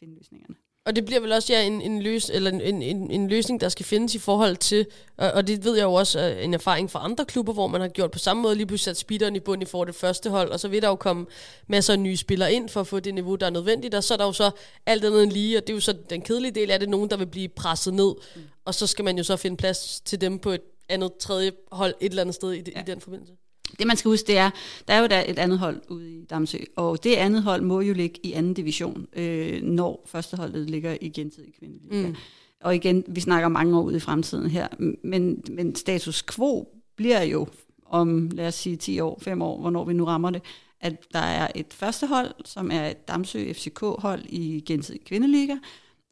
finde 0.00 0.14
løsningerne. 0.14 0.54
Og 0.88 0.96
det 0.96 1.04
bliver 1.04 1.20
vel 1.20 1.32
også 1.32 1.52
ja, 1.52 1.62
en, 1.62 1.80
en, 1.80 2.02
løs, 2.02 2.30
eller 2.30 2.50
en, 2.50 2.82
en, 2.82 3.10
en 3.10 3.28
løsning, 3.28 3.60
der 3.60 3.68
skal 3.68 3.86
findes 3.86 4.14
i 4.14 4.18
forhold 4.18 4.56
til, 4.56 4.86
og, 5.16 5.30
og 5.30 5.46
det 5.46 5.64
ved 5.64 5.76
jeg 5.76 5.84
jo 5.84 5.92
også 5.92 6.20
er 6.20 6.28
en 6.28 6.54
erfaring 6.54 6.90
fra 6.90 7.04
andre 7.04 7.24
klubber, 7.24 7.52
hvor 7.52 7.66
man 7.66 7.80
har 7.80 7.88
gjort 7.88 8.10
på 8.10 8.18
samme 8.18 8.42
måde, 8.42 8.54
lige 8.54 8.66
pludselig 8.66 8.96
sat 8.96 9.00
speederen 9.00 9.36
i 9.36 9.40
bund 9.40 9.62
i 9.62 9.64
for 9.64 9.84
det 9.84 9.94
første 9.94 10.30
hold, 10.30 10.50
og 10.50 10.60
så 10.60 10.68
vil 10.68 10.82
der 10.82 10.88
jo 10.88 10.94
komme 10.94 11.26
masser 11.66 11.92
af 11.92 11.98
nye 11.98 12.16
spillere 12.16 12.52
ind 12.52 12.68
for 12.68 12.80
at 12.80 12.86
få 12.86 13.00
det 13.00 13.14
niveau, 13.14 13.34
der 13.34 13.46
er 13.46 13.50
nødvendigt, 13.50 13.94
og 13.94 14.04
så 14.04 14.14
er 14.14 14.18
der 14.18 14.24
jo 14.24 14.32
så 14.32 14.50
alt 14.86 15.04
andet 15.04 15.22
end 15.22 15.32
lige, 15.32 15.56
og 15.56 15.62
det 15.66 15.70
er 15.70 15.74
jo 15.74 15.80
så 15.80 15.94
den 16.10 16.22
kedelige 16.22 16.52
del 16.52 16.70
af 16.70 16.80
det, 16.80 16.88
nogen, 16.88 17.10
der 17.10 17.16
vil 17.16 17.26
blive 17.26 17.48
presset 17.48 17.94
ned, 17.94 18.14
mm. 18.36 18.42
og 18.64 18.74
så 18.74 18.86
skal 18.86 19.04
man 19.04 19.18
jo 19.18 19.24
så 19.24 19.36
finde 19.36 19.56
plads 19.56 20.00
til 20.04 20.20
dem 20.20 20.38
på 20.38 20.50
et 20.50 20.62
andet 20.88 21.12
tredje 21.20 21.52
hold 21.72 21.94
et 22.00 22.10
eller 22.10 22.22
andet 22.22 22.34
sted 22.34 22.52
i, 22.52 22.62
ja. 22.74 22.80
i 22.80 22.84
den 22.86 23.00
forbindelse. 23.00 23.32
Det 23.78 23.86
man 23.86 23.96
skal 23.96 24.08
huske, 24.08 24.26
det 24.26 24.38
er, 24.38 24.50
der 24.88 24.94
er 24.94 25.00
jo 25.00 25.06
der 25.06 25.24
et 25.28 25.38
andet 25.38 25.58
hold 25.58 25.80
ude 25.88 26.10
i 26.10 26.24
Damsø, 26.24 26.58
og 26.76 27.04
det 27.04 27.14
andet 27.14 27.42
hold 27.42 27.62
må 27.62 27.80
jo 27.80 27.94
ligge 27.94 28.20
i 28.26 28.32
anden 28.32 28.54
division, 28.54 29.06
øh, 29.16 29.62
når 29.62 30.02
førsteholdet 30.06 30.70
ligger 30.70 30.96
i 31.00 31.08
gensidig 31.08 31.54
kvindeliga. 31.58 32.08
Mm. 32.08 32.16
Og 32.60 32.74
igen, 32.74 33.04
vi 33.08 33.20
snakker 33.20 33.48
mange 33.48 33.78
år 33.78 33.82
ud 33.82 33.96
i 33.96 34.00
fremtiden 34.00 34.50
her, 34.50 34.68
men, 35.04 35.42
men 35.50 35.74
status 35.74 36.22
quo 36.22 36.68
bliver 36.96 37.22
jo 37.22 37.46
om, 37.86 38.30
lad 38.30 38.46
os 38.46 38.54
sige, 38.54 38.76
10 38.76 39.00
år, 39.00 39.18
5 39.22 39.42
år, 39.42 39.60
hvornår 39.60 39.84
vi 39.84 39.92
nu 39.92 40.04
rammer 40.04 40.30
det, 40.30 40.42
at 40.80 41.12
der 41.12 41.18
er 41.18 41.48
et 41.54 41.74
første 41.74 42.06
hold, 42.06 42.34
som 42.44 42.70
er 42.70 42.86
et 42.88 43.08
Damsø 43.08 43.52
FCK-hold 43.52 44.24
i 44.28 44.60
gensidig 44.66 45.04
kvindeliga, 45.04 45.54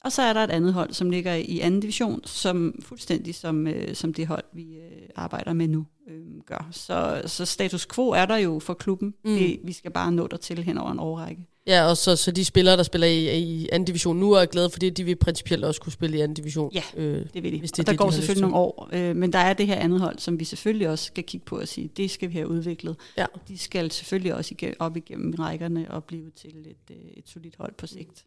og 0.05 0.13
så 0.13 0.23
er 0.23 0.33
der 0.33 0.41
et 0.41 0.51
andet 0.51 0.73
hold, 0.73 0.93
som 0.93 1.11
ligger 1.11 1.35
i 1.35 1.61
anden 1.61 1.81
division, 1.81 2.21
som 2.25 2.81
fuldstændig 2.83 3.35
som, 3.35 3.67
øh, 3.67 3.95
som 3.95 4.15
det 4.15 4.27
hold, 4.27 4.45
vi 4.53 4.63
øh, 4.63 5.09
arbejder 5.17 5.53
med 5.53 5.69
nu, 5.69 5.87
øh, 6.09 6.41
gør. 6.47 6.69
Så, 6.73 7.23
så 7.27 7.45
status 7.45 7.87
quo 7.87 8.11
er 8.11 8.27
der 8.27 8.37
jo 8.37 8.59
for 8.59 8.75
klubben. 8.75 9.15
Mm. 9.25 9.37
Det, 9.37 9.61
vi 9.65 9.73
skal 9.73 9.91
bare 9.91 10.13
nå 10.13 10.27
der 10.27 10.37
til 10.37 10.65
hen 10.65 10.79
over 10.79 10.93
en 10.93 10.99
årrække. 10.99 11.47
Ja, 11.67 11.85
og 11.85 11.97
så, 11.97 12.17
så 12.17 12.31
de 12.31 12.45
spillere, 12.45 12.77
der 12.77 12.83
spiller 12.83 13.07
i, 13.07 13.39
i 13.39 13.69
anden 13.73 13.87
division 13.87 14.17
nu, 14.17 14.33
er 14.33 14.45
glade 14.45 14.71
for 14.71 14.79
det, 14.79 14.97
de 14.97 15.05
vil 15.05 15.17
principielt 15.17 15.65
også 15.65 15.81
kunne 15.81 15.93
spille 15.93 16.19
i 16.19 16.21
anden 16.21 16.35
division. 16.35 16.73
Ja, 16.75 16.83
øh, 16.97 17.27
det 17.35 17.43
vil 17.43 17.53
de. 17.53 17.59
Hvis 17.59 17.73
det 17.73 17.79
og 17.79 17.87
der 17.87 17.93
det, 17.93 17.99
går 17.99 18.11
de 18.11 18.15
selvfølgelig 18.15 18.41
nogle 18.41 18.57
år, 18.57 18.89
øh, 18.93 19.17
men 19.17 19.33
der 19.33 19.39
er 19.39 19.53
det 19.53 19.67
her 19.67 19.75
andet 19.75 20.01
hold, 20.01 20.19
som 20.19 20.41
vi 20.41 20.45
selvfølgelig 20.45 20.89
også 20.89 21.05
skal 21.05 21.25
kigge 21.25 21.45
på 21.45 21.59
og 21.59 21.69
sige, 21.69 21.91
det 21.97 22.11
skal 22.11 22.29
vi 22.29 22.35
have 22.35 22.49
udviklet. 22.49 22.97
Ja. 23.17 23.27
De 23.49 23.59
skal 23.59 23.91
selvfølgelig 23.91 24.35
også 24.35 24.55
op 24.79 24.97
igennem 24.97 25.35
rækkerne 25.39 25.91
og 25.91 26.05
blive 26.05 26.31
til 26.31 26.51
et, 26.51 26.97
øh, 26.97 26.97
et 27.17 27.29
solidt 27.29 27.57
hold 27.59 27.75
på 27.75 27.87
sigt. 27.87 28.25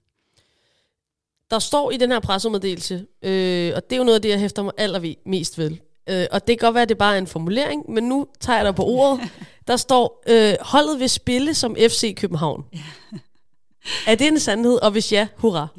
Der 1.51 1.59
står 1.59 1.91
i 1.91 1.97
den 1.97 2.11
her 2.11 2.19
pressemeddelelse, 2.19 3.05
øh, 3.21 3.71
og 3.75 3.83
det 3.89 3.95
er 3.95 3.97
jo 3.97 4.03
noget 4.03 4.15
af 4.15 4.21
det, 4.21 4.29
jeg 4.29 4.39
hæfter 4.39 4.63
mig 4.63 4.73
allermest 4.77 5.57
ved, 5.57 5.71
øh, 6.09 6.25
og 6.31 6.47
det 6.47 6.59
kan 6.59 6.67
godt 6.67 6.73
være, 6.73 6.81
at 6.81 6.89
det 6.89 6.97
bare 6.97 7.13
er 7.13 7.17
en 7.17 7.27
formulering, 7.27 7.91
men 7.91 8.03
nu 8.03 8.27
tager 8.39 8.57
jeg 8.57 8.65
dig 8.65 8.75
på 8.75 8.83
ordet. 8.83 9.29
Der 9.67 9.77
står, 9.77 10.23
øh, 10.27 10.53
holdet 10.61 10.99
vil 10.99 11.09
spille 11.09 11.53
som 11.53 11.75
FC 11.75 12.15
København. 12.15 12.65
er 14.07 14.15
det 14.15 14.27
en 14.27 14.39
sandhed, 14.39 14.79
og 14.81 14.91
hvis 14.91 15.11
ja, 15.11 15.27
hurra. 15.37 15.67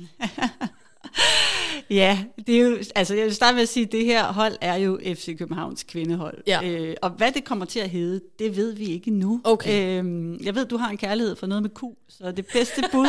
Ja, 1.90 2.24
det 2.46 2.56
er 2.56 2.60
jo, 2.60 2.76
altså 2.94 3.14
jeg 3.14 3.24
vil 3.24 3.34
starte 3.34 3.54
med 3.54 3.62
at 3.62 3.68
sige, 3.68 3.86
at 3.86 3.92
det 3.92 4.04
her 4.04 4.32
hold 4.32 4.56
er 4.60 4.74
jo 4.76 5.00
FC 5.04 5.38
Københavns 5.38 5.82
kvindehold. 5.82 6.38
Ja. 6.46 6.60
Øh, 6.64 6.96
og 7.02 7.10
hvad 7.10 7.32
det 7.32 7.44
kommer 7.44 7.64
til 7.64 7.80
at 7.80 7.90
hedde, 7.90 8.20
det 8.38 8.56
ved 8.56 8.72
vi 8.72 8.84
ikke 8.84 9.10
nu. 9.10 9.40
Okay. 9.44 9.98
Øhm, 9.98 10.40
jeg 10.44 10.54
ved, 10.54 10.66
du 10.66 10.76
har 10.76 10.90
en 10.90 10.96
kærlighed 10.96 11.36
for 11.36 11.46
noget 11.46 11.62
med 11.62 11.70
Q, 11.70 11.82
så 12.08 12.32
det 12.32 12.46
bedste 12.52 12.82
bud, 12.92 13.06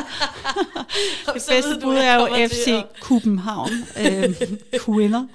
det 1.34 1.44
bedste 1.50 1.80
bud 1.82 1.96
er 1.96 2.15
jo 2.15 2.48
FC 2.48 2.67
at- 2.67 2.86
København. 3.02 3.70
øhm, 4.06 4.34
kvinder. 4.86 5.26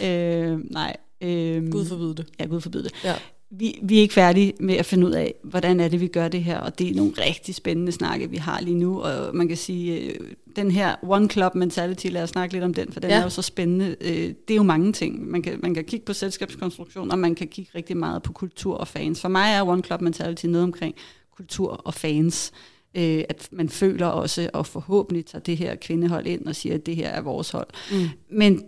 Ja. 0.00 0.08
Øh, 0.10 0.58
nej. 0.70 0.96
Øh, 1.20 1.70
Gud 1.72 1.86
forbyde 1.86 2.14
det. 2.14 2.26
Ja, 2.40 2.44
Gud 2.44 2.60
forbyde 2.60 2.84
det. 2.84 2.92
Ja. 3.04 3.14
Vi, 3.50 3.78
vi 3.82 3.96
er 3.96 4.00
ikke 4.00 4.14
færdige 4.14 4.52
med 4.60 4.74
at 4.74 4.86
finde 4.86 5.06
ud 5.06 5.12
af, 5.12 5.34
hvordan 5.42 5.80
er 5.80 5.88
det, 5.88 6.00
vi 6.00 6.06
gør 6.06 6.28
det 6.28 6.44
her, 6.44 6.58
og 6.58 6.78
det 6.78 6.90
er 6.90 6.94
nogle 6.94 7.12
rigtig 7.18 7.54
spændende 7.54 7.92
snakke, 7.92 8.30
vi 8.30 8.36
har 8.36 8.60
lige 8.60 8.76
nu, 8.76 9.00
og 9.02 9.36
man 9.36 9.48
kan 9.48 9.56
sige, 9.56 10.00
øh, 10.00 10.14
den 10.56 10.70
her 10.70 10.94
One 11.02 11.28
Club 11.28 11.54
Mentality, 11.54 12.06
lad 12.06 12.22
os 12.22 12.30
snakke 12.30 12.52
lidt 12.54 12.64
om 12.64 12.74
den, 12.74 12.92
for 12.92 13.00
den 13.00 13.10
Ja. 13.10 13.16
er 13.18 13.22
jo 13.22 13.28
så 13.30 13.42
spændende. 13.42 13.96
Øh, 14.00 14.16
Det 14.48 14.50
er 14.50 14.56
jo 14.56 14.62
mange 14.62 14.92
ting. 14.92 15.30
Man 15.30 15.42
kan, 15.42 15.58
man 15.62 15.74
kan 15.74 15.84
kigge 15.84 16.04
på 16.06 16.12
selskabskonstruktion, 16.12 17.10
og 17.10 17.18
man 17.18 17.34
kan 17.34 17.48
kigge 17.48 17.70
rigtig 17.74 17.96
meget 17.96 18.22
på 18.22 18.32
kultur 18.32 18.74
og 18.74 18.88
fans. 18.88 19.20
For 19.20 19.28
mig 19.28 19.52
er 19.54 19.62
One 19.68 19.82
Club 19.82 20.00
Mentality 20.00 20.46
noget 20.46 20.64
omkring 20.64 20.94
kultur 21.36 21.70
og 21.70 21.94
fans. 21.94 22.52
Øh, 22.94 23.24
At 23.28 23.48
man 23.52 23.68
føler 23.68 24.06
også, 24.06 24.50
og 24.52 24.66
forhåbentlig 24.66 25.26
tager 25.26 25.42
det 25.42 25.56
her 25.56 25.74
kvindehold 25.74 26.26
ind 26.26 26.46
og 26.46 26.56
siger, 26.56 26.74
at 26.74 26.86
det 26.86 26.96
her 26.96 27.08
er 27.08 27.20
vores 27.20 27.50
hold. 27.50 27.66
Mm. 27.92 28.08
Men 28.30 28.62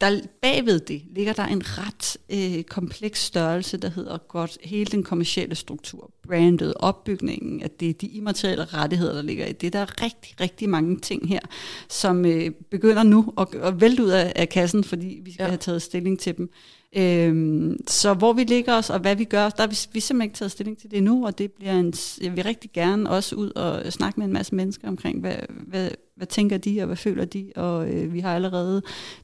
der 0.00 0.20
bagved 0.42 0.80
det 0.80 1.02
ligger 1.10 1.32
der 1.32 1.44
en 1.46 1.62
ret 1.64 2.16
øh, 2.30 2.64
kompleks 2.64 3.24
størrelse, 3.24 3.76
der 3.76 3.88
hedder 3.90 4.18
godt 4.18 4.58
hele 4.64 4.84
den 4.86 5.02
kommercielle 5.02 5.54
struktur, 5.54 6.10
brandet, 6.26 6.74
opbygningen, 6.76 7.62
at 7.62 7.80
det 7.80 7.88
er 7.90 7.92
de 7.92 8.06
immaterielle 8.06 8.64
rettigheder, 8.64 9.12
der 9.14 9.22
ligger 9.22 9.46
i 9.46 9.52
det. 9.52 9.72
Der 9.72 9.78
er 9.78 10.02
rigtig, 10.02 10.40
rigtig 10.40 10.68
mange 10.68 10.98
ting 10.98 11.28
her, 11.28 11.40
som 11.88 12.24
øh, 12.26 12.50
begynder 12.70 13.02
nu 13.02 13.32
at, 13.38 13.54
at 13.54 13.80
vælte 13.80 14.04
ud 14.04 14.08
af, 14.10 14.32
af 14.36 14.48
kassen, 14.48 14.84
fordi 14.84 15.20
vi 15.24 15.32
skal 15.32 15.42
Ja. 15.44 15.48
have 15.48 15.58
taget 15.58 15.82
stilling 15.82 16.18
til 16.18 16.36
dem. 16.36 16.50
Øhm, 16.98 17.76
så 17.88 18.14
hvor 18.14 18.32
vi 18.32 18.44
ligger 18.44 18.74
os, 18.74 18.90
og 18.90 18.98
hvad 19.00 19.16
vi 19.16 19.24
gør, 19.24 19.48
der 19.48 19.62
har 19.62 19.66
vi, 19.66 19.76
vi 19.92 20.00
simpelthen 20.00 20.22
ikke 20.22 20.36
taget 20.36 20.50
stilling 20.52 20.78
til 20.78 20.90
det 20.90 20.96
endnu, 20.96 21.26
og 21.26 21.38
det 21.38 21.52
bliver 21.52 21.72
en, 21.72 21.94
jeg 22.22 22.36
vil 22.36 22.44
rigtig 22.44 22.70
gerne 22.72 23.10
også 23.10 23.36
ud 23.36 23.50
og 23.50 23.92
snakke 23.92 24.20
med 24.20 24.26
en 24.26 24.32
masse 24.32 24.54
mennesker 24.54 24.88
omkring, 24.88 25.20
hvad, 25.20 25.34
hvad, 25.66 25.90
hvad 26.16 26.26
tænker 26.26 26.58
de, 26.58 26.80
og 26.80 26.86
hvad 26.86 26.96
føler 26.96 27.24
de, 27.24 27.52
og 27.56 27.88
øh, 27.88 28.12
vi 28.12 28.20
har 28.20 28.34
allerede 28.34 28.82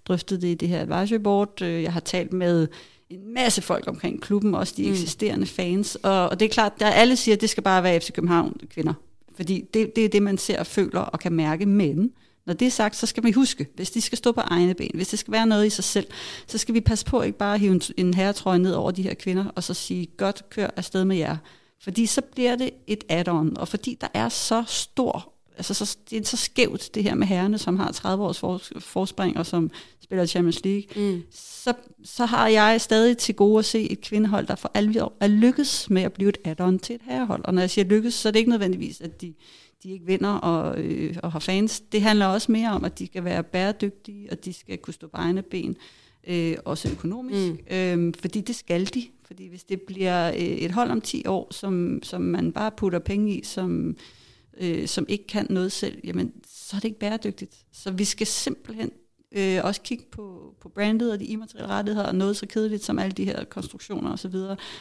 drøftet 0.08 0.42
det 0.42 0.48
i 0.48 0.54
det 0.54 0.68
her 0.68 0.80
advisory 0.80 1.18
board. 1.18 1.62
Øh, 1.62 1.82
Jeg 1.82 1.92
har 1.92 2.00
talt 2.00 2.32
med 2.32 2.68
en 3.10 3.34
masse 3.34 3.62
folk 3.62 3.84
omkring 3.88 4.20
klubben, 4.22 4.54
også 4.54 4.74
de 4.76 4.82
Mm. 4.86 4.90
eksisterende 4.92 5.46
fans, 5.46 5.94
og, 6.02 6.28
og 6.28 6.40
det 6.40 6.46
er 6.46 6.50
klart, 6.52 6.80
der 6.80 6.86
alle 6.86 7.16
siger, 7.16 7.34
at 7.34 7.40
det 7.40 7.50
skal 7.50 7.62
bare 7.62 7.82
være 7.82 8.00
FC 8.00 8.12
København 8.12 8.56
kvinder, 8.70 8.94
fordi 9.34 9.64
det, 9.74 9.96
det 9.96 10.04
er 10.04 10.08
det, 10.08 10.22
man 10.22 10.38
ser 10.38 10.58
og 10.58 10.66
føler 10.66 11.00
og 11.00 11.18
kan 11.20 11.32
mærke, 11.32 11.66
men 11.66 12.10
når 12.46 12.54
det 12.54 12.66
er 12.66 12.70
sagt, 12.70 12.96
så 12.96 13.06
skal 13.06 13.24
vi 13.24 13.32
huske, 13.32 13.66
hvis 13.74 13.90
de 13.90 14.00
skal 14.00 14.18
stå 14.18 14.32
på 14.32 14.40
egne 14.40 14.74
ben, 14.74 14.90
hvis 14.94 15.08
det 15.08 15.18
skal 15.18 15.32
være 15.32 15.46
noget 15.46 15.66
i 15.66 15.70
sig 15.70 15.84
selv, 15.84 16.06
så 16.46 16.58
skal 16.58 16.74
vi 16.74 16.80
passe 16.80 17.04
på 17.06 17.22
ikke 17.22 17.38
bare 17.38 17.54
at 17.54 17.60
hive 17.60 17.72
en, 17.72 17.82
en 17.96 18.14
herretrøje 18.14 18.58
ned 18.58 18.72
over 18.74 18.90
de 18.90 19.02
her 19.02 19.14
kvinder, 19.14 19.44
og 19.56 19.62
så 19.62 19.74
sige, 19.74 20.06
godt, 20.16 20.42
kør 20.50 20.68
afsted 20.76 21.04
med 21.04 21.16
jer. 21.16 21.36
Fordi 21.82 22.06
så 22.06 22.20
bliver 22.20 22.56
det 22.56 22.70
et 22.86 23.04
add-on, 23.08 23.56
og 23.56 23.68
fordi 23.68 23.98
der 24.00 24.08
er 24.14 24.28
så 24.28 24.64
stor, 24.66 25.32
altså 25.56 25.74
så, 25.74 25.96
det 26.10 26.20
er 26.20 26.24
så 26.24 26.36
skævt 26.36 26.94
det 26.94 27.02
her 27.02 27.14
med 27.14 27.26
herrerne, 27.26 27.58
som 27.58 27.76
har 27.76 27.92
30 27.92 28.24
års 28.24 28.38
for, 28.38 28.60
forspring, 28.78 29.36
og 29.38 29.46
som 29.46 29.70
spiller 30.02 30.26
Champions 30.26 30.64
League, 30.64 30.84
Mm. 30.96 31.22
så, 31.32 31.72
så 32.04 32.24
har 32.26 32.48
jeg 32.48 32.80
stadig 32.80 33.18
til 33.18 33.34
gode 33.34 33.58
at 33.58 33.64
se 33.64 33.90
et 33.90 34.00
kvindehold, 34.00 34.46
der 34.46 34.54
for 34.54 34.70
alvor 34.74 35.12
er 35.20 35.26
lykkes 35.26 35.90
med 35.90 36.02
at 36.02 36.12
blive 36.12 36.28
et 36.28 36.38
add-on 36.44 36.78
til 36.78 36.94
et 36.94 37.00
herrehold. 37.04 37.44
Og 37.44 37.54
når 37.54 37.62
jeg 37.62 37.70
siger 37.70 37.84
lykkes, 37.84 38.14
så 38.14 38.28
er 38.28 38.30
det 38.30 38.38
ikke 38.38 38.50
nødvendigvis, 38.50 39.00
at 39.00 39.20
de, 39.20 39.34
de 39.82 39.90
ikke 39.90 40.06
vinder 40.06 40.30
og, 40.30 40.80
øh, 40.80 41.16
og 41.22 41.32
har 41.32 41.38
fans. 41.38 41.80
Det 41.80 42.02
handler 42.02 42.26
også 42.26 42.52
mere 42.52 42.70
om, 42.70 42.84
at 42.84 42.98
de 42.98 43.06
skal 43.06 43.24
være 43.24 43.42
bæredygtige, 43.42 44.30
og 44.30 44.44
de 44.44 44.52
skal 44.52 44.78
kunne 44.78 44.94
stå 44.94 45.06
på 45.06 45.16
egne 45.16 45.42
ben, 45.42 45.76
øh, 46.26 46.56
også 46.64 46.90
økonomisk. 46.90 47.52
Mm. 47.70 47.76
Øh, 47.76 48.14
fordi 48.20 48.40
det 48.40 48.54
skal 48.54 48.86
de. 48.94 49.06
Fordi 49.24 49.48
hvis 49.48 49.64
det 49.64 49.82
bliver 49.82 50.28
øh, 50.28 50.34
et 50.38 50.70
hold 50.70 50.90
om 50.90 51.00
10 51.00 51.26
år, 51.26 51.48
som, 51.50 52.00
som 52.02 52.20
man 52.20 52.52
bare 52.52 52.70
putter 52.70 52.98
penge 52.98 53.38
i, 53.38 53.44
som, 53.44 53.96
øh, 54.60 54.86
som 54.88 55.06
ikke 55.08 55.26
kan 55.26 55.46
noget 55.50 55.72
selv, 55.72 55.98
jamen, 56.04 56.32
så 56.46 56.76
er 56.76 56.80
det 56.80 56.88
ikke 56.88 56.98
bæredygtigt. 56.98 57.56
Så 57.72 57.90
vi 57.90 58.04
skal 58.04 58.26
simpelthen 58.26 58.90
øh, 59.32 59.60
også 59.64 59.80
kigge 59.80 60.04
på, 60.10 60.54
på 60.60 60.68
brandet 60.68 61.12
og 61.12 61.20
de 61.20 61.24
immaterielle 61.24 61.68
rettigheder, 61.68 62.06
og 62.08 62.14
noget 62.14 62.36
så 62.36 62.46
kedeligt 62.46 62.84
som 62.84 62.98
alle 62.98 63.12
de 63.12 63.24
her 63.24 63.44
konstruktioner 63.44 64.12
osv., 64.12 64.34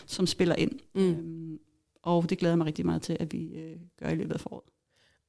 som 0.05 0.27
spiller 0.27 0.55
ind. 0.55 0.71
Mm. 0.95 1.01
Øhm, 1.01 1.59
og 2.03 2.29
det 2.29 2.37
glæder 2.37 2.51
jeg 2.51 2.57
mig 2.57 2.67
rigtig 2.67 2.85
meget 2.85 3.01
til, 3.01 3.17
at 3.19 3.33
vi 3.33 3.53
øh, 3.53 3.75
gør 3.99 4.09
i 4.09 4.15
løbet 4.15 4.33
af 4.33 4.39
foråret. 4.39 4.71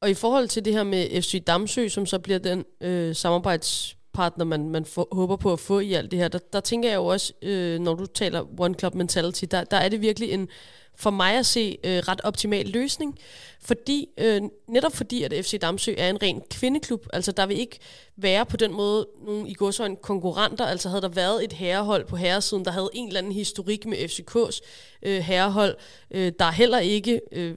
Og 0.03 0.11
i 0.11 0.15
forhold 0.15 0.49
til 0.49 0.65
det 0.65 0.73
her 0.73 0.83
med 0.83 1.23
FC 1.23 1.45
Damsø, 1.47 1.89
som 1.89 2.07
så 2.07 2.19
bliver 2.19 2.39
den 2.39 2.65
øh, 2.81 3.15
samarbejdspartner, 3.15 4.45
man, 4.45 4.69
man 4.69 4.85
for, 4.85 5.09
håber 5.13 5.37
på 5.37 5.53
at 5.53 5.61
få 5.61 5.81
i 5.81 5.93
alt 5.93 6.11
det 6.11 6.19
her, 6.19 6.29
der, 6.29 6.39
der 6.53 6.61
tænker 6.61 6.89
jeg 6.89 6.97
jo 6.97 7.07
også, 7.07 7.33
øh, 7.43 7.81
når 7.81 7.95
du 7.95 8.07
taler 8.07 8.61
One 8.61 8.75
Club 8.75 8.95
Mentality, 8.95 9.45
der, 9.51 9.65
der 9.65 9.77
er 9.77 9.89
det 9.89 10.01
virkelig 10.01 10.31
en, 10.31 10.49
for 10.97 11.11
mig 11.11 11.35
at 11.39 11.47
se, 11.47 11.79
øh, 11.85 11.99
ret 11.99 12.21
optimal 12.25 12.67
løsning. 12.67 13.19
Fordi, 13.61 14.09
øh, 14.19 14.43
netop 14.69 14.97
fordi, 14.97 15.23
at 15.23 15.33
FC 15.45 15.61
Damsø 15.61 15.95
er 15.99 16.11
en 16.11 16.23
ren 16.23 16.43
kvindeklub, 16.51 17.07
altså 17.13 17.33
der 17.33 17.47
vil 17.47 17.59
ikke 17.59 17.79
være 18.17 18.47
på 18.47 18.57
den 18.57 18.73
måde 18.73 19.07
nogle 19.27 19.49
i 19.49 19.55
godsøjne 19.55 19.97
konkurrenter, 19.97 20.67
altså 20.67 20.89
havde 20.89 21.03
der 21.03 21.09
været 21.09 21.45
et 21.45 21.53
herrehold 21.53 22.07
på 22.07 22.17
herresiden, 22.17 22.65
der 22.65 22.71
havde 22.71 22.91
en 22.93 23.07
eller 23.07 23.21
anden 23.21 23.33
historik 23.33 23.87
med 23.87 23.99
FCK's 23.99 24.61
øh, 25.03 25.21
herrehold, 25.21 25.77
øh, 26.11 26.33
der 26.39 26.45
er 26.45 26.53
heller 26.53 26.79
ikke... 26.79 27.21
Øh, 27.33 27.55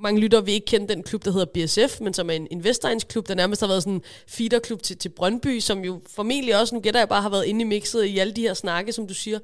mange 0.00 0.20
lytter 0.20 0.40
vil 0.40 0.54
ikke 0.54 0.64
kende 0.64 0.88
den 0.88 1.02
klub, 1.02 1.24
der 1.24 1.30
hedder 1.30 1.46
BSF, 1.46 2.00
men 2.00 2.14
som 2.14 2.30
er 2.30 2.34
en 2.34 2.46
investeringsklub, 2.50 3.28
der 3.28 3.34
nærmest 3.34 3.60
har 3.60 3.68
været 3.68 3.82
sådan 3.82 3.94
en 3.94 4.02
feederklub 4.28 4.82
til, 4.82 4.98
til 4.98 5.08
Brøndby, 5.08 5.60
som 5.60 5.84
jo 5.84 6.00
formentlig 6.06 6.60
også, 6.60 6.74
nu 6.74 6.80
gætter 6.80 7.00
jeg 7.00 7.08
bare, 7.08 7.22
har 7.22 7.28
været 7.28 7.44
inde 7.44 7.60
i 7.60 7.64
mixet 7.64 8.04
i 8.04 8.18
alle 8.18 8.32
de 8.32 8.40
her 8.40 8.54
snakke, 8.54 8.92
som 8.92 9.06
du 9.06 9.14
siger, 9.14 9.38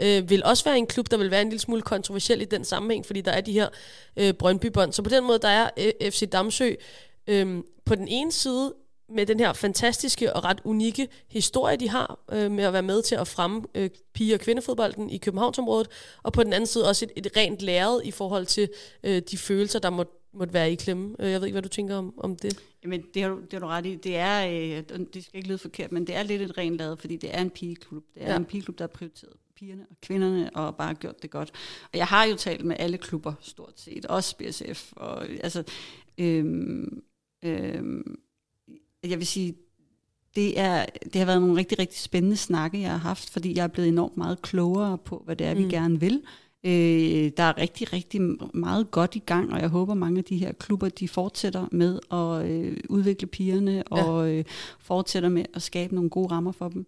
øh, 0.00 0.30
vil 0.30 0.44
også 0.44 0.64
være 0.64 0.78
en 0.78 0.86
klub, 0.86 1.10
der 1.10 1.16
vil 1.16 1.30
være 1.30 1.42
en 1.42 1.48
lille 1.48 1.60
smule 1.60 1.82
kontroversiel 1.82 2.42
i 2.42 2.44
den 2.44 2.64
sammenhæng, 2.64 3.06
fordi 3.06 3.20
der 3.20 3.32
er 3.32 3.40
de 3.40 3.52
her 3.52 3.68
øh, 4.16 4.34
Brøndby-bånd. 4.34 4.92
Så 4.92 5.02
på 5.02 5.10
den 5.10 5.24
måde, 5.24 5.38
der 5.38 5.48
er 5.48 5.70
øh, 5.76 6.10
FC 6.10 6.28
Damsø 6.30 6.72
øh, 7.26 7.62
på 7.84 7.94
den 7.94 8.08
ene 8.08 8.32
side 8.32 8.74
med 9.14 9.26
den 9.26 9.40
her 9.40 9.52
fantastiske 9.52 10.32
og 10.36 10.44
ret 10.44 10.60
unikke 10.64 11.08
historie, 11.28 11.76
de 11.76 11.88
har 11.88 12.18
øh, 12.32 12.50
med 12.50 12.64
at 12.64 12.72
være 12.72 12.82
med 12.82 13.02
til 13.02 13.14
at 13.14 13.28
fremme 13.28 13.62
øh, 13.74 13.90
pige- 14.14 14.34
og 14.34 14.40
kvindefodbolden 14.40 15.10
i 15.10 15.18
Københavnsområdet, 15.18 15.88
og 16.22 16.32
på 16.32 16.42
den 16.42 16.52
anden 16.52 16.66
side 16.66 16.88
også 16.88 17.04
et, 17.16 17.26
et 17.26 17.36
rent 17.36 17.62
læret 17.62 18.02
i 18.04 18.10
forhold 18.10 18.46
til 18.46 18.68
øh, 19.04 19.22
de 19.30 19.38
følelser, 19.38 19.78
der 19.78 19.90
må, 19.90 20.04
måtte 20.34 20.54
være 20.54 20.72
i 20.72 20.74
klemme. 20.74 21.16
Øh, 21.18 21.30
Jeg 21.30 21.40
ved 21.40 21.46
ikke, 21.46 21.54
hvad 21.54 21.62
du 21.62 21.68
tænker 21.68 21.96
om, 21.96 22.14
om 22.18 22.36
det. 22.36 22.58
Jamen, 22.84 23.02
det 23.14 23.22
har, 23.22 23.28
du, 23.28 23.40
det 23.40 23.52
har 23.52 23.60
du 23.60 23.66
ret 23.66 23.86
i. 23.86 23.94
Det 23.94 24.16
er, 24.16 24.46
øh, 24.46 25.04
det 25.14 25.24
skal 25.24 25.36
ikke 25.36 25.48
lyde 25.48 25.58
forkert, 25.58 25.92
men 25.92 26.06
det 26.06 26.14
er 26.16 26.22
lidt 26.22 26.42
et 26.42 26.58
rent 26.58 26.76
lavet, 26.78 27.00
fordi 27.00 27.16
det 27.16 27.34
er 27.34 27.40
en 27.40 27.50
pigeklub. 27.50 28.04
Det 28.14 28.22
er 28.22 28.30
Ja. 28.30 28.36
en 28.36 28.44
pigeklub, 28.44 28.78
der 28.78 28.84
har 28.84 28.88
prioriteret 28.88 29.32
pigerne 29.56 29.86
og 29.90 29.96
kvinderne, 30.02 30.50
og 30.56 30.76
bare 30.76 30.94
gjort 30.94 31.22
det 31.22 31.30
godt. 31.30 31.50
Og 31.92 31.98
jeg 31.98 32.06
har 32.06 32.24
jo 32.24 32.36
talt 32.36 32.64
med 32.64 32.76
alle 32.78 32.98
klubber, 32.98 33.32
stort 33.40 33.72
set, 33.80 34.06
også 34.06 34.36
BSF. 34.36 34.92
Og, 34.96 35.26
altså, 35.28 35.62
øhm, 36.18 37.02
øhm, 37.44 38.18
jeg 39.10 39.18
vil 39.18 39.26
sige, 39.26 39.54
det, 40.36 40.58
er, 40.60 40.86
det 41.04 41.14
har 41.14 41.26
været 41.26 41.40
nogle 41.40 41.56
rigtig, 41.56 41.78
rigtig 41.78 42.00
spændende 42.00 42.36
snakke, 42.36 42.80
jeg 42.80 42.90
har 42.90 42.98
haft, 42.98 43.30
fordi 43.30 43.56
jeg 43.56 43.62
er 43.62 43.68
blevet 43.68 43.88
enormt 43.88 44.16
meget 44.16 44.42
klogere 44.42 44.98
på, 44.98 45.22
hvad 45.24 45.36
det 45.36 45.46
er, 45.46 45.54
mm. 45.54 45.60
Mm. 45.60 45.66
vi 45.66 45.70
gerne 45.70 46.00
vil. 46.00 46.22
Øh, 46.64 47.30
der 47.36 47.42
er 47.42 47.58
rigtig, 47.58 47.92
rigtig 47.92 48.20
meget 48.54 48.90
godt 48.90 49.16
i 49.16 49.18
gang, 49.18 49.52
og 49.52 49.60
jeg 49.60 49.68
håber, 49.68 49.94
mange 49.94 50.18
af 50.18 50.24
de 50.24 50.36
her 50.36 50.52
klubber, 50.52 50.88
de 50.88 51.08
fortsætter 51.08 51.68
med 51.72 51.98
at 52.12 52.50
øh, 52.50 52.76
udvikle 52.88 53.26
pigerne, 53.26 53.72
Ja. 53.72 53.82
og 54.04 54.30
øh, 54.30 54.44
fortsætter 54.78 55.28
med 55.28 55.44
at 55.54 55.62
skabe 55.62 55.94
nogle 55.94 56.10
gode 56.10 56.30
rammer 56.30 56.52
for 56.52 56.68
dem. 56.68 56.86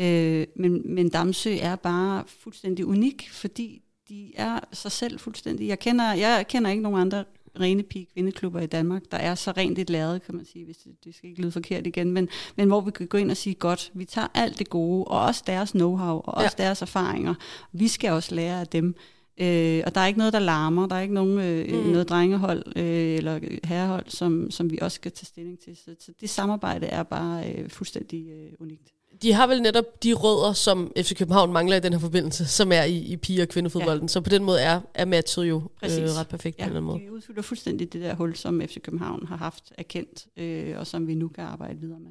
Øh, 0.00 0.46
men, 0.56 0.94
men 0.94 1.08
Damsø 1.08 1.56
er 1.60 1.76
bare 1.76 2.24
fuldstændig 2.26 2.86
unik, 2.86 3.28
fordi 3.32 3.82
de 4.08 4.32
er 4.36 4.60
sig 4.72 4.92
selv 4.92 5.18
fuldstændig. 5.18 5.68
Jeg 5.68 5.78
kender, 5.78 6.12
jeg 6.12 6.46
kender 6.48 6.70
ikke 6.70 6.82
nogen 6.82 7.00
andre 7.00 7.24
rene 7.60 7.82
pige 7.82 8.06
kvindeklubber 8.12 8.60
i 8.60 8.66
Danmark, 8.66 9.02
der 9.10 9.16
er 9.16 9.34
så 9.34 9.50
rent 9.50 9.78
et 9.78 9.90
lærred, 9.90 10.20
kan 10.20 10.34
man 10.34 10.44
sige, 10.44 10.64
hvis 10.64 10.76
det, 10.76 10.92
det 11.04 11.14
skal 11.14 11.30
ikke 11.30 11.42
lyde 11.42 11.52
forkert 11.52 11.86
igen, 11.86 12.10
men, 12.10 12.28
men 12.56 12.68
hvor 12.68 12.80
vi 12.80 12.90
kan 12.90 13.06
gå 13.06 13.18
ind 13.18 13.30
og 13.30 13.36
sige, 13.36 13.54
godt, 13.54 13.90
vi 13.94 14.04
tager 14.04 14.28
alt 14.34 14.58
det 14.58 14.70
gode, 14.70 15.04
og 15.04 15.20
også 15.20 15.42
deres 15.46 15.74
know-how, 15.74 16.20
og 16.24 16.34
også 16.34 16.54
deres 16.58 16.82
erfaringer. 16.82 17.34
Vi 17.72 17.88
skal 17.88 18.10
også 18.10 18.34
lære 18.34 18.60
af 18.60 18.66
dem. 18.66 18.94
Øh, 19.38 19.82
og 19.86 19.94
der 19.94 20.00
er 20.00 20.06
ikke 20.06 20.18
noget, 20.18 20.32
der 20.32 20.38
larmer. 20.38 20.86
Der 20.86 20.96
er 20.96 21.00
ikke 21.00 21.14
nogen, 21.14 21.38
øh, 21.38 21.84
mm. 21.84 21.90
noget 21.90 22.08
drengehold 22.08 22.62
øh, 22.76 23.16
eller 23.16 23.40
herrehold, 23.64 24.04
som, 24.08 24.50
som 24.50 24.70
vi 24.70 24.78
også 24.82 24.94
skal 24.94 25.12
tage 25.12 25.26
stilling 25.26 25.58
til. 25.58 25.76
Så, 25.76 25.94
så 26.00 26.12
det 26.20 26.30
samarbejde 26.30 26.86
er 26.86 27.02
bare 27.02 27.52
øh, 27.52 27.68
fuldstændig 27.68 28.28
øh, 28.28 28.52
unikt. 28.60 28.92
De 29.22 29.32
har 29.32 29.46
vel 29.46 29.62
netop 29.62 30.02
de 30.02 30.12
rødder, 30.12 30.52
som 30.52 30.92
FC 30.96 31.16
København 31.16 31.52
mangler 31.52 31.76
i 31.76 31.80
den 31.80 31.92
her 31.92 32.00
forbindelse, 32.00 32.46
som 32.46 32.72
er 32.72 32.82
i, 32.82 32.98
i 32.98 33.16
pige- 33.16 33.42
og 33.42 33.48
kvindefodbolden. 33.48 34.02
Ja. 34.02 34.08
Så 34.08 34.20
på 34.20 34.30
den 34.30 34.44
måde 34.44 34.60
er, 34.60 34.80
er 34.94 35.04
matchet 35.04 35.44
jo 35.44 35.56
øh, 35.84 35.90
ret 35.90 36.28
perfekt 36.28 36.58
ja, 36.58 36.68
på 36.68 36.74
den 36.74 36.84
måde. 36.84 37.00
vi 37.00 37.10
udfylder 37.10 37.42
fuldstændig 37.42 37.92
det 37.92 38.02
der 38.02 38.14
hul, 38.14 38.36
som 38.36 38.60
FC 38.60 38.82
København 38.82 39.26
har 39.26 39.36
haft 39.36 39.72
erkendt, 39.78 40.26
øh, 40.36 40.78
og 40.78 40.86
som 40.86 41.06
vi 41.06 41.14
nu 41.14 41.28
kan 41.28 41.44
arbejde 41.44 41.80
videre 41.80 42.00
med. 42.00 42.10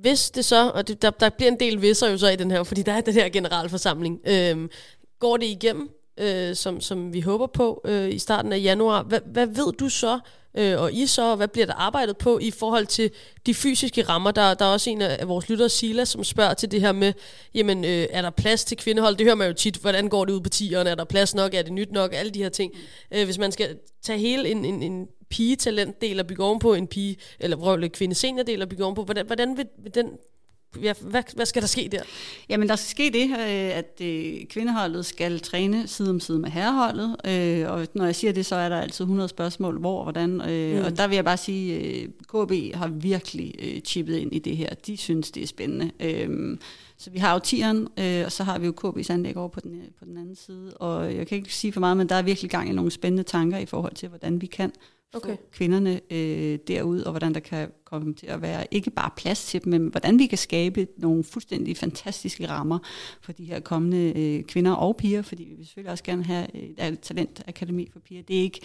Hvis 0.00 0.30
det 0.30 0.44
så, 0.44 0.70
og 0.70 0.88
det, 0.88 1.02
der, 1.02 1.10
der 1.10 1.28
bliver 1.28 1.50
en 1.50 1.60
del 1.60 1.82
visser 1.82 2.10
jo 2.10 2.18
så 2.18 2.28
i 2.28 2.36
den 2.36 2.50
her, 2.50 2.62
fordi 2.62 2.82
der 2.82 2.92
er 2.92 3.00
den 3.00 3.14
her 3.14 3.28
generalforsamling, 3.28 4.20
øh, 4.26 4.68
går 5.18 5.36
det 5.36 5.46
igennem, 5.46 5.90
øh, 6.18 6.56
som, 6.56 6.80
som 6.80 7.12
vi 7.12 7.20
håber 7.20 7.46
på 7.46 7.80
øh, 7.84 8.14
i 8.14 8.18
starten 8.18 8.52
af 8.52 8.62
januar. 8.62 9.02
Hvad, 9.02 9.20
hvad 9.26 9.46
ved 9.46 9.72
du 9.72 9.88
så, 9.88 10.18
øh, 10.54 10.80
og 10.80 10.92
I 10.92 11.06
så, 11.06 11.36
hvad 11.36 11.48
bliver 11.48 11.66
der 11.66 11.74
arbejdet 11.74 12.16
på 12.16 12.38
i 12.38 12.50
forhold 12.50 12.86
til 12.86 13.10
de 13.46 13.54
fysiske 13.54 14.02
rammer? 14.02 14.30
Der, 14.30 14.54
der 14.54 14.64
er 14.64 14.68
også 14.68 14.90
en 14.90 15.02
af 15.02 15.28
vores 15.28 15.48
lyttere, 15.48 15.68
Sila, 15.68 16.04
som 16.04 16.24
spørger 16.24 16.54
til 16.54 16.70
det 16.70 16.80
her 16.80 16.92
med, 16.92 17.12
jamen, 17.54 17.84
øh, 17.84 18.06
er 18.10 18.22
der 18.22 18.30
plads 18.30 18.64
til 18.64 18.76
kvindehold? 18.76 19.16
Det 19.16 19.26
hører 19.26 19.34
man 19.34 19.48
jo 19.48 19.54
tit, 19.54 19.76
hvordan 19.76 20.08
går 20.08 20.24
det 20.24 20.32
ud 20.32 20.40
på 20.40 20.48
tierne? 20.48 20.90
Er 20.90 20.94
der 20.94 21.04
plads 21.04 21.34
nok? 21.34 21.54
Er 21.54 21.62
det 21.62 21.72
nyt 21.72 21.92
nok? 21.92 22.14
Alle 22.14 22.30
de 22.30 22.42
her 22.42 22.48
ting. 22.48 22.72
Øh, 23.14 23.24
hvis 23.24 23.38
man 23.38 23.52
skal 23.52 23.78
tage 24.02 24.18
hele 24.18 24.48
en, 24.48 24.64
en, 24.64 24.82
en 24.82 25.08
pige-talentdel 25.30 26.20
og 26.20 26.26
bygge 26.26 26.44
ovenpå 26.44 26.74
en 26.74 26.86
pige, 26.86 27.16
eller 27.40 27.56
vrøvle 27.56 27.88
kvinde-seniordel 27.88 28.62
og 28.62 28.68
bygge 28.68 28.84
ovenpå, 28.84 29.04
hvordan, 29.04 29.26
hvordan 29.26 29.56
vil, 29.56 29.66
vil 29.82 29.94
den 29.94 30.06
Ja, 30.82 30.92
hvad, 31.00 31.22
hvad 31.34 31.46
skal 31.46 31.62
der 31.62 31.68
ske 31.68 31.88
der? 31.92 32.02
Jamen, 32.48 32.68
der 32.68 32.76
skal 32.76 32.88
ske 32.88 33.18
det, 33.18 33.30
øh, 33.30 33.76
at 33.78 34.00
øh, 34.02 34.46
kvindeholdet 34.46 35.06
skal 35.06 35.40
træne 35.40 35.86
side 35.86 36.10
om 36.10 36.20
side 36.20 36.38
med 36.38 36.50
herreholdet. 36.50 37.16
Øh, 37.26 37.72
og 37.72 37.86
når 37.94 38.04
jeg 38.04 38.14
siger 38.14 38.32
det, 38.32 38.46
så 38.46 38.56
er 38.56 38.68
der 38.68 38.80
altid 38.80 39.04
100 39.04 39.28
spørgsmål, 39.28 39.78
hvor 39.78 39.98
og 39.98 40.02
hvordan. 40.02 40.30
Mm. 40.30 40.84
Og 40.84 40.96
der 40.96 41.06
vil 41.06 41.14
jeg 41.14 41.24
bare 41.24 41.36
sige, 41.36 41.74
at 41.74 42.08
KB 42.28 42.74
har 42.74 42.88
virkelig 42.88 43.54
chippet 43.84 44.16
ind 44.16 44.34
i 44.34 44.38
det 44.38 44.56
her. 44.56 44.74
De 44.86 44.96
synes, 44.96 45.30
det 45.30 45.42
er 45.42 45.46
spændende. 45.46 45.90
Så 46.96 47.10
vi 47.10 47.18
har 47.18 47.32
jo 47.32 47.38
tieren, 47.38 47.88
og 48.24 48.32
så 48.32 48.44
har 48.44 48.58
vi 48.58 48.66
jo 48.66 48.74
KB's 48.84 49.12
anlæg 49.12 49.36
over 49.36 49.48
på 49.48 49.60
den, 49.60 49.82
på 49.98 50.04
den 50.04 50.16
anden 50.16 50.36
side. 50.36 50.74
Og 50.74 51.14
jeg 51.14 51.26
kan 51.26 51.38
ikke 51.38 51.54
sige 51.54 51.72
for 51.72 51.80
meget, 51.80 51.96
men 51.96 52.08
der 52.08 52.14
er 52.14 52.22
virkelig 52.22 52.50
gang 52.50 52.68
i 52.68 52.72
nogle 52.72 52.90
spændende 52.90 53.22
tanker 53.22 53.58
i 53.58 53.66
forhold 53.66 53.94
til, 53.94 54.08
hvordan 54.08 54.40
vi 54.40 54.46
kan 54.46 54.72
okay. 55.14 55.36
få 55.36 55.42
kvinderne 55.52 56.00
øh, 56.10 56.58
derud, 56.68 57.00
og 57.00 57.10
hvordan 57.12 57.34
der 57.34 57.40
kan 57.40 57.70
komme 57.84 58.14
til 58.14 58.26
at 58.26 58.42
være 58.42 58.66
ikke 58.70 58.90
bare 58.90 59.10
plads 59.16 59.46
til 59.46 59.64
dem, 59.64 59.70
men 59.70 59.86
hvordan 59.86 60.18
vi 60.18 60.26
kan 60.26 60.38
skabe 60.38 60.86
nogle 60.96 61.24
fuldstændig 61.24 61.76
fantastiske 61.76 62.48
rammer 62.48 62.78
for 63.20 63.32
de 63.32 63.44
her 63.44 63.60
kommende 63.60 64.12
øh, 64.16 64.44
kvinder 64.44 64.72
og 64.72 64.96
piger, 64.96 65.22
fordi 65.22 65.44
vi 65.44 65.54
vil 65.54 65.66
selvfølgelig 65.66 65.92
også 65.92 66.04
gerne 66.04 66.24
have 66.24 66.46
et 66.54 67.00
talentakademi 67.00 67.88
for 67.92 68.00
piger. 68.00 68.22
Det 68.22 68.36
er 68.36 68.42
ikke 68.42 68.60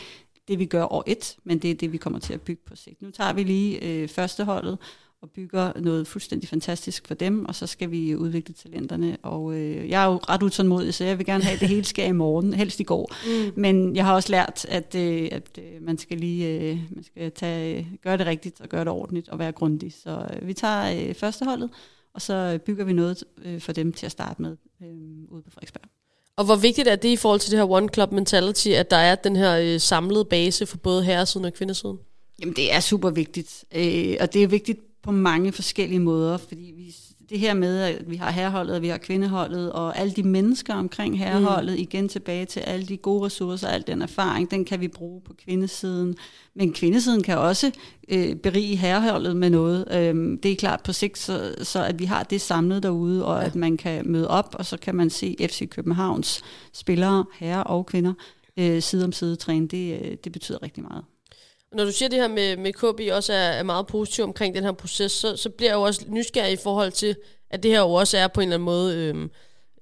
det, 0.48 0.60
vi 0.60 0.66
gør 0.66 0.84
år 0.84 1.04
et, 1.08 1.38
men 1.44 1.60
det 1.60 1.72
er 1.72 1.76
det, 1.76 1.92
vi 1.92 1.98
kommer 1.98 2.20
til 2.20 2.34
at 2.34 2.42
bygge 2.42 2.62
på 2.66 2.76
sigt. 2.76 3.02
Nu 3.02 3.12
tager 3.12 3.34
vi 3.34 3.44
lige 3.44 3.84
øh, 3.84 4.08
førsteholdet, 4.10 4.78
og 5.24 5.30
bygger 5.30 5.72
noget 5.80 6.08
fuldstændig 6.08 6.50
fantastisk 6.50 7.08
for 7.08 7.14
dem, 7.14 7.46
og 7.46 7.56
så 7.56 7.68
skal 7.68 7.92
vi 7.92 8.16
udvikle 8.16 8.54
talenterne. 8.54 9.18
Og 9.22 9.54
øh, 9.54 9.90
jeg 9.90 10.04
er 10.04 10.08
jo 10.08 10.20
ret 10.30 10.44
utålmodig, 10.44 10.94
så 10.94 11.04
jeg 11.04 11.18
vil 11.18 11.26
gerne 11.26 11.44
have, 11.44 11.54
at 11.54 11.60
det 11.60 11.68
hele 11.68 11.86
skal 11.86 12.10
i 12.10 12.12
morgen, 12.12 12.54
helst 12.54 12.80
i 12.80 12.84
går. 12.84 13.12
Mm. 13.26 13.54
Men 13.56 13.96
jeg 13.96 14.06
har 14.06 14.14
også 14.14 14.32
lært, 14.32 14.66
at, 14.70 14.96
øh, 14.96 15.30
at 15.32 15.60
øh, 15.60 15.82
man 15.82 15.98
skal 15.98 16.18
lige 16.18 16.48
øh, 16.48 16.80
man 16.90 17.04
skal 17.04 17.32
tage, 17.32 17.88
gøre 18.02 18.18
det 18.18 18.26
rigtigt 18.26 18.62
og 18.62 18.70
gøre 18.70 18.80
det 18.80 18.92
ordentligt 18.92 19.30
og 19.30 19.40
være 19.40 19.52
grundig. 19.52 19.94
Så 20.04 20.28
øh, 20.34 20.48
vi 20.48 20.54
tager 20.54 21.08
øh, 21.08 21.16
førsteholdet, 21.16 21.70
og 22.14 22.22
så 22.22 22.60
bygger 22.66 22.86
vi 22.86 22.94
noget 22.94 23.24
øh, 23.46 23.62
for 23.62 23.72
dem 23.72 23.94
til 23.94 24.06
at 24.06 24.12
starte 24.12 24.42
med 24.42 24.58
øh, 24.82 24.88
ude 25.32 25.42
på 25.42 25.52
Frederiksberg. 25.52 25.84
Og 26.38 26.46
hvor 26.46 26.56
vigtigt 26.56 26.88
er 26.88 26.96
det 26.96 27.10
i 27.10 27.16
forhold 27.16 27.40
til 27.40 27.52
det 27.52 27.60
her 27.60 27.72
One 27.72 27.90
Club 27.94 28.12
Mentality, 28.12 28.68
at 28.68 28.92
der 28.92 28.98
er 28.98 29.16
den 29.16 29.36
her 29.36 29.58
øh, 29.58 29.80
samlede 29.80 30.26
base 30.26 30.66
for 30.66 30.78
både 30.78 31.04
herresiden 31.04 31.46
og 31.46 31.54
kvindesiden? 31.54 31.98
Jamen 32.40 32.56
det 32.56 32.74
er 32.74 32.80
super 32.80 33.10
vigtigt, 33.10 33.66
øh, 33.76 34.16
og 34.20 34.34
det 34.34 34.44
er 34.44 34.48
vigtigt 34.48 34.80
på 35.04 35.12
mange 35.12 35.52
forskellige 35.52 36.00
måder, 36.00 36.38
fordi 36.38 36.74
vi, 36.78 36.96
det 37.30 37.40
her 37.40 37.54
med, 37.54 37.80
at 37.80 38.12
vi 38.12 38.16
har 38.16 38.32
herreholdet, 38.32 38.76
og 38.76 38.82
vi 38.82 38.88
har 38.88 38.98
kvindeholdet, 38.98 39.72
og 39.72 39.98
alle 39.98 40.14
de 40.14 40.24
mennesker 40.24 40.74
omkring 40.74 41.20
herreholdet, 41.20 41.76
mm. 41.76 41.82
igen 41.82 42.10
tilbage 42.10 42.46
til 42.46 42.60
alle 42.60 42.86
de 42.86 42.98
gode 42.98 43.26
ressourcer, 43.26 43.68
al 43.68 43.84
den 43.88 44.02
erfaring, 44.02 44.52
den 44.52 44.66
kan 44.66 44.82
vi 44.82 44.88
bruge 44.88 45.22
på 45.22 45.34
kvindesiden. 45.34 46.16
Men 46.56 46.74
kvindesiden 46.74 47.24
kan 47.24 47.38
også 47.38 47.72
øh, 48.10 48.36
berige 48.36 48.76
herreholdet 48.76 49.36
med 49.36 49.50
noget. 49.50 49.88
Øhm, 49.92 50.38
det 50.38 50.52
er 50.52 50.56
klart 50.56 50.84
på 50.84 50.94
sigt, 50.94 51.18
så, 51.18 51.56
så 51.62 51.84
at 51.84 52.00
vi 52.00 52.06
har 52.06 52.24
det 52.24 52.42
samlet 52.42 52.84
derude, 52.84 53.26
og 53.26 53.42
ja. 53.42 53.46
at 53.46 53.56
man 53.56 53.78
kan 53.78 54.12
møde 54.12 54.28
op, 54.28 54.56
og 54.60 54.66
så 54.66 54.78
kan 54.78 54.96
man 54.96 55.10
se 55.10 55.36
FC 55.40 55.70
Københavns 55.70 56.44
spillere, 56.74 57.26
herrer 57.40 57.64
og 57.64 57.86
kvinder, 57.86 58.14
øh, 58.58 58.82
side 58.82 59.06
om 59.06 59.12
side 59.12 59.36
træne. 59.36 59.68
Det, 59.68 60.02
øh, 60.02 60.18
det 60.24 60.32
betyder 60.32 60.64
rigtig 60.64 60.84
meget. 60.84 61.04
Når 61.74 61.86
du 61.86 61.92
siger 61.92 62.10
det 62.10 62.20
her 62.20 62.28
med, 62.28 62.58
med 62.58 62.74
KB 62.74 63.14
også 63.14 63.34
er, 63.34 63.38
er 63.38 63.64
meget 63.64 63.88
positiv 63.88 64.24
omkring 64.24 64.56
den 64.56 64.64
her 64.64 64.72
proces, 64.72 65.12
så, 65.12 65.38
så 65.38 65.50
bliver 65.50 65.70
jeg 65.70 65.76
jo 65.76 65.82
også 65.82 66.06
nysgerrig 66.08 66.54
i 66.54 66.58
forhold 66.64 66.92
til, 66.92 67.16
at 67.50 67.64
det 67.64 67.72
her 67.72 67.80
jo 67.80 67.92
også 67.94 68.18
er 68.18 68.28
på 68.28 68.42
en 68.42 68.48
eller 68.48 68.56
anden 68.56 68.66
måde... 68.66 68.96
Øh, 68.98 69.30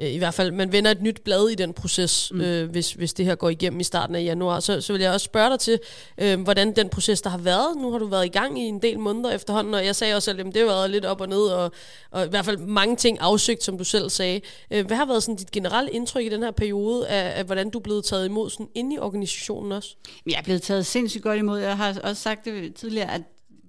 i 0.09 0.17
hvert 0.17 0.33
fald, 0.33 0.51
man 0.51 0.71
vender 0.71 0.91
et 0.91 1.01
nyt 1.01 1.21
blad 1.23 1.49
i 1.49 1.55
den 1.55 1.73
proces, 1.73 2.31
mm. 2.33 2.41
øh, 2.41 2.69
hvis, 2.69 2.91
hvis 2.91 3.13
det 3.13 3.25
her 3.25 3.35
går 3.35 3.49
igennem 3.49 3.79
i 3.79 3.83
starten 3.83 4.15
af 4.15 4.23
januar. 4.23 4.59
Så, 4.59 4.81
så 4.81 4.93
vil 4.93 5.01
jeg 5.01 5.13
også 5.13 5.23
spørge 5.23 5.49
dig 5.49 5.59
til, 5.59 5.79
øh, 6.17 6.41
hvordan 6.41 6.75
den 6.75 6.89
proces, 6.89 7.21
der 7.21 7.29
har 7.29 7.37
været, 7.37 7.77
nu 7.77 7.91
har 7.91 7.99
du 7.99 8.05
været 8.05 8.25
i 8.25 8.29
gang 8.29 8.59
i 8.59 8.63
en 8.63 8.81
del 8.81 8.99
måneder 8.99 9.31
efterhånden, 9.31 9.73
og 9.73 9.85
jeg 9.85 9.95
sagde 9.95 10.15
også, 10.15 10.31
at 10.31 10.37
det 10.37 10.55
har 10.55 10.65
været 10.65 10.89
lidt 10.89 11.05
op 11.05 11.21
og 11.21 11.29
ned, 11.29 11.41
og, 11.41 11.71
og 12.11 12.25
i 12.25 12.29
hvert 12.29 12.45
fald 12.45 12.57
mange 12.57 12.95
ting 12.95 13.17
afsøgt, 13.19 13.63
som 13.63 13.77
du 13.77 13.83
selv 13.83 14.09
sagde. 14.09 14.41
Øh, 14.71 14.85
hvad 14.85 14.97
har 14.97 15.05
været 15.05 15.23
sådan 15.23 15.35
dit 15.35 15.51
generelle 15.51 15.91
indtryk 15.91 16.25
i 16.25 16.29
den 16.29 16.43
her 16.43 16.51
periode 16.51 17.07
af, 17.07 17.39
af 17.39 17.45
hvordan 17.45 17.69
du 17.69 17.77
er 17.77 17.83
blevet 17.83 18.05
taget 18.05 18.25
imod 18.25 18.49
sådan 18.49 18.67
inde 18.75 18.95
i 18.95 18.99
organisationen 18.99 19.71
også? 19.71 19.95
Jeg 20.25 20.35
er 20.37 20.43
blevet 20.43 20.61
taget 20.61 20.85
sindssygt 20.85 21.23
godt 21.23 21.39
imod. 21.39 21.59
Jeg 21.59 21.77
har 21.77 21.99
også 22.03 22.21
sagt 22.21 22.45
det 22.45 22.75
tidligere, 22.75 23.13
at 23.13 23.21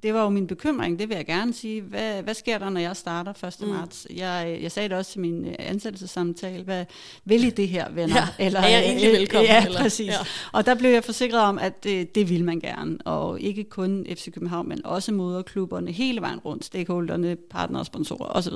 det 0.02 0.14
var 0.14 0.22
jo 0.22 0.28
min 0.28 0.46
bekymring, 0.46 0.98
det 0.98 1.08
vil 1.08 1.14
jeg 1.14 1.26
gerne 1.26 1.54
sige. 1.54 1.80
Hvad, 1.80 2.22
hvad 2.22 2.34
sker 2.34 2.58
der, 2.58 2.70
når 2.70 2.80
jeg 2.80 2.96
starter 2.96 3.44
1. 3.46 3.56
Mm. 3.60 3.68
marts? 3.68 4.06
Jeg, 4.16 4.58
jeg 4.62 4.72
sagde 4.72 4.88
det 4.88 4.98
også 4.98 5.12
til 5.12 5.20
min 5.20 5.46
øh, 5.46 5.54
ansættelsessamtale. 5.58 6.64
Hvad 6.64 6.84
vil 7.24 7.44
I 7.44 7.50
det 7.50 7.68
her, 7.68 7.90
venner? 7.90 8.16
Ja, 8.16 8.44
eller, 8.44 8.60
er 8.60 8.68
jeg 8.68 8.84
egentlig 8.84 9.08
øh, 9.08 9.12
velkommen? 9.12 9.46
Ja, 9.46 9.64
eller? 9.66 9.80
præcis. 9.80 10.08
Ja. 10.08 10.16
Og 10.52 10.66
der 10.66 10.74
blev 10.74 10.90
jeg 10.90 11.04
forsikret 11.04 11.40
om, 11.40 11.58
at 11.58 11.84
det, 11.84 12.14
det 12.14 12.30
vil 12.30 12.44
man 12.44 12.60
gerne. 12.60 12.98
Og 13.04 13.40
ikke 13.40 13.64
kun 13.64 14.06
FC 14.14 14.32
København, 14.32 14.68
men 14.68 14.86
også 14.86 15.12
moderklubberne 15.12 15.92
hele 15.92 16.20
vejen 16.20 16.38
rundt, 16.38 16.64
stakeholderne, 16.64 17.36
partnere, 17.50 17.84
sponsorer 17.84 18.36
osv. 18.36 18.54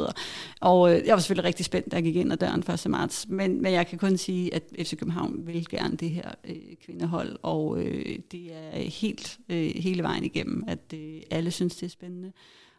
Og 0.60 0.94
øh, 0.94 1.06
jeg 1.06 1.14
var 1.14 1.20
selvfølgelig 1.20 1.44
rigtig 1.44 1.64
spændt, 1.64 1.90
da 1.90 1.96
jeg 1.96 2.04
gik 2.04 2.16
ind 2.16 2.32
ad 2.32 2.36
døren 2.36 2.64
1. 2.74 2.90
marts. 2.90 3.26
Men, 3.28 3.62
men 3.62 3.72
jeg 3.72 3.86
kan 3.86 3.98
kun 3.98 4.16
sige, 4.16 4.54
at 4.54 4.62
FC 4.82 4.98
København 4.98 5.46
vil 5.46 5.68
gerne 5.68 5.96
det 5.96 6.10
her 6.10 6.30
øh, 6.48 6.56
kvindehold, 6.86 7.36
og 7.42 7.78
øh, 7.78 8.18
det 8.32 8.50
er 8.72 8.80
helt 8.80 9.38
øh, 9.48 9.72
hele 9.76 10.02
vejen 10.02 10.24
igennem, 10.24 10.64
at 10.66 10.94
øh, 10.94 11.20
alle 11.36 11.50
synes, 11.50 11.76
det 11.76 11.86
er 11.86 11.90
spændende, 11.90 12.32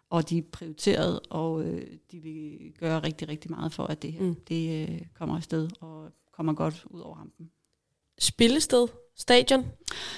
og 0.09 0.29
de 0.29 0.37
er 0.37 0.41
prioriteret, 0.51 1.19
og 1.29 1.63
øh, 1.63 1.87
de 2.11 2.19
vil 2.19 2.73
gøre 2.79 2.99
rigtig, 2.99 3.29
rigtig 3.29 3.51
meget 3.51 3.73
for, 3.73 3.83
at 3.83 4.01
det 4.01 4.13
her 4.13 4.21
mm. 4.21 4.35
det, 4.35 4.89
øh, 4.89 5.01
kommer 5.13 5.35
afsted 5.35 5.69
og 5.79 6.11
kommer 6.31 6.53
godt 6.53 6.85
ud 6.89 6.99
over 6.99 7.15
rampen. 7.15 7.49
Spillested? 8.19 8.87
Stadion? 9.19 9.65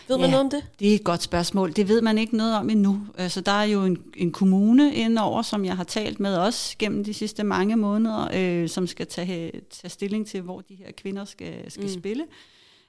Ved 0.08 0.15
ja, 0.15 0.21
man 0.21 0.30
noget 0.30 0.45
om 0.45 0.49
det? 0.49 0.65
det 0.80 0.91
er 0.91 0.95
et 0.95 1.04
godt 1.04 1.21
spørgsmål. 1.21 1.75
Det 1.75 1.88
ved 1.88 2.02
man 2.02 2.17
ikke 2.17 2.38
noget 2.38 2.56
om 2.56 2.69
endnu. 2.69 3.08
Altså, 3.17 3.41
der 3.41 3.52
er 3.52 3.63
jo 3.63 3.84
en, 3.84 4.04
en 4.15 4.32
kommune 4.32 4.93
indover, 4.95 5.41
som 5.41 5.65
jeg 5.65 5.78
har 5.78 5.84
talt 5.84 6.19
med 6.19 6.38
os 6.38 6.75
gennem 6.80 7.04
de 7.04 7.13
sidste 7.13 7.43
mange 7.43 7.75
måneder, 7.75 8.28
øh, 8.34 8.69
som 8.69 8.88
skal 8.88 9.08
tage, 9.08 9.52
tage 9.69 9.89
stilling 9.89 10.28
til, 10.28 10.41
hvor 10.41 10.62
de 10.62 10.75
her 10.75 10.91
kvinder 10.91 11.25
skal, 11.25 11.71
skal 11.71 11.84
mm. 11.84 11.89
spille. 11.89 12.25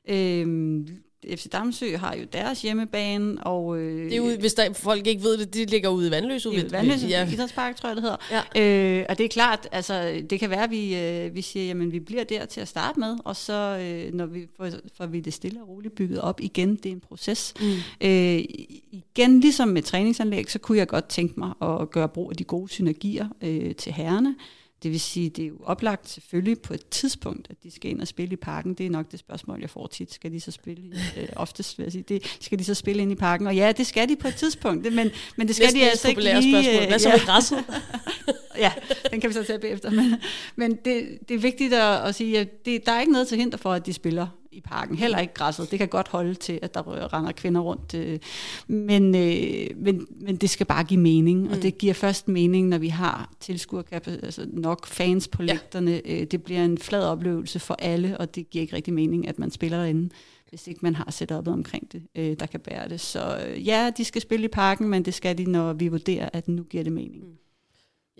Øh, 0.09 0.89
FC 1.29 1.49
Damsø 1.49 1.97
har 1.97 2.15
jo 2.15 2.25
deres 2.33 2.63
hjemmebane, 2.63 3.47
og... 3.47 3.79
Øh, 3.79 4.05
det 4.05 4.17
er 4.17 4.21
ude, 4.21 4.37
hvis 4.37 4.55
der, 4.55 4.73
folk 4.73 5.07
ikke 5.07 5.23
ved 5.23 5.39
det, 5.39 5.55
de 5.55 5.65
ligger 5.65 5.89
ude 5.89 6.09
i 6.09 6.11
Vandløs. 6.11 6.47
Ude 6.47 6.67
i 6.67 6.73
Vandløs 6.73 7.05
ja. 7.09 7.29
Idrætspark, 7.33 7.77
tror 7.77 7.89
jeg, 7.89 7.97
det 7.97 8.03
hedder. 8.03 8.43
Ja. 8.55 8.99
Øh, 9.01 9.07
og 9.09 9.19
det 9.19 9.25
er 9.25 9.29
klart, 9.29 9.69
altså, 9.73 10.23
det 10.31 10.41
kan 10.41 10.51
være, 10.51 10.65
at 10.65 10.71
vi, 10.71 10.97
øh, 10.97 11.35
vi 11.35 11.43
siger, 11.43 11.67
jamen, 11.67 11.93
vi 11.93 12.01
bliver 12.01 12.25
der 12.25 12.47
til 12.47 12.61
at 12.61 12.69
starte 12.69 13.01
med, 13.01 13.17
og 13.25 13.37
så, 13.37 13.79
øh, 13.83 14.15
når 14.15 14.27
vi 14.27 14.47
får, 14.57 14.69
får 14.97 15.07
vi 15.07 15.21
det 15.21 15.35
stille 15.35 15.63
og 15.63 15.69
roligt 15.69 15.95
bygget 15.95 16.21
op 16.21 16.41
igen, 16.41 16.77
det 16.77 16.87
er 16.87 16.93
en 16.93 17.01
proces. 17.01 17.55
Mm. 17.61 17.67
Øh, 18.01 18.45
igen, 18.93 19.41
ligesom 19.41 19.69
med 19.69 19.83
træningsanlæg, 19.83 20.51
så 20.51 20.59
kunne 20.59 20.79
jeg 20.79 20.89
godt 20.89 21.09
tænke 21.09 21.41
mig 21.41 21.53
at 21.63 21.91
gøre 21.91 22.09
brug 22.09 22.31
af 22.31 22.37
de 22.37 22.45
gode 22.45 22.69
synergier 22.69 23.29
øh, 23.43 23.75
til 23.75 23.93
herrerne. 23.93 24.35
Det 24.83 24.91
vil 24.91 25.01
sige, 25.01 25.31
det 25.31 25.45
er 25.45 25.49
jo 25.49 25.57
oplagt 25.65 26.09
selvfølgelig 26.09 26.61
på 26.61 26.75
et 26.75 26.89
tidspunkt, 26.89 27.47
at 27.51 27.57
de 27.63 27.71
skal 27.71 27.91
ind 27.91 28.01
og 28.01 28.09
spille 28.09 28.33
i 28.33 28.37
parken. 28.37 28.75
Det 28.75 28.87
er 28.87 28.91
nok 28.91 29.11
det 29.11 29.19
spørgsmål, 29.19 29.61
jeg 29.61 29.71
får 29.71 29.87
tit. 29.87 30.13
Skal 30.13 30.33
de 30.33 30.41
så 30.41 30.51
spille, 30.51 30.97
øh, 31.17 31.29
oftest 31.37 31.79
vil 31.79 31.85
jeg 31.85 31.93
sige, 31.93 32.05
det, 32.09 32.37
skal 32.41 32.59
de 32.59 32.65
så 32.65 32.75
spille 32.75 33.03
ind 33.03 33.13
i 33.13 33.15
parken? 33.15 33.47
Og 33.47 33.57
ja, 33.57 33.73
det 33.73 33.87
skal 33.87 34.09
de 34.09 34.17
på 34.17 34.29
et 34.29 34.35
tidspunkt, 34.35 34.95
men, 34.95 35.11
men 35.37 35.49
det 35.49 35.57
skal 35.57 35.65
Næsten 35.65 35.81
de 35.81 35.91
altså 35.91 36.09
ikke 36.09 36.21
lige... 36.21 36.65
Spørgsmål. 36.65 36.89
Hvad 36.89 36.99
så 36.99 37.09
med 37.09 37.27
græsset? 37.27 37.65
ja, 38.65 38.73
den 39.11 39.21
kan 39.21 39.31
vi 39.31 39.35
så 39.35 39.45
tage 39.45 39.59
bagefter. 39.59 39.91
Men, 39.91 40.15
men 40.57 40.71
det, 40.85 41.19
det 41.29 41.35
er 41.35 41.39
vigtigt 41.39 41.75
at, 41.75 42.09
at 42.09 42.15
sige, 42.15 42.39
at 42.39 42.65
det, 42.65 42.87
der 42.87 42.93
er 42.93 43.01
ikke 43.01 43.13
noget 43.13 43.29
til 43.29 43.39
hinder 43.39 43.57
for, 43.59 43.73
at 43.73 43.87
de 43.87 43.93
spiller 43.93 44.27
i 44.53 44.61
parken. 44.61 44.97
Heller 44.97 45.19
ikke 45.19 45.35
græsset. 45.35 45.71
Det 45.71 45.79
kan 45.79 45.89
godt 45.89 46.09
holde 46.09 46.35
til, 46.35 46.59
at 46.63 46.75
der 46.75 47.13
render 47.15 47.33
kvinder 47.33 47.61
rundt. 47.61 47.95
Øh. 47.95 48.19
Men, 48.69 49.15
øh, 49.15 49.67
men, 49.77 50.07
men 50.21 50.37
det 50.37 50.51
skal 50.51 50.67
bare 50.67 50.85
give 50.85 51.01
mening, 51.01 51.43
mm. 51.43 51.51
og 51.51 51.63
det 51.63 51.79
giver 51.79 51.95
først 51.95 52.29
mening, 52.29 52.69
når 52.69 52.79
vi 52.79 52.89
har 52.89 53.33
tilskuerkapacitet, 53.41 54.25
altså 54.25 54.47
nok 54.53 54.87
fans 54.87 55.29
på 55.29 55.43
lægterne. 55.43 56.03
Ja. 56.05 56.21
Øh, 56.21 56.27
det 56.27 56.43
bliver 56.43 56.65
en 56.65 56.79
flad 56.79 57.05
oplevelse 57.05 57.59
for 57.59 57.77
alle, 57.79 58.19
og 58.19 58.35
det 58.35 58.51
giver 58.51 58.63
ikke 58.63 58.77
rigtig 58.77 58.95
mening, 58.95 59.29
at 59.29 59.39
man 59.39 59.51
spiller 59.51 59.79
derinde 59.79 60.11
hvis 60.51 60.67
ikke 60.67 60.81
man 60.83 60.95
har 60.95 61.11
setupet 61.11 61.53
omkring 61.53 61.93
det, 61.93 62.03
øh, 62.15 62.37
der 62.41 62.47
kan 62.47 62.61
bære 62.61 62.89
det. 62.89 63.01
Så 63.01 63.39
øh, 63.47 63.67
ja, 63.67 63.91
de 63.97 64.05
skal 64.05 64.23
spille 64.23 64.45
i 64.45 64.49
parken, 64.49 64.89
men 64.89 65.05
det 65.05 65.15
skal 65.15 65.39
de, 65.39 65.45
når 65.45 65.73
vi 65.73 65.89
vurderer, 65.89 66.29
at 66.33 66.49
nu 66.49 66.63
giver 66.63 66.85
det 66.85 66.93
mening. 66.93 67.25
Mm. 67.25 67.37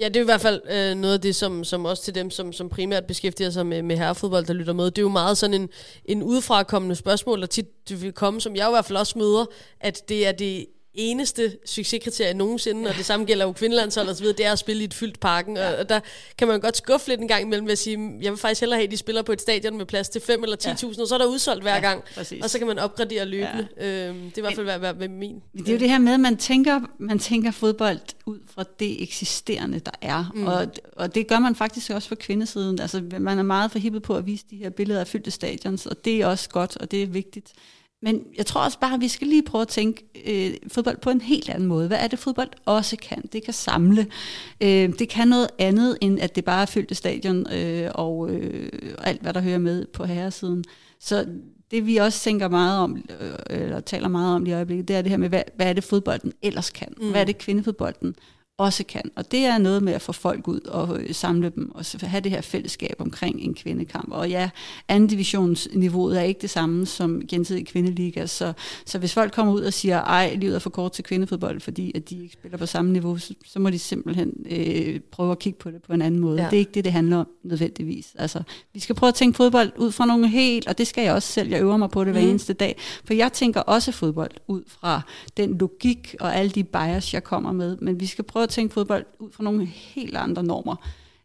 Ja, 0.01 0.09
det 0.09 0.17
er 0.17 0.21
i 0.21 0.25
hvert 0.25 0.41
fald 0.41 0.63
øh, 0.71 0.95
noget 0.95 1.15
af 1.15 1.21
det, 1.21 1.37
som, 1.37 1.65
som 1.65 1.85
også 1.85 2.03
til 2.03 2.15
dem, 2.15 2.31
som, 2.31 2.53
som 2.53 2.69
primært 2.69 3.07
beskæftiger 3.07 3.51
sig 3.51 3.67
med, 3.67 3.83
med 3.83 3.97
herrefodbold, 3.97 4.47
der 4.47 4.55
lytter 4.55 4.73
med. 4.73 4.85
Det 4.85 4.99
er 4.99 5.03
jo 5.03 5.09
meget 5.09 5.39
sådan 5.39 5.61
en, 5.61 5.69
en 6.05 6.23
udefrakommende 6.23 6.95
spørgsmål, 6.97 7.41
der 7.41 7.47
tit 7.47 7.89
det 7.89 8.03
vil 8.03 8.13
komme, 8.13 8.41
som 8.41 8.57
jeg 8.57 8.69
i 8.69 8.71
hvert 8.71 8.85
fald 8.85 8.99
også 8.99 9.19
møder, 9.19 9.47
at 9.81 10.09
det 10.09 10.27
er 10.27 10.33
det 10.33 10.67
eneste 10.95 11.59
succeskriterie 11.67 12.35
nogensinde, 12.35 12.91
og 12.91 12.97
det 12.97 13.05
samme 13.05 13.27
gælder 13.27 13.45
jo 13.45 13.53
kvindelandshold 13.53 14.09
og 14.09 14.17
så 14.17 14.23
videre, 14.23 14.37
det 14.37 14.47
er 14.47 14.53
at 14.53 14.59
spille 14.59 14.83
i 14.83 14.85
et 14.85 14.95
fyldt 14.95 15.21
parken, 15.21 15.57
ja. 15.57 15.81
og 15.81 15.89
der 15.89 16.01
kan 16.39 16.49
man 16.49 16.61
godt 16.61 16.77
skuffe 16.77 17.09
lidt 17.09 17.21
en 17.21 17.29
gang 17.29 17.43
imellem 17.43 17.67
ved 17.67 17.73
at 17.73 17.79
sige, 17.79 18.19
jeg 18.23 18.33
vil 18.33 18.39
faktisk 18.39 18.61
hellere 18.61 18.77
have, 18.77 18.85
at 18.85 18.91
de 18.91 18.97
spiller 18.97 19.23
på 19.23 19.33
et 19.33 19.41
stadion 19.41 19.77
med 19.77 19.87
plads 19.87 20.09
til 20.09 20.21
5 20.21 20.43
eller 20.43 20.57
10.000, 20.57 20.67
ja. 20.67 21.03
og 21.03 21.09
så 21.09 21.15
er 21.15 21.19
der 21.19 21.27
udsolgt 21.27 21.63
hver 21.63 21.75
ja, 21.75 21.81
gang, 21.81 22.03
præcis. 22.15 22.45
og 22.45 22.51
så 22.51 22.59
kan 22.59 22.67
man 22.67 22.79
opgradere 22.79 23.25
løbende. 23.25 23.69
Ja. 23.77 24.09
Øhm, 24.09 24.19
det 24.19 24.35
er 24.35 24.39
i 24.39 24.41
hvert 24.41 24.55
fald 24.55 24.67
hvad, 24.67 24.79
hvad, 24.79 24.95
hvad 24.95 25.09
min. 25.09 25.43
Det 25.59 25.69
er 25.69 25.73
jo 25.73 25.79
det 25.79 25.91
her 25.91 25.99
med, 25.99 26.13
at 26.13 26.21
man 26.21 26.37
tænker, 26.37 26.81
man 26.99 27.19
tænker 27.19 27.51
fodbold 27.51 28.01
ud 28.27 28.39
fra 28.55 28.65
det 28.81 29.03
eksisterende, 29.03 29.79
der 29.79 29.93
er, 30.01 30.33
mm. 30.35 30.47
og, 30.47 30.67
og 30.97 31.15
det 31.15 31.27
gør 31.27 31.39
man 31.39 31.55
faktisk 31.55 31.91
også 31.91 32.09
på 32.09 32.15
kvindesiden. 32.15 32.81
Altså, 32.81 33.03
man 33.19 33.39
er 33.39 33.43
meget 33.43 33.71
forhippet 33.71 34.03
på 34.03 34.17
at 34.17 34.27
vise 34.27 34.45
de 34.51 34.57
her 34.57 34.71
billeder 34.71 35.01
af 35.01 35.07
fyldte 35.07 35.31
stadions, 35.31 35.87
og 35.87 36.05
det 36.05 36.21
er 36.21 36.27
også 36.27 36.49
godt, 36.49 36.77
og 36.77 36.91
det 36.91 37.03
er 37.03 37.07
vigtigt. 37.07 37.53
Men 38.03 38.25
jeg 38.39 38.47
tror 38.47 38.65
også 38.65 38.79
bare, 38.79 38.95
at 38.95 39.01
vi 39.01 39.09
skal 39.09 39.27
lige 39.27 39.43
prøve 39.43 39.63
at 39.63 39.69
tænke 39.69 40.05
øh, 40.27 40.55
fodbold 40.69 40.97
på 40.97 41.11
en 41.11 41.21
helt 41.21 41.49
anden 41.49 41.69
måde. 41.69 41.87
Hvad 41.87 41.99
er 41.99 42.07
det, 42.07 42.19
fodbold 42.19 42.49
også 42.65 42.97
kan? 42.97 43.23
Det 43.33 43.45
kan 43.45 43.55
samle. 43.55 44.07
Øh, 44.61 44.99
det 44.99 45.09
kan 45.09 45.29
noget 45.29 45.49
andet, 45.59 45.99
end 46.01 46.21
at 46.21 46.37
det 46.37 46.45
bare 46.45 46.63
er 46.63 46.67
fyldt 46.67 46.97
stadion 46.97 47.53
øh, 47.53 47.91
og 47.95 48.31
øh, 48.31 48.73
alt, 48.99 49.23
hvad 49.23 49.33
der 49.33 49.41
hører 49.41 49.59
med 49.59 49.87
på 49.87 50.05
herresiden. 50.05 50.65
Så 51.01 51.27
det 51.71 51.87
vi 51.87 51.97
også 51.97 52.21
tænker 52.21 52.49
meget 52.49 52.79
om, 52.79 53.05
øh, 53.21 53.33
eller 53.51 53.81
taler 53.81 54.09
meget 54.09 54.37
om 54.37 54.47
i 54.47 54.53
øjeblikket, 54.53 54.89
det 54.89 54.97
er 54.97 55.03
det 55.03 55.11
her 55.11 55.19
med, 55.19 55.29
hvad, 55.29 55.43
hvad 55.57 55.67
er 55.67 55.73
det 55.73 55.85
fodbolden 55.85 56.33
ellers 56.43 56.71
kan? 56.71 56.95
Mm. 57.01 57.11
Hvad 57.11 57.21
er 57.21 57.25
det 57.25 57.39
kvindefodbolden 57.39 58.15
også 58.61 58.85
kan. 58.85 59.11
Og 59.17 59.33
det 59.33 59.41
er 59.41 59.59
noget 59.59 59.83
med 59.83 59.93
at 59.93 60.03
få 60.03 60.13
folk 60.13 60.49
ud 60.49 60.61
og 60.61 61.01
øh, 61.01 61.15
samle 61.15 61.53
dem, 61.55 61.71
og 61.75 61.85
have 62.03 62.21
det 62.21 62.33
her 62.33 62.41
fællesskab 62.41 62.95
omkring 62.99 63.41
en 63.41 63.55
kvindekamp. 63.55 64.09
Og 64.13 64.31
ja, 64.31 64.51
anden 64.89 65.09
divisionsniveauet 65.09 66.19
er 66.19 66.23
ikke 66.23 66.41
det 66.41 66.51
samme 66.51 66.87
som 66.87 67.23
gensidig 67.29 67.67
kvindeliga, 67.67 68.27
så, 68.27 68.53
så 68.87 68.99
hvis 68.99 69.15
folk 69.15 69.33
kommer 69.33 69.53
ud 69.53 69.61
og 69.61 69.73
siger, 69.73 70.01
ej, 70.01 70.35
livet 70.35 70.55
er 70.55 70.59
for 70.59 70.71
kort 70.71 70.93
til 70.93 71.05
kvindefodbold, 71.05 71.61
fordi 71.61 71.93
at 71.95 72.11
de 72.11 72.23
ikke 72.23 72.33
spiller 72.33 72.59
på 72.59 72.67
samme 72.67 72.93
niveau, 72.93 73.19
så, 73.19 73.35
så 73.47 73.59
må 73.59 73.71
de 73.71 73.79
simpelthen 73.79 74.33
øh, 74.51 75.01
prøve 75.13 75.33
at 75.33 75.39
kigge 75.39 75.59
på 75.59 75.71
det 75.71 75.83
på 75.83 75.93
en 75.93 76.03
anden 76.03 76.21
måde. 76.21 76.43
Ja. 76.43 76.51
Det 76.51 76.57
er 76.57 76.59
ikke 76.59 76.73
det, 76.75 76.85
det 76.85 76.93
handler 76.93 77.17
om 77.17 77.29
nødvendigvis. 77.43 78.15
Altså, 78.19 78.43
vi 78.75 78.81
skal 78.81 78.95
prøve 78.95 79.09
at 79.09 79.15
tænke 79.15 79.37
fodbold 79.37 79.73
ud 79.77 79.93
fra 79.93 80.07
nogle 80.07 80.29
helt, 80.29 80.69
og 80.69 80.79
det 80.79 80.87
skal 80.87 81.05
jeg 81.05 81.15
også 81.15 81.33
selv, 81.33 81.49
jeg 81.49 81.61
øver 81.61 81.77
mig 81.77 81.91
på 81.91 82.05
det 82.05 82.13
hver 82.13 82.23
mm. 82.23 82.29
eneste 82.29 82.53
dag, 82.53 82.77
for 83.05 83.15
jeg 83.15 83.33
tænker 83.33 83.61
også 83.61 83.93
fodbold 83.93 84.31
ud 84.49 84.63
fra 84.67 85.01
den 85.37 85.59
logik 85.59 86.15
og 86.21 86.37
alle 86.37 86.51
de 86.51 86.65
bias, 86.65 87.15
jeg 87.15 87.25
kommer 87.25 87.53
med, 87.53 87.77
men 87.81 88.01
vi 88.01 88.07
skal 88.07 88.25
prøve 88.25 88.43
at 88.43 88.49
tænke 88.51 88.73
fodbold 88.75 89.05
ud 89.19 89.31
fra 89.33 89.45
nogle 89.45 89.67
helt 89.67 90.17
andre 90.17 90.43
normer, 90.43 90.77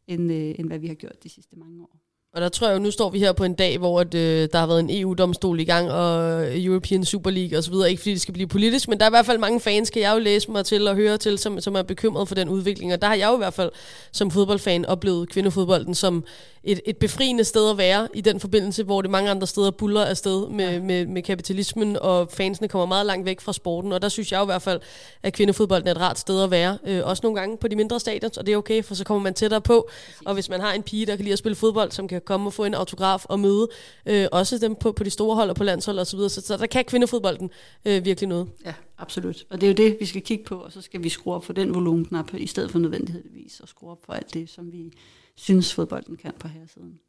end, 0.08 0.32
øh, 0.32 0.56
end 0.60 0.68
hvad 0.68 0.80
vi 0.80 0.88
har 0.88 0.96
gjort 0.96 1.24
de 1.24 1.30
sidste 1.30 1.56
mange 1.56 1.84
år. 1.84 2.06
Og 2.36 2.42
der 2.42 2.50
tror 2.50 2.68
jeg 2.68 2.76
jo, 2.78 2.84
nu 2.84 2.92
står 2.92 3.10
vi 3.10 3.20
her 3.20 3.32
på 3.32 3.44
en 3.44 3.54
dag, 3.54 3.78
hvor 3.78 4.02
at, 4.02 4.14
øh, 4.14 4.50
der 4.52 4.60
har 4.60 4.68
været 4.68 4.80
en 4.80 4.90
EU-domstol 4.90 5.60
i 5.60 5.64
gang, 5.64 5.92
og 5.92 6.44
European 6.64 7.06
Super 7.06 7.30
League 7.30 7.58
osv., 7.58 7.74
ikke 7.90 8.02
fordi 8.02 8.14
det 8.14 8.22
skal 8.22 8.34
blive 8.34 8.48
politisk, 8.48 8.88
men 8.90 8.98
der 8.98 9.06
er 9.06 9.10
i 9.10 9.18
hvert 9.18 9.26
fald 9.26 9.38
mange 9.38 9.60
fans, 9.60 9.90
kan 9.90 10.02
jeg 10.02 10.14
jo 10.14 10.20
læse 10.20 10.52
mig 10.52 10.66
til 10.66 10.88
og 10.88 10.96
høre 10.96 11.18
til, 11.18 11.38
som, 11.38 11.60
som 11.60 11.76
er 11.76 11.82
bekymret 11.82 12.28
for 12.28 12.36
den 12.36 12.50
udvikling. 12.50 12.94
Og 12.94 13.02
der 13.02 13.08
har 13.08 13.16
jeg 13.16 13.28
jo 13.30 13.34
i 13.34 13.38
hvert 13.38 13.54
fald 13.54 13.72
som 14.12 14.32
fodboldfan 14.32 14.86
oplevet 14.86 15.30
kvindefodbolden 15.30 15.96
som 15.96 16.24
et, 16.66 16.82
et 16.86 16.98
befriende 16.98 17.44
sted 17.44 17.70
at 17.70 17.78
være 17.78 18.08
i 18.14 18.22
den 18.22 18.40
forbindelse, 18.40 18.84
hvor 18.84 19.02
det 19.02 19.12
mange 19.12 19.30
andre 19.30 19.48
steder 19.48 19.72
buller 19.72 20.06
afsted 20.06 20.50
med, 20.50 20.72
ja. 20.72 20.80
med, 20.80 21.06
med 21.06 21.22
kapitalismen, 21.22 21.98
og 22.02 22.32
fansene 22.32 22.68
kommer 22.68 22.86
meget 22.86 23.06
langt 23.06 23.26
væk 23.26 23.42
fra 23.42 23.54
sporten. 23.54 23.92
Og 23.92 24.02
der 24.02 24.10
synes 24.10 24.32
jeg 24.32 24.42
i 24.42 24.46
hvert 24.46 24.62
fald, 24.62 24.82
at 25.24 25.34
kvindefodbolden 25.34 25.88
er 25.88 25.92
et 25.92 26.00
rart 26.00 26.20
sted 26.20 26.44
at 26.44 26.52
være. 26.52 26.78
Øh, 26.88 27.02
også 27.04 27.22
nogle 27.24 27.40
gange 27.40 27.58
på 27.58 27.68
de 27.68 27.76
mindre 27.76 28.00
stadions, 28.00 28.38
og 28.38 28.46
det 28.46 28.54
er 28.54 28.58
okay, 28.58 28.84
for 28.84 28.96
så 28.96 29.04
kommer 29.04 29.24
man 29.24 29.34
tættere 29.34 29.62
på. 29.62 29.90
Og 30.26 30.34
hvis 30.34 30.50
man 30.50 30.60
har 30.60 30.74
en 30.74 30.84
pige, 30.84 31.06
der 31.06 31.16
kan 31.16 31.24
lide 31.24 31.34
at 31.34 31.40
spille 31.40 31.56
fodbold, 31.56 31.92
som 31.92 32.08
kan 32.08 32.22
komme 32.26 32.50
og 32.50 32.54
få 32.54 32.64
en 32.64 32.74
autograf 32.74 33.26
og 33.26 33.40
møde 33.40 33.68
øh, 34.06 34.28
også 34.32 34.58
dem 34.58 34.76
på, 34.76 34.92
på 34.92 35.04
de 35.04 35.10
store 35.10 35.36
hold 35.36 35.50
og 35.50 35.56
på 35.56 35.64
landshold 35.64 36.00
osv., 36.00 36.20
så, 36.20 36.30
så, 36.30 36.42
så 36.42 36.58
der 36.58 36.66
kan 36.66 36.86
kvindefodbolden 36.86 37.50
øh, 37.86 38.06
virkelig 38.06 38.28
noget. 38.28 38.48
Ja, 38.66 38.74
absolut. 38.98 39.46
Og 39.50 39.62
det 39.62 39.68
er 39.68 39.72
jo 39.72 39.90
det, 39.90 39.98
vi 40.00 40.06
skal 40.06 40.22
kigge 40.22 40.44
på, 40.44 40.56
og 40.56 40.72
så 40.72 40.82
skal 40.82 41.04
vi 41.04 41.10
skrue 41.10 41.34
op 41.34 41.46
for 41.46 41.54
den 41.54 41.76
volumenknap, 41.76 42.34
i 42.34 42.48
stedet 42.48 42.72
for 42.72 42.80
nødvendigvis, 42.80 43.60
og 43.60 43.68
skrue 43.68 43.92
op 43.92 44.00
for 44.06 44.14
alt 44.14 44.34
det, 44.34 44.50
som 44.50 44.72
vi 44.72 44.94
synes, 45.38 45.74
fodbolden 45.74 46.18
kan 46.18 46.34
på 46.40 46.48
herresiden. 46.48 47.00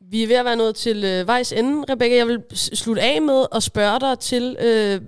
Vi 0.00 0.22
er 0.22 0.26
ved 0.26 0.36
at 0.36 0.44
være 0.44 0.56
nået 0.56 0.76
til 0.76 1.04
øh, 1.04 1.26
vejs 1.26 1.52
ende, 1.52 1.92
Rebecca. 1.92 2.16
Jeg 2.16 2.26
vil 2.26 2.42
slutte 2.54 3.02
af 3.02 3.22
med 3.22 3.46
at 3.52 3.62
spørge 3.62 4.00
dig 4.00 4.18
til 4.18 4.56
øh, 4.60 5.00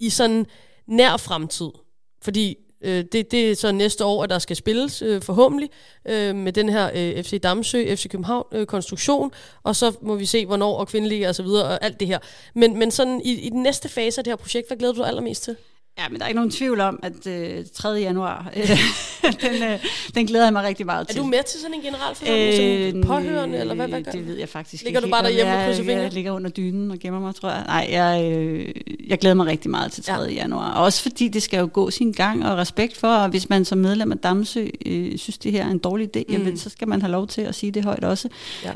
i 0.00 0.10
sådan 0.10 0.46
nær 0.86 1.16
fremtid. 1.16 1.70
Fordi 2.22 2.56
øh, 2.80 3.04
det, 3.12 3.30
det 3.30 3.50
er 3.50 3.56
så 3.56 3.72
næste 3.72 4.04
år, 4.04 4.24
at 4.24 4.30
der 4.30 4.38
skal 4.38 4.56
spilles 4.56 5.02
øh, 5.02 5.22
forhåbentlig 5.22 5.70
øh, 6.08 6.36
med 6.36 6.52
den 6.52 6.68
her 6.68 6.90
øh, 6.94 7.22
FC 7.22 7.40
Damsø, 7.40 7.94
FC 7.96 8.08
København 8.08 8.46
øh, 8.52 8.66
konstruktion, 8.66 9.32
og 9.62 9.76
så 9.76 9.96
må 10.02 10.16
vi 10.16 10.26
se, 10.26 10.46
hvornår 10.46 10.76
og 10.76 10.88
kvindeliga 10.88 11.28
og 11.28 11.34
så 11.34 11.42
videre 11.42 11.64
og 11.64 11.84
alt 11.84 12.00
det 12.00 12.08
her. 12.08 12.18
Men, 12.54 12.78
men 12.78 12.90
sådan 12.90 13.20
i, 13.24 13.32
i 13.32 13.48
den 13.48 13.62
næste 13.62 13.88
fase 13.88 14.20
af 14.20 14.24
det 14.24 14.30
her 14.30 14.36
projekt, 14.36 14.68
hvad 14.68 14.76
glæder 14.76 14.92
du 14.92 14.98
dig 14.98 15.08
allermest 15.08 15.42
til? 15.42 15.56
Ja, 15.98 16.08
men 16.08 16.18
der 16.18 16.24
er 16.24 16.28
ikke 16.28 16.36
nogen 16.36 16.50
tvivl 16.50 16.80
om, 16.80 17.00
at 17.02 17.26
øh, 17.26 17.64
3. 17.74 17.88
januar, 17.88 18.50
øh, 18.56 18.68
den, 19.42 19.62
øh, 19.62 19.84
den 20.14 20.26
glæder 20.26 20.44
jeg 20.44 20.52
mig 20.52 20.64
rigtig 20.64 20.86
meget 20.86 21.08
til. 21.08 21.18
Er 21.18 21.22
du 21.22 21.28
med 21.28 21.38
til 21.46 21.60
sådan 21.60 21.74
en 21.74 21.80
generalforsamling 21.80 22.86
øh, 22.86 22.92
som 22.92 23.02
påhørende, 23.02 23.58
eller 23.58 23.74
hvad, 23.74 23.88
hvad 23.88 24.02
gør 24.02 24.10
Det 24.10 24.26
ved 24.26 24.38
jeg 24.38 24.48
faktisk 24.48 24.84
ligger 24.84 25.00
ikke. 25.00 25.06
Ligger 25.06 25.18
du 25.18 25.22
bare 25.22 25.30
derhjemme 25.30 25.58
og 25.58 25.64
krydser 25.64 25.84
fingre? 25.84 26.02
Jeg 26.02 26.12
ligger 26.12 26.32
under 26.32 26.50
dynen 26.50 26.90
og 26.90 26.98
gemmer 26.98 27.20
mig, 27.20 27.34
tror 27.34 27.50
jeg. 27.50 27.64
Nej, 27.66 27.88
jeg, 27.90 28.32
øh, 28.32 28.74
jeg 29.06 29.18
glæder 29.18 29.34
mig 29.34 29.46
rigtig 29.46 29.70
meget 29.70 29.92
til 29.92 30.04
3. 30.04 30.12
Ja. 30.12 30.28
januar. 30.28 30.74
Også 30.74 31.02
fordi 31.02 31.28
det 31.28 31.42
skal 31.42 31.58
jo 31.60 31.68
gå 31.72 31.90
sin 31.90 32.12
gang, 32.12 32.46
og 32.46 32.58
respekt 32.58 32.96
for, 32.96 33.08
og 33.08 33.28
hvis 33.28 33.48
man 33.48 33.64
som 33.64 33.78
medlem 33.78 34.12
af 34.12 34.18
Damsø 34.18 34.66
øh, 34.86 35.18
synes, 35.18 35.38
det 35.38 35.52
her 35.52 35.66
er 35.66 35.70
en 35.70 35.78
dårlig 35.78 36.16
idé, 36.16 36.22
mm. 36.28 36.32
jamen, 36.32 36.58
så 36.58 36.70
skal 36.70 36.88
man 36.88 37.00
have 37.02 37.12
lov 37.12 37.26
til 37.26 37.42
at 37.42 37.54
sige 37.54 37.72
det 37.72 37.84
højt 37.84 38.04
også. 38.04 38.28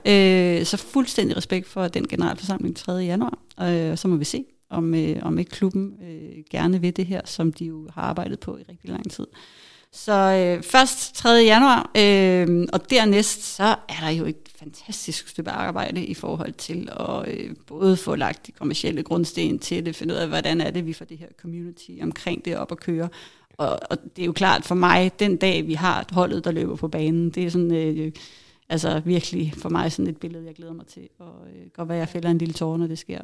Ja. 0.06 0.58
Øh, 0.58 0.66
så 0.66 0.76
fuldstændig 0.76 1.37
respekt 1.37 1.68
for 1.68 1.88
den 1.88 2.08
generalforsamling 2.08 2.76
3. 2.76 2.92
januar. 2.92 3.38
Øh, 3.62 3.96
så 3.96 4.08
må 4.08 4.16
vi 4.16 4.24
se, 4.24 4.44
om, 4.72 4.94
øh, 4.94 5.16
om 5.22 5.38
ikke 5.38 5.50
klubben 5.50 5.94
øh, 6.02 6.44
gerne 6.50 6.80
vil 6.80 6.96
det 6.96 7.06
her, 7.06 7.20
som 7.24 7.52
de 7.52 7.64
jo 7.64 7.88
har 7.94 8.02
arbejdet 8.02 8.40
på 8.40 8.56
i 8.56 8.62
rigtig 8.68 8.90
lang 8.90 9.11
tid. 9.11 9.26
Så 9.94 10.12
øh, 10.12 10.62
først 10.62 11.14
3. 11.14 11.28
januar, 11.28 11.90
øh, 11.96 12.66
og 12.72 12.90
dernæst 12.90 13.56
så 13.56 13.64
er 13.88 14.00
der 14.00 14.08
jo 14.08 14.24
et 14.24 14.48
fantastisk 14.58 15.28
stykke 15.28 15.50
arbejde 15.50 16.04
i 16.04 16.14
forhold 16.14 16.52
til 16.52 16.88
at 17.00 17.28
øh, 17.28 17.50
både 17.66 17.96
få 17.96 18.14
lagt 18.14 18.46
de 18.46 18.52
kommercielle 18.52 19.02
grundsten 19.02 19.58
til 19.58 19.87
det, 19.87 19.96
finde 19.96 20.14
ud 20.14 20.18
af, 20.18 20.28
hvordan 20.28 20.61
er 20.61 20.70
det, 20.70 20.87
vi 20.87 20.92
får 20.92 21.04
det 21.04 21.18
her 21.18 21.26
community 21.40 21.90
omkring 22.02 22.44
det 22.44 22.56
op 22.56 22.72
at 22.72 22.80
køre. 22.80 23.08
Og, 23.58 23.78
og 23.90 23.98
det 24.16 24.22
er 24.22 24.26
jo 24.26 24.32
klart 24.32 24.64
for 24.64 24.74
mig, 24.74 25.12
den 25.18 25.37
dag 25.37 25.66
vi 25.66 25.74
har 25.74 26.06
holdet, 26.12 26.44
der 26.44 26.50
løber 26.50 26.76
på 26.76 26.88
banen, 26.88 27.30
det 27.30 27.44
er 27.44 27.50
sådan... 27.50 27.74
Øh, 27.74 28.12
altså 28.72 29.00
virkelig 29.04 29.54
for 29.58 29.68
mig 29.68 29.92
sådan 29.92 30.06
et 30.06 30.16
billede, 30.16 30.46
jeg 30.46 30.54
glæder 30.54 30.72
mig 30.72 30.87
til. 30.87 31.08
Og 31.18 31.35
øh, 31.54 31.70
godt 31.76 31.88
være, 31.88 31.98
jeg 31.98 32.08
fælder 32.08 32.30
en 32.30 32.38
lille 32.38 32.54
tårer, 32.54 32.76
når 32.76 32.87
det 32.87 32.98
sker. 32.98 33.20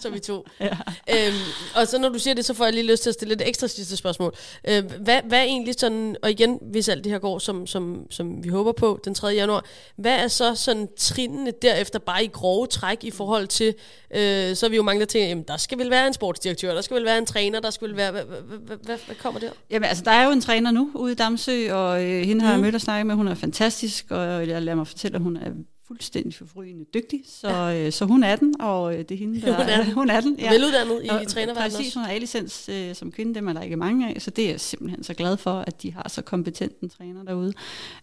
så 0.00 0.10
vi 0.10 0.18
to. 0.18 0.46
ja. 0.60 0.76
øhm, 1.10 1.36
og 1.76 1.88
så 1.88 1.98
når 1.98 2.08
du 2.08 2.18
siger 2.18 2.34
det, 2.34 2.44
så 2.44 2.54
får 2.54 2.64
jeg 2.64 2.74
lige 2.74 2.90
lyst 2.90 3.02
til 3.02 3.10
at 3.10 3.14
stille 3.14 3.34
et 3.34 3.48
ekstra 3.48 3.66
sidste 3.66 3.96
spørgsmål. 3.96 4.34
Øh, 4.68 4.84
hvad, 5.00 5.20
hvad 5.28 5.38
er 5.38 5.42
egentlig 5.42 5.74
sådan, 5.78 6.16
og 6.22 6.30
igen, 6.30 6.58
hvis 6.62 6.88
alt 6.88 7.04
det 7.04 7.12
her 7.12 7.18
går, 7.18 7.38
som, 7.38 7.66
som, 7.66 8.06
som 8.10 8.44
vi 8.44 8.48
håber 8.48 8.72
på 8.72 9.00
den 9.04 9.14
3. 9.14 9.26
januar, 9.26 9.64
hvad 9.96 10.18
er 10.18 10.28
så 10.28 10.54
sådan 10.54 10.88
trinene 10.96 11.52
derefter, 11.62 11.98
bare 11.98 12.24
i 12.24 12.28
grove 12.28 12.66
træk 12.66 13.04
i 13.04 13.10
forhold 13.10 13.46
til, 13.46 13.74
øh, 14.10 14.56
så 14.56 14.66
er 14.66 14.70
vi 14.70 14.76
jo 14.76 14.82
mange, 14.82 15.00
der 15.00 15.06
tænker, 15.06 15.28
jamen 15.28 15.44
der 15.48 15.56
skal 15.56 15.78
vel 15.78 15.90
være 15.90 16.06
en 16.06 16.12
sportsdirektør, 16.12 16.74
der 16.74 16.80
skal 16.80 16.94
vel 16.94 17.04
være 17.04 17.18
en 17.18 17.26
træner, 17.26 17.60
der 17.60 17.70
skal 17.70 17.88
vel 17.88 17.96
være, 17.96 18.10
hvad, 18.10 18.22
hvad, 18.22 18.58
hvad, 18.58 18.76
hvad, 18.82 18.96
hvad 19.06 19.16
kommer 19.16 19.40
der? 19.40 19.50
Jamen 19.70 19.88
altså, 19.88 20.04
der 20.04 20.10
er 20.10 20.24
jo 20.24 20.30
en 20.30 20.40
træner 20.40 20.70
nu 20.70 20.90
ude 20.94 21.12
i 21.12 21.14
Damsø, 21.14 21.72
og 21.72 22.04
øh, 22.04 22.22
hende 22.22 22.40
har 22.40 22.48
mm. 22.48 22.52
jeg 22.52 22.64
mødt 22.64 22.74
og 22.74 22.80
snakket 22.80 23.06
med, 23.06 23.14
hun 23.14 23.28
er 23.28 23.34
fantastisk, 23.34 24.06
og 24.10 24.48
jeg 24.48 24.61
lader 24.62 24.76
mig 24.76 24.86
fortælle, 24.86 25.16
at 25.16 25.22
hun 25.22 25.36
er 25.36 25.50
fuldstændig 25.92 26.34
forfrygende 26.34 26.84
dygtig, 26.94 27.22
så, 27.26 27.48
ja. 27.48 27.86
øh, 27.86 27.92
så 27.92 28.04
hun 28.04 28.24
er 28.24 28.36
den, 28.36 28.60
og 28.60 28.94
øh, 28.94 28.98
det 28.98 29.10
er 29.10 29.18
hende, 29.18 29.40
der 29.40 29.56
hun 29.56 29.68
er 29.68 29.84
den. 29.84 29.92
hun 30.00 30.10
er 30.10 30.20
den 30.20 30.36
ja. 30.38 30.52
Veluddannet 30.52 31.00
i 31.04 31.08
og, 31.08 31.26
trænerverdenen 31.26 31.76
Præcis, 31.76 31.94
hun 31.94 32.02
har 32.02 32.12
A-licens 32.12 32.68
øh, 32.68 32.94
som 32.94 33.12
kvinde, 33.12 33.34
dem 33.34 33.48
er 33.48 33.52
der 33.52 33.60
ikke 33.62 33.76
mange 33.76 34.14
af, 34.14 34.22
så 34.22 34.30
det 34.30 34.44
er 34.44 34.50
jeg 34.50 34.60
simpelthen 34.60 35.04
så 35.04 35.14
glad 35.14 35.36
for, 35.36 35.52
at 35.52 35.82
de 35.82 35.92
har 35.92 36.08
så 36.08 36.22
kompetent 36.22 36.80
en 36.80 36.88
træner 36.88 37.24
derude. 37.24 37.52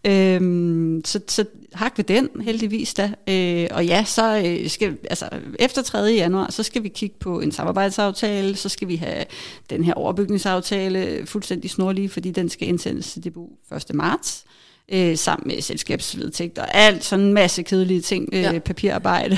Øhm, 0.07 1.01
så, 1.05 1.19
så 1.27 1.45
hak 1.73 1.97
ved 1.97 2.05
den, 2.05 2.29
heldigvis 2.41 2.93
da. 2.93 3.13
Øh, 3.29 3.67
og 3.71 3.85
ja, 3.85 4.03
så 4.03 4.43
øh, 4.45 4.69
skal, 4.69 4.97
altså, 5.09 5.29
efter 5.59 5.81
3. 5.81 5.97
januar, 5.97 6.51
så 6.51 6.63
skal 6.63 6.83
vi 6.83 6.89
kigge 6.89 7.15
på 7.19 7.39
en 7.39 7.51
samarbejdsaftale, 7.51 8.55
så 8.55 8.69
skal 8.69 8.87
vi 8.87 8.95
have 8.95 9.25
den 9.69 9.83
her 9.83 9.93
overbygningsaftale 9.93 11.25
fuldstændig 11.25 11.69
snorlige, 11.69 12.09
fordi 12.09 12.31
den 12.31 12.49
skal 12.49 12.67
indsendes 12.67 13.13
til 13.13 13.23
DBU 13.23 13.49
1. 13.75 13.93
marts. 13.93 14.45
Øh, 14.91 15.17
sammen 15.17 15.47
med 15.47 15.61
selskabsvedtægt 15.61 16.57
og 16.57 16.75
alt 16.75 17.03
sådan 17.03 17.25
en 17.25 17.33
masse 17.33 17.63
kedelige 17.63 18.01
ting, 18.01 18.29
øh, 18.33 18.41
ja. 18.41 18.59
papirarbejde. 18.59 19.37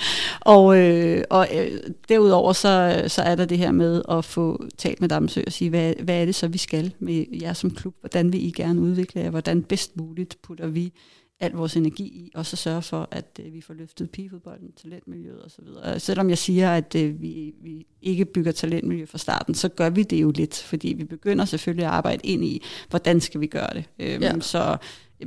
og 0.40 0.78
øh, 0.78 1.24
og 1.30 1.48
øh, 1.54 1.70
derudover 2.08 2.52
så, 2.52 3.04
så 3.08 3.22
er 3.22 3.34
der 3.34 3.44
det 3.44 3.58
her 3.58 3.72
med 3.72 4.02
at 4.10 4.24
få 4.24 4.64
talt 4.78 5.00
med 5.00 5.08
Damsø 5.08 5.42
og 5.46 5.52
sige, 5.52 5.70
hvad, 5.70 5.94
hvad 6.02 6.20
er 6.20 6.24
det 6.24 6.34
så, 6.34 6.48
vi 6.48 6.58
skal 6.58 6.92
med 6.98 7.24
jer 7.42 7.52
som 7.52 7.70
klub? 7.70 7.94
Hvordan 8.00 8.32
vil 8.32 8.46
I 8.46 8.50
gerne 8.50 8.80
udvikle 8.80 9.20
jer? 9.20 9.30
Hvordan 9.30 9.62
bedst 9.62 9.96
muligt 9.96 10.36
putter 10.42 10.66
vi 10.66 10.92
al 11.42 11.52
vores 11.52 11.76
energi 11.76 12.04
i, 12.04 12.32
og 12.34 12.46
så 12.46 12.56
sørge 12.56 12.82
for, 12.82 13.08
at 13.10 13.40
øh, 13.44 13.52
vi 13.52 13.60
får 13.60 13.74
løftet 13.74 14.10
pigefodbolden, 14.10 14.72
talentmiljøet 14.82 15.44
osv. 15.44 15.64
Selvom 15.98 16.28
jeg 16.28 16.38
siger, 16.38 16.70
at 16.70 16.94
øh, 16.94 17.22
vi, 17.22 17.54
vi 17.62 17.86
ikke 18.02 18.24
bygger 18.24 18.52
talentmiljø 18.52 19.06
fra 19.06 19.18
starten, 19.18 19.54
så 19.54 19.68
gør 19.68 19.90
vi 19.90 20.02
det 20.02 20.22
jo 20.22 20.30
lidt, 20.30 20.54
fordi 20.54 20.92
vi 20.92 21.04
begynder 21.04 21.44
selvfølgelig 21.44 21.86
at 21.86 21.92
arbejde 21.92 22.26
ind 22.26 22.44
i, 22.44 22.62
hvordan 22.90 23.20
skal 23.20 23.40
vi 23.40 23.46
gøre 23.46 23.70
det. 23.74 23.84
Øhm, 23.98 24.22
ja. 24.22 24.40
Så 24.40 24.76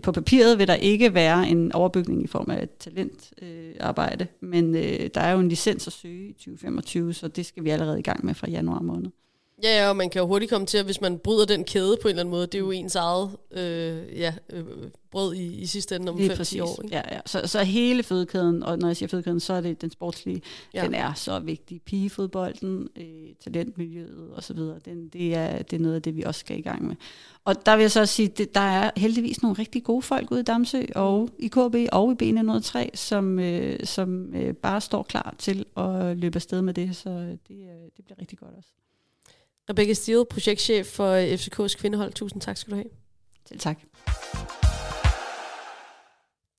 på 0.04 0.12
papiret 0.12 0.60
vil 0.60 0.68
der 0.68 0.76
ikke 0.76 1.14
være 1.14 1.50
en 1.50 1.72
overbygning 1.72 2.24
i 2.24 2.28
form 2.28 2.50
af 2.50 2.64
et 2.64 2.78
talentarbejde, 2.78 4.28
øh, 4.42 4.50
men 4.50 4.76
øh, 4.76 5.10
der 5.14 5.22
er 5.22 5.32
jo 5.32 5.40
en 5.40 5.50
licens 5.50 5.88
at 5.88 5.94
søge 5.94 6.30
i 6.30 6.34
2025, 6.34 7.14
så 7.14 7.28
det 7.28 7.46
skal 7.46 7.64
vi 7.64 7.70
allerede 7.70 8.00
i 8.00 8.04
gang 8.04 8.26
med 8.26 8.34
fra 8.34 8.50
januar 8.50 8.82
måned. 8.82 9.12
Ja, 9.64 9.84
ja, 9.84 9.90
og 9.90 9.96
man 9.96 10.10
kan 10.10 10.22
jo 10.22 10.28
hurtigt 10.28 10.52
komme 10.52 10.68
til, 10.68 10.78
at 10.78 10.86
hvis 10.86 11.02
man 11.02 11.20
bryder 11.20 11.46
den 11.46 11.64
kæde 11.64 11.98
på 12.02 12.08
en 12.08 12.10
eller 12.10 12.22
anden 12.22 12.32
måde, 12.32 12.48
det 12.48 12.56
er 12.56 12.60
jo 12.60 12.72
ens 12.72 12.96
eget 12.96 13.32
øh, 13.52 14.20
ja, 14.20 14.34
øh, 14.50 14.66
brød 15.12 15.34
i, 15.34 15.56
i 15.56 15.66
sidste 15.66 15.96
ende 15.96 16.12
om 16.12 16.18
5-10 16.18 16.64
år. 16.64 16.84
Ikke? 16.84 16.96
Ja, 16.96 17.16
ja. 17.16 17.20
Så, 17.26 17.42
så 17.48 17.64
hele 17.64 18.04
fødekæden, 18.04 18.64
og 18.64 18.80
når 18.80 18.88
jeg 18.88 18.98
siger 18.98 19.10
fødekæden, 19.10 19.40
så 19.40 19.54
er 19.54 19.62
det 19.62 19.82
den 19.82 19.92
sportslige, 19.92 20.42
ja. 20.74 20.86
den 20.86 20.94
er 20.94 21.14
så 21.14 21.40
vigtig. 21.40 21.82
Pigefodbolden, 21.82 22.90
øh, 22.96 23.06
talentmiljøet 23.44 24.30
osv., 24.36 24.58
den, 24.86 25.08
det, 25.08 25.36
er, 25.36 25.62
det 25.62 25.78
er 25.78 25.82
noget 25.82 25.96
af 25.96 26.02
det, 26.02 26.16
vi 26.16 26.24
også 26.24 26.40
skal 26.40 26.58
i 26.58 26.62
gang 26.62 26.88
med. 26.88 26.96
Og 27.46 27.66
der 27.66 27.76
vil 27.76 27.84
jeg 27.84 27.92
så 27.92 28.06
sige, 28.06 28.32
at 28.40 28.56
der 28.56 28.62
er 28.62 28.92
heldigvis 28.98 29.42
nogle 29.42 29.60
rigtig 29.60 29.84
gode 29.84 30.02
folk 30.02 30.32
ude 30.32 30.40
i 30.40 30.44
Damsø, 30.44 30.82
og 30.96 31.30
i 31.40 31.48
KB 31.48 31.76
og 31.92 32.16
i 32.22 32.32
B103, 32.32 32.90
som, 32.94 33.40
øh, 33.40 33.80
som 33.84 34.36
øh, 34.36 34.54
bare 34.54 34.82
står 34.82 35.04
klar 35.04 35.36
til 35.38 35.66
at 35.78 36.18
løbe 36.18 36.36
afsted 36.36 36.62
med 36.62 36.74
det, 36.74 36.96
så 36.96 37.10
det, 37.10 37.38
øh, 37.50 37.90
det 37.98 38.06
bliver 38.06 38.20
rigtig 38.20 38.38
godt 38.38 38.52
også. 38.58 38.70
Rebecca 39.70 39.94
Steele, 39.94 40.26
projektchef 40.26 40.88
for 40.88 41.12
øh, 41.12 41.34
FCK's 41.34 41.78
kvindehold. 41.78 42.14
Tusind 42.14 42.42
tak 42.42 42.58
skal 42.58 42.72
du 42.72 42.76
have. 42.76 42.90
Selv 43.48 43.60
tak. 43.60 43.80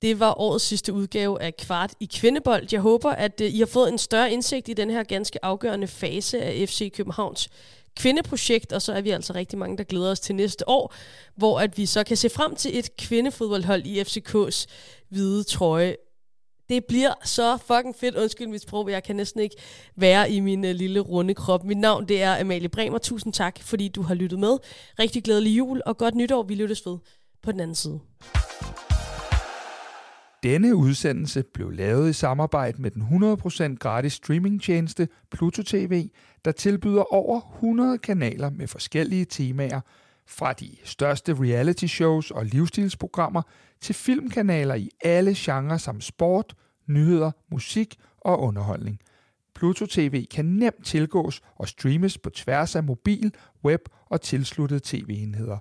Det 0.01 0.19
var 0.19 0.39
årets 0.39 0.65
sidste 0.65 0.93
udgave 0.93 1.41
af 1.41 1.57
Kvart 1.57 1.93
i 1.99 2.09
Kvindebold. 2.13 2.67
Jeg 2.71 2.81
håber, 2.81 3.11
at 3.11 3.41
øh, 3.41 3.53
I 3.53 3.59
har 3.59 3.65
fået 3.65 3.89
en 3.89 3.97
større 3.97 4.31
indsigt 4.31 4.69
i 4.69 4.73
den 4.73 4.89
her 4.89 5.03
ganske 5.03 5.45
afgørende 5.45 5.87
fase 5.87 6.41
af 6.41 6.69
FC 6.69 6.91
Københavns 6.93 7.49
kvindeprojekt, 7.95 8.73
og 8.73 8.81
så 8.81 8.93
er 8.93 9.01
vi 9.01 9.09
altså 9.09 9.33
rigtig 9.33 9.59
mange, 9.59 9.77
der 9.77 9.83
glæder 9.83 10.11
os 10.11 10.19
til 10.19 10.35
næste 10.35 10.69
år, 10.69 10.93
hvor 11.35 11.59
at 11.59 11.77
vi 11.77 11.85
så 11.85 12.03
kan 12.03 12.17
se 12.17 12.29
frem 12.29 12.55
til 12.55 12.79
et 12.79 12.97
kvindefodboldhold 12.97 13.85
i 13.85 14.01
FCK's 14.01 14.65
hvide 15.09 15.43
trøje 15.43 15.95
det 16.69 16.85
bliver 16.85 17.13
så 17.23 17.57
fucking 17.57 17.95
fedt. 17.95 18.15
Undskyld 18.15 18.47
mit 18.47 18.61
sprog, 18.61 18.89
jeg 18.89 19.03
kan 19.03 19.15
næsten 19.15 19.41
ikke 19.41 19.55
være 19.95 20.31
i 20.31 20.39
min 20.39 20.63
uh, 20.65 20.71
lille 20.71 20.99
runde 20.99 21.33
krop. 21.33 21.63
Mit 21.63 21.77
navn 21.77 22.07
det 22.07 22.21
er 22.21 22.41
Amalie 22.41 22.69
Bremer. 22.69 22.97
Tusind 22.97 23.33
tak, 23.33 23.59
fordi 23.61 23.87
du 23.87 24.01
har 24.01 24.15
lyttet 24.15 24.39
med. 24.39 24.57
Rigtig 24.99 25.23
glædelig 25.23 25.57
jul 25.57 25.81
og 25.85 25.97
godt 25.97 26.15
nytår. 26.15 26.43
Vi 26.43 26.55
lyttes 26.55 26.85
ved 26.85 26.97
på 27.43 27.51
den 27.51 27.59
anden 27.59 27.75
side. 27.75 27.99
Denne 30.43 30.75
udsendelse 30.75 31.43
blev 31.53 31.71
lavet 31.71 32.09
i 32.09 32.13
samarbejde 32.13 32.81
med 32.81 32.91
den 32.91 33.01
100% 33.73 33.77
gratis 33.77 34.13
streamingtjeneste 34.13 35.07
Pluto 35.31 35.63
TV, 35.63 36.09
der 36.45 36.51
tilbyder 36.51 37.13
over 37.13 37.41
100 37.55 37.97
kanaler 37.97 38.49
med 38.49 38.67
forskellige 38.67 39.25
temaer, 39.25 39.81
fra 40.27 40.53
de 40.53 40.69
største 40.83 41.33
reality 41.33 41.85
shows 41.85 42.31
og 42.31 42.45
livsstilsprogrammer 42.45 43.41
til 43.81 43.95
filmkanaler 43.95 44.75
i 44.75 44.89
alle 45.03 45.33
genrer 45.37 45.77
som 45.77 46.01
sport, 46.01 46.55
nyheder, 46.87 47.31
musik 47.51 47.95
og 48.17 48.39
underholdning. 48.39 48.99
Pluto 49.55 49.85
TV 49.85 50.25
kan 50.25 50.45
nemt 50.45 50.85
tilgås 50.85 51.41
og 51.55 51.67
streames 51.67 52.17
på 52.17 52.29
tværs 52.29 52.75
af 52.75 52.83
mobil, 52.83 53.33
web 53.65 53.81
og 54.05 54.21
tilsluttede 54.21 54.81
tv-enheder. 54.83 55.57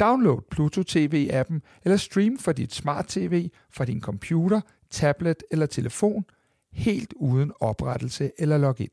Download 0.00 0.40
Pluto 0.50 0.80
TV-appen 0.80 1.60
eller 1.84 1.96
stream 1.96 2.38
fra 2.38 2.52
dit 2.52 2.74
smart 2.74 3.06
TV 3.06 3.50
fra 3.70 3.84
din 3.84 4.00
computer, 4.00 4.60
tablet 4.90 5.42
eller 5.50 5.66
telefon 5.66 6.24
helt 6.72 7.12
uden 7.16 7.52
oprettelse 7.60 8.30
eller 8.38 8.58
login. 8.58 8.88